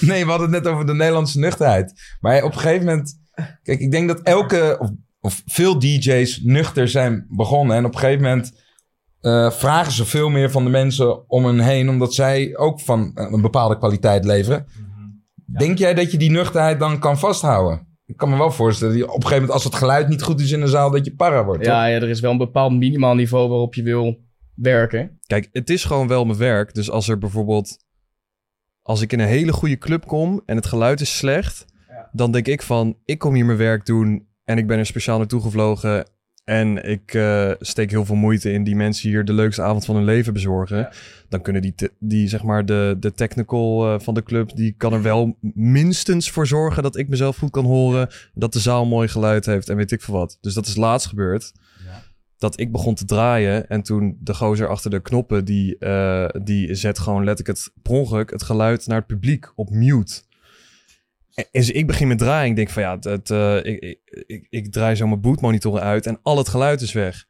nee, 0.00 0.24
we 0.24 0.30
hadden 0.30 0.52
het 0.52 0.62
net 0.62 0.72
over 0.72 0.86
de 0.86 0.94
Nederlandse 0.94 1.38
nuchterheid. 1.38 1.92
Maar 2.20 2.42
op 2.42 2.52
een 2.52 2.58
gegeven 2.58 2.86
moment 2.86 3.16
Kijk, 3.62 3.80
ik 3.80 3.90
denk 3.90 4.08
dat 4.08 4.20
elke, 4.20 4.76
of, 4.80 4.90
of 5.20 5.42
veel 5.46 5.78
DJ's 5.78 6.40
nuchter 6.42 6.88
zijn 6.88 7.26
begonnen. 7.28 7.76
En 7.76 7.84
op 7.84 7.94
een 7.94 7.98
gegeven 7.98 8.22
moment 8.22 8.52
eh, 9.20 9.50
vragen 9.50 9.92
ze 9.92 10.04
veel 10.04 10.28
meer 10.28 10.50
van 10.50 10.64
de 10.64 10.70
mensen 10.70 11.28
om 11.28 11.44
hen 11.44 11.60
heen. 11.60 11.88
Omdat 11.88 12.14
zij 12.14 12.56
ook 12.56 12.80
van 12.80 13.10
een 13.14 13.40
bepaalde 13.40 13.78
kwaliteit 13.78 14.24
leveren. 14.24 14.66
Denk 15.56 15.78
jij 15.78 15.94
dat 15.94 16.12
je 16.12 16.18
die 16.18 16.30
nuchterheid 16.30 16.78
dan 16.78 16.98
kan 16.98 17.18
vasthouden? 17.18 17.86
Ik 18.04 18.16
kan 18.16 18.30
me 18.30 18.36
wel 18.36 18.50
voorstellen, 18.50 18.94
dat 18.94 19.02
je 19.02 19.08
op 19.08 19.14
een 19.14 19.22
gegeven 19.22 19.42
moment 19.42 19.54
als 19.54 19.64
het 19.64 19.74
geluid 19.74 20.08
niet 20.08 20.22
goed 20.22 20.40
is 20.40 20.52
in 20.52 20.62
een 20.62 20.68
zaal, 20.68 20.90
dat 20.90 21.04
je 21.04 21.14
para 21.14 21.44
wordt. 21.44 21.62
toch? 21.62 21.72
Ja, 21.72 21.86
ja, 21.86 21.96
er 21.96 22.08
is 22.08 22.20
wel 22.20 22.30
een 22.30 22.38
bepaald 22.38 22.72
minimaal 22.72 23.14
niveau 23.14 23.48
waarop 23.48 23.74
je 23.74 23.82
wil 23.82 24.20
werken. 24.54 25.18
Kijk, 25.26 25.48
het 25.52 25.70
is 25.70 25.84
gewoon 25.84 26.08
wel 26.08 26.24
mijn 26.24 26.38
werk. 26.38 26.74
Dus 26.74 26.90
als 26.90 27.08
er 27.08 27.18
bijvoorbeeld... 27.18 27.86
Als 28.82 29.00
ik 29.00 29.12
in 29.12 29.20
een 29.20 29.28
hele 29.28 29.52
goede 29.52 29.78
club 29.78 30.06
kom 30.06 30.42
en 30.46 30.56
het 30.56 30.66
geluid 30.66 31.00
is 31.00 31.16
slecht... 31.16 31.64
dan 32.12 32.32
denk 32.32 32.46
ik 32.46 32.62
van, 32.62 32.96
ik 33.04 33.18
kom 33.18 33.34
hier 33.34 33.44
mijn 33.44 33.58
werk 33.58 33.86
doen... 33.86 34.28
en 34.44 34.58
ik 34.58 34.66
ben 34.66 34.78
er 34.78 34.86
speciaal 34.86 35.18
naartoe 35.18 35.40
gevlogen... 35.40 36.10
en 36.48 36.84
ik 36.84 37.14
eh, 37.14 37.50
steek 37.60 37.90
heel 37.90 38.04
veel 38.04 38.16
moeite 38.16 38.52
in 38.52 38.64
die 38.64 38.76
mensen 38.76 39.08
hier 39.08 39.24
de 39.24 39.32
leukste 39.32 39.62
avond 39.62 39.84
van 39.84 39.94
hun 39.94 40.04
leven 40.04 40.32
bezorgen. 40.32 40.88
Dan 41.28 41.42
kunnen 41.42 41.62
die, 41.62 41.74
die 41.98 42.28
zeg 42.28 42.42
maar, 42.42 42.66
de, 42.66 42.96
de 43.00 43.12
technical 43.12 43.86
eh, 43.86 44.00
van 44.00 44.14
de 44.14 44.22
club... 44.22 44.56
die 44.56 44.74
kan 44.76 44.92
er 44.92 45.02
wel 45.02 45.36
minstens 45.54 46.30
voor 46.30 46.46
zorgen 46.46 46.82
dat 46.82 46.96
ik 46.96 47.08
mezelf 47.08 47.36
goed 47.36 47.50
kan 47.50 47.64
horen... 47.64 48.08
dat 48.34 48.52
de 48.52 48.58
zaal 48.58 48.86
mooi 48.86 49.08
geluid 49.08 49.46
heeft 49.46 49.68
en 49.68 49.76
weet 49.76 49.92
ik 49.92 50.02
veel 50.02 50.14
wat. 50.14 50.38
Dus 50.40 50.54
dat 50.54 50.66
is 50.66 50.76
laatst 50.76 51.06
gebeurd 51.06 51.52
dat 52.38 52.60
ik 52.60 52.72
begon 52.72 52.94
te 52.94 53.04
draaien. 53.04 53.68
En 53.68 53.82
toen 53.82 54.18
de 54.20 54.34
gozer 54.34 54.68
achter 54.68 54.90
de 54.90 55.00
knoppen, 55.00 55.44
die, 55.44 55.78
eh, 55.78 56.28
die 56.42 56.74
zet 56.74 56.98
gewoon 56.98 57.24
letterlijk 57.24 57.58
het 57.58 57.72
per 57.82 57.92
ongeluk 57.92 58.30
het 58.30 58.42
geluid 58.42 58.86
naar 58.86 58.98
het 58.98 59.06
publiek 59.06 59.52
op 59.54 59.70
mute. 59.70 60.22
Dus 61.50 61.70
ik 61.70 61.86
begin 61.86 62.08
met 62.08 62.18
draaien. 62.18 62.50
Ik 62.50 62.56
denk 62.56 62.70
van 62.70 62.82
ja, 62.82 62.96
het, 63.00 63.30
eh, 63.30 63.56
ik, 63.64 63.98
ik, 64.26 64.46
ik, 64.50 64.72
draai 64.72 64.94
zo 64.94 65.06
mijn 65.06 65.20
bootmonitoren 65.20 65.82
uit 65.82 66.06
en 66.06 66.18
al 66.22 66.36
het 66.38 66.48
geluid 66.48 66.80
is 66.80 66.92
weg. 66.92 67.26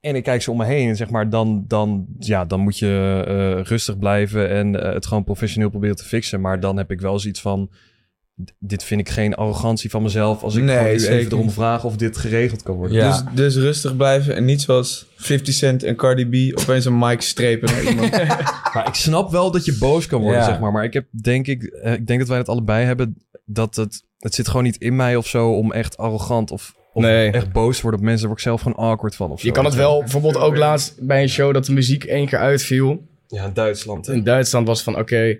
En 0.00 0.14
ik 0.14 0.22
kijk 0.22 0.42
zo 0.42 0.50
om 0.50 0.56
me 0.56 0.64
heen 0.64 0.88
en 0.88 0.96
zeg 0.96 1.10
maar, 1.10 1.30
dan, 1.30 1.64
dan, 1.66 2.06
ja, 2.18 2.44
dan 2.44 2.60
moet 2.60 2.78
je 2.78 3.24
eh, 3.26 3.64
rustig 3.64 3.98
blijven 3.98 4.48
en 4.48 4.82
eh, 4.82 4.92
het 4.92 5.06
gewoon 5.06 5.24
professioneel 5.24 5.70
proberen 5.70 5.96
te 5.96 6.04
fixen. 6.04 6.40
Maar 6.40 6.60
dan 6.60 6.76
heb 6.76 6.90
ik 6.90 7.00
wel 7.00 7.18
zoiets 7.18 7.40
van, 7.40 7.70
dit 8.58 8.84
vind 8.84 9.00
ik 9.00 9.08
geen 9.08 9.34
arrogantie 9.34 9.90
van 9.90 10.02
mezelf 10.02 10.42
als 10.42 10.54
ik 10.54 10.62
Nee, 10.62 10.76
gewoon 10.76 10.92
nu 10.92 10.98
zeker 10.98 11.16
even 11.18 11.32
erom 11.32 11.50
vraag 11.50 11.84
of 11.84 11.96
dit 11.96 12.16
geregeld 12.16 12.62
kan 12.62 12.74
worden. 12.74 12.96
Ja. 12.96 13.10
Dus, 13.10 13.22
dus 13.34 13.56
rustig 13.62 13.96
blijven 13.96 14.36
en 14.36 14.44
niet 14.44 14.62
zoals 14.62 15.06
50 15.16 15.54
Cent 15.54 15.82
en 15.82 15.96
Cardi 15.96 16.24
B 16.52 16.58
opeens 16.60 16.84
een 16.84 16.98
mic 16.98 17.20
strepen 17.20 17.70
naar 17.72 17.82
iemand. 17.84 18.10
Maar 18.74 18.86
ik 18.88 18.94
snap 18.94 19.30
wel 19.30 19.50
dat 19.50 19.64
je 19.64 19.76
boos 19.78 20.06
kan 20.06 20.20
worden, 20.20 20.40
Ja. 20.40 20.46
zeg 20.46 20.60
maar. 20.60 20.72
Maar 20.72 20.84
ik 20.84 20.92
heb, 20.92 21.06
denk 21.10 21.46
ik, 21.46 21.62
eh, 21.62 21.92
ik 21.92 22.06
denk 22.06 22.18
dat 22.18 22.28
wij 22.28 22.38
het 22.38 22.48
allebei 22.48 22.84
hebben. 22.84 23.16
Dat 23.44 23.76
het, 23.76 24.02
het 24.18 24.34
zit 24.34 24.48
gewoon 24.48 24.62
niet 24.64 24.76
in 24.76 24.96
mij 24.96 25.16
of 25.16 25.26
zo 25.26 25.50
om 25.52 25.72
echt 25.72 25.96
arrogant 25.96 26.50
of, 26.50 26.74
of 26.92 27.02
Nee. 27.02 27.30
echt 27.30 27.52
boos 27.52 27.76
te 27.76 27.82
worden 27.82 28.00
op 28.00 28.06
mensen. 28.06 28.26
Daar 28.28 28.34
word 28.36 28.40
ik 28.40 28.46
zelf 28.46 28.60
gewoon 28.62 28.90
awkward 28.90 29.14
van 29.16 29.30
of 29.30 29.40
zo. 29.40 29.46
Je 29.46 29.52
kan 29.52 29.64
het 29.64 29.74
wel, 29.74 29.98
bijvoorbeeld 29.98 30.36
ook 30.36 30.56
laatst 30.56 30.94
bij 31.00 31.22
een 31.22 31.28
show 31.28 31.54
dat 31.54 31.64
de 31.66 31.72
muziek 31.72 32.04
één 32.04 32.26
keer 32.26 32.38
uitviel. 32.38 33.02
Ja, 33.28 33.44
in 33.44 33.52
Duitsland. 33.54 34.06
hè. 34.06 34.12
In 34.12 34.24
Duitsland 34.24 34.66
was 34.66 34.82
van, 34.82 34.98
oké, 34.98 35.38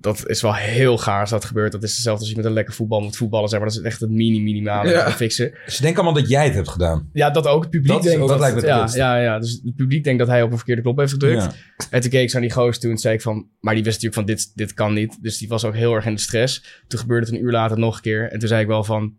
dat 0.00 0.28
is 0.28 0.42
wel 0.42 0.54
heel 0.54 0.98
gaar 0.98 1.20
als 1.20 1.30
dat 1.30 1.44
gebeurt. 1.44 1.72
Dat 1.72 1.82
is 1.82 1.92
hetzelfde 1.92 2.20
als 2.20 2.30
je 2.30 2.36
met 2.36 2.44
een 2.44 2.52
lekker 2.52 2.74
voetbal 2.74 3.00
moet 3.00 3.16
voetballen, 3.16 3.48
zeg 3.48 3.58
maar. 3.60 3.68
Dat 3.68 3.78
is 3.78 3.84
echt 3.84 4.00
het 4.00 4.10
mini-minimale 4.10 4.90
Ja. 4.90 5.04
te 5.04 5.10
fixen. 5.12 5.52
Ze 5.66 5.82
denken 5.82 6.02
allemaal 6.02 6.20
dat 6.22 6.30
jij 6.30 6.44
het 6.44 6.54
hebt 6.54 6.68
gedaan. 6.68 7.08
Ja, 7.12 7.30
dat 7.30 7.46
ook. 7.46 7.62
Het 7.62 7.70
publiek 7.70 7.92
Dat 7.92 8.02
denkt 8.02 8.20
ook- 8.20 8.28
dat 8.28 8.38
lijkt 8.38 8.54
me 8.54 8.60
het 8.60 8.92
ja, 8.94 9.16
ja, 9.16 9.22
ja, 9.22 9.38
dus 9.38 9.60
het 9.64 9.76
publiek 9.76 10.04
denkt 10.04 10.18
dat 10.18 10.28
hij 10.28 10.42
op 10.42 10.50
een 10.50 10.56
verkeerde 10.56 10.82
knop 10.82 10.98
heeft 10.98 11.12
gedrukt. 11.12 11.42
Ja. 11.42 11.52
En 11.90 12.00
toen 12.00 12.10
keek 12.10 12.22
ik 12.22 12.30
zo 12.30 12.38
naar 12.38 12.48
die 12.48 12.56
gozer 12.56 12.80
toen 12.80 12.98
zei 12.98 13.14
ik 13.14 13.22
van... 13.22 13.46
Maar 13.60 13.74
die 13.74 13.84
wist 13.84 14.02
natuurlijk 14.02 14.28
van 14.28 14.36
dit, 14.36 14.52
dit 14.54 14.74
kan 14.74 14.92
niet. 14.94 15.18
Dus 15.22 15.38
die 15.38 15.48
was 15.48 15.64
ook 15.64 15.74
heel 15.74 15.94
erg 15.94 16.06
in 16.06 16.14
de 16.14 16.20
stress. 16.20 16.82
Toen 16.86 16.98
gebeurde 17.00 17.26
het 17.26 17.34
een 17.34 17.42
uur 17.42 17.52
later 17.52 17.78
nog 17.78 17.96
een 17.96 18.02
keer. 18.02 18.32
En 18.32 18.38
toen 18.38 18.48
zei 18.48 18.60
ik 18.60 18.66
wel 18.66 18.84
van... 18.84 19.12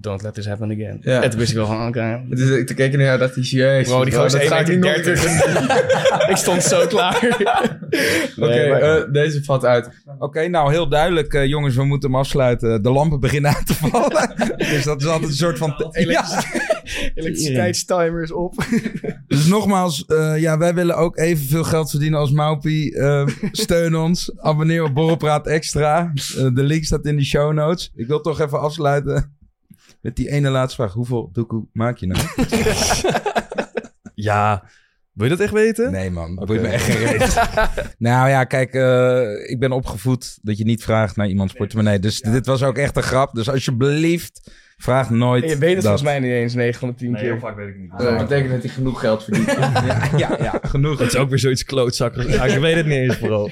Don't 0.00 0.22
let 0.22 0.34
this 0.34 0.46
happen 0.46 0.70
again. 0.70 0.98
Ja. 1.00 1.22
En 1.22 1.30
toen 1.30 1.38
wist 1.38 1.50
ik 1.50 1.56
wel 1.56 1.66
van, 1.66 1.86
oké. 1.86 2.00
Het 2.30 2.38
is, 2.38 2.66
toen 2.66 2.76
keek 2.76 2.90
je 2.90 2.96
naar 2.96 3.06
jou 3.06 3.18
dat 3.18 3.34
hij 3.34 3.42
jezus. 3.44 3.88
Bro, 3.88 4.04
die 4.04 4.14
gozer 4.14 4.40
dat 4.40 4.48
ga 4.48 4.58
ik 4.58 4.68
niet 4.68 4.78
nog 4.78 4.94
een 4.94 5.02
keer 5.02 5.16
1,30 5.16 5.22
doen. 6.18 6.30
ik 6.30 6.36
stond 6.36 6.62
zo 6.62 6.86
klaar. 6.86 7.16
Oké, 8.38 8.48
Nee, 8.48 8.72
eh, 8.72 9.12
deze 9.12 9.44
valt 9.44 9.64
uit. 9.64 9.88
Oké, 10.18 10.48
nou 10.48 10.70
heel 10.70 10.88
duidelijk, 10.88 11.34
eh, 11.34 11.46
jongens, 11.46 11.74
we 11.74 11.84
moeten 11.84 12.10
hem 12.10 12.18
afsluiten. 12.18 12.82
De 12.82 12.90
lampen 12.90 13.20
beginnen 13.20 13.56
aan 13.56 13.64
te 13.64 13.74
vallen. 13.74 14.32
dus 14.56 14.84
dat 14.84 15.00
is 15.00 15.06
altijd 15.06 15.30
een 15.30 15.36
soort 15.36 15.58
van. 15.58 15.74
Ja. 15.90 16.24
Elektriciteitstimer 17.14 18.22
is 18.22 18.32
op. 18.32 18.54
Dus 19.26 19.46
nogmaals, 19.46 20.04
eh, 20.04 20.40
ja, 20.40 20.58
wij 20.58 20.74
willen 20.74 20.96
ook 20.96 21.18
evenveel 21.18 21.64
geld 21.64 21.90
verdienen 21.90 22.18
als 22.18 22.30
Maupie. 22.30 22.96
Steun 23.52 23.96
ons. 23.96 24.32
Abonneer 24.36 24.82
op 24.82 24.94
Borrelpraat 24.94 25.46
Extra. 25.46 26.12
De 26.34 26.62
link 26.62 26.84
staat 26.84 27.06
in 27.06 27.16
de 27.16 27.24
show 27.24 27.52
notes. 27.52 27.92
Ik 27.94 28.06
wil 28.06 28.20
toch 28.20 28.40
even 28.40 28.60
afsluiten 28.60 29.36
met 30.00 30.16
die 30.16 30.30
ene 30.30 30.50
laatste 30.50 30.76
vraag. 30.76 30.92
Hoeveel 30.92 31.28
doekoe 31.32 31.66
maak 31.72 31.96
je 31.96 32.06
nou? 32.06 32.22
Ja, 34.20 34.68
wil 35.12 35.24
je 35.26 35.36
dat 35.36 35.40
echt 35.40 35.52
weten? 35.52 35.92
Nee 35.92 36.10
man, 36.10 36.36
dat 36.36 36.46
boeit 36.46 36.60
me 36.60 36.68
echt 36.68 36.84
geen 36.84 37.06
reet. 37.06 37.34
nou 38.08 38.28
ja, 38.28 38.44
kijk, 38.44 38.74
eh, 38.74 39.50
ik 39.50 39.58
ben 39.58 39.72
opgevoed 39.72 40.38
dat 40.42 40.58
je 40.58 40.64
niet 40.64 40.82
vraagt 40.82 41.16
naar 41.16 41.28
iemands 41.28 41.52
portemonnee. 41.52 41.98
Dus 41.98 42.20
dit 42.20 42.46
was 42.46 42.62
ook 42.62 42.76
echt 42.78 42.96
een 42.96 43.02
grap. 43.02 43.34
Dus 43.34 43.50
alsjeblieft, 43.50 44.50
vraag 44.80 45.10
nooit 45.10 45.44
Je 45.50 45.58
weet 45.58 45.60
het 45.60 45.74
dat. 45.74 45.82
volgens 45.82 46.02
mij 46.02 46.18
niet 46.20 46.30
eens 46.30 46.54
9 46.54 46.80
van 46.80 46.88
de 46.88 46.94
10 46.94 47.14
keer. 47.14 47.38
vaak 47.38 47.56
weet 47.56 47.68
ik 47.68 47.76
niet. 47.78 47.90
Dat 47.98 48.18
betekent 48.18 48.50
dat 48.50 48.62
hij 48.62 48.70
genoeg 48.70 49.00
geld 49.00 49.24
verdient. 49.24 49.46
Ja, 49.56 50.10
ja, 50.16 50.36
ja, 50.42 50.58
genoeg. 50.62 50.98
Het 50.98 51.08
is 51.08 51.16
ook 51.16 51.28
weer 51.28 51.38
zoiets 51.38 51.64
klootzakkers. 51.64 52.26
Ja, 52.26 52.44
ik 52.44 52.60
weet 52.60 52.74
het 52.76 52.86
niet 52.86 52.94
eens 52.96 53.16
vooral. 53.16 53.50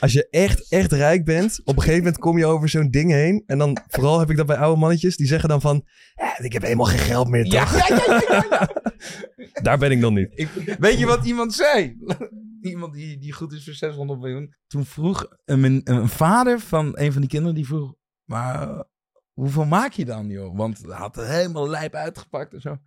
Als 0.00 0.12
je 0.12 0.28
echt, 0.30 0.66
echt 0.72 0.92
rijk 0.92 1.24
bent, 1.24 1.60
op 1.64 1.76
een 1.76 1.82
gegeven 1.82 2.02
moment 2.04 2.18
kom 2.18 2.38
je 2.38 2.46
over 2.46 2.68
zo'n 2.68 2.90
ding 2.90 3.10
heen. 3.12 3.42
En 3.46 3.58
dan, 3.58 3.78
vooral 3.88 4.18
heb 4.18 4.30
ik 4.30 4.36
dat 4.36 4.46
bij 4.46 4.56
oude 4.56 4.80
mannetjes, 4.80 5.16
die 5.16 5.26
zeggen 5.26 5.48
dan 5.48 5.60
van... 5.60 5.84
Ja, 6.14 6.38
ik 6.44 6.52
heb 6.52 6.62
helemaal 6.62 6.86
geen 6.86 6.98
geld 6.98 7.28
meer, 7.28 7.44
toch? 7.44 7.72
Daar 9.62 9.78
ben 9.78 9.90
ik 9.90 10.00
dan 10.00 10.14
niet. 10.14 10.28
Ik- 10.34 10.76
weet 10.78 10.98
je 10.98 11.06
wat 11.06 11.24
iemand 11.26 11.54
zei? 11.54 11.96
Iemand 12.60 12.94
die, 12.94 13.18
die 13.18 13.32
goed 13.32 13.52
is 13.52 13.64
voor 13.64 13.74
600 13.74 14.20
miljoen. 14.20 14.54
Toen 14.66 14.84
vroeg 14.84 15.26
een, 15.44 15.64
een, 15.64 15.80
een 15.84 16.08
vader 16.08 16.60
van 16.60 16.90
een 16.98 17.12
van 17.12 17.20
die 17.20 17.30
kinderen, 17.30 17.54
die 17.54 17.66
vroeg... 17.66 17.94
Maar 18.24 18.84
hoeveel 19.38 19.64
maak 19.64 19.92
je 19.92 20.04
dan, 20.04 20.28
joh? 20.28 20.56
Want 20.56 20.78
hij 20.82 20.96
had 20.96 21.16
het 21.16 21.26
helemaal 21.26 21.68
lijp 21.68 21.94
uitgepakt 21.94 22.54
en 22.54 22.60
zo. 22.60 22.78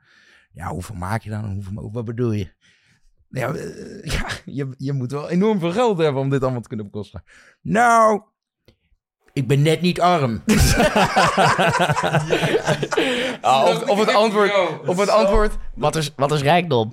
Ja, 0.53 0.67
hoeveel 0.67 0.95
maak 0.95 1.21
je 1.21 1.29
dan? 1.29 1.53
Hoeveel, 1.53 1.89
wat 1.91 2.05
bedoel 2.05 2.31
je? 2.31 2.51
Ja, 3.29 3.53
eh, 3.53 4.03
ja 4.15 4.25
je, 4.45 4.69
je 4.77 4.93
moet 4.93 5.11
wel 5.11 5.29
enorm 5.29 5.59
veel 5.59 5.71
geld 5.71 5.97
hebben 5.97 6.21
om 6.21 6.29
dit 6.29 6.41
allemaal 6.41 6.61
te 6.61 6.67
kunnen 6.67 6.85
bekosten. 6.85 7.23
Nou, 7.61 8.21
ik 9.33 9.47
ben 9.47 9.61
net 9.61 9.81
niet 9.81 10.01
arm. 10.01 10.41
Ah, 13.41 13.67
of, 13.67 13.89
of 13.89 13.99
het 13.99 14.13
antwoord, 14.13 14.51
of 14.85 14.99
het 14.99 15.09
antwoord 15.09 15.53
wat, 15.75 15.95
is, 15.95 16.13
wat 16.15 16.31
is 16.31 16.41
rijkdom? 16.41 16.89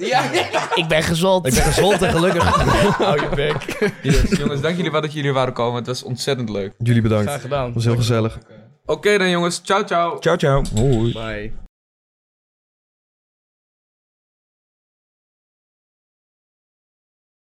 Ik 0.75 0.85
ben 0.89 1.03
gezond. 1.03 1.47
Ik 1.47 1.55
ben 1.55 1.63
gezond 1.63 2.03
en 2.03 2.11
gelukkig. 2.13 2.45
Hou 2.97 3.21
je 3.21 3.29
bek. 3.35 3.93
Yes, 4.03 4.39
jongens, 4.39 4.61
dank 4.61 4.77
jullie 4.77 4.91
wel 4.91 5.01
dat 5.01 5.13
jullie 5.13 5.29
er 5.29 5.35
waren 5.35 5.53
komen. 5.53 5.77
Het 5.77 5.87
was 5.87 6.03
ontzettend 6.03 6.49
leuk. 6.49 6.75
Jullie 6.79 7.03
bedankt. 7.03 7.27
Graag 7.29 7.41
gedaan. 7.41 7.65
Het 7.65 7.75
was 7.75 7.85
heel 7.85 7.97
gezellig. 7.97 8.39
Oké 8.89 9.19
dan 9.19 9.31
jongens, 9.31 9.61
ciao 9.61 9.85
ciao. 9.85 10.19
Ciao, 10.19 10.37
ciao. 10.37 10.63
Hoi. 10.75 11.13
Bye. 11.13 11.68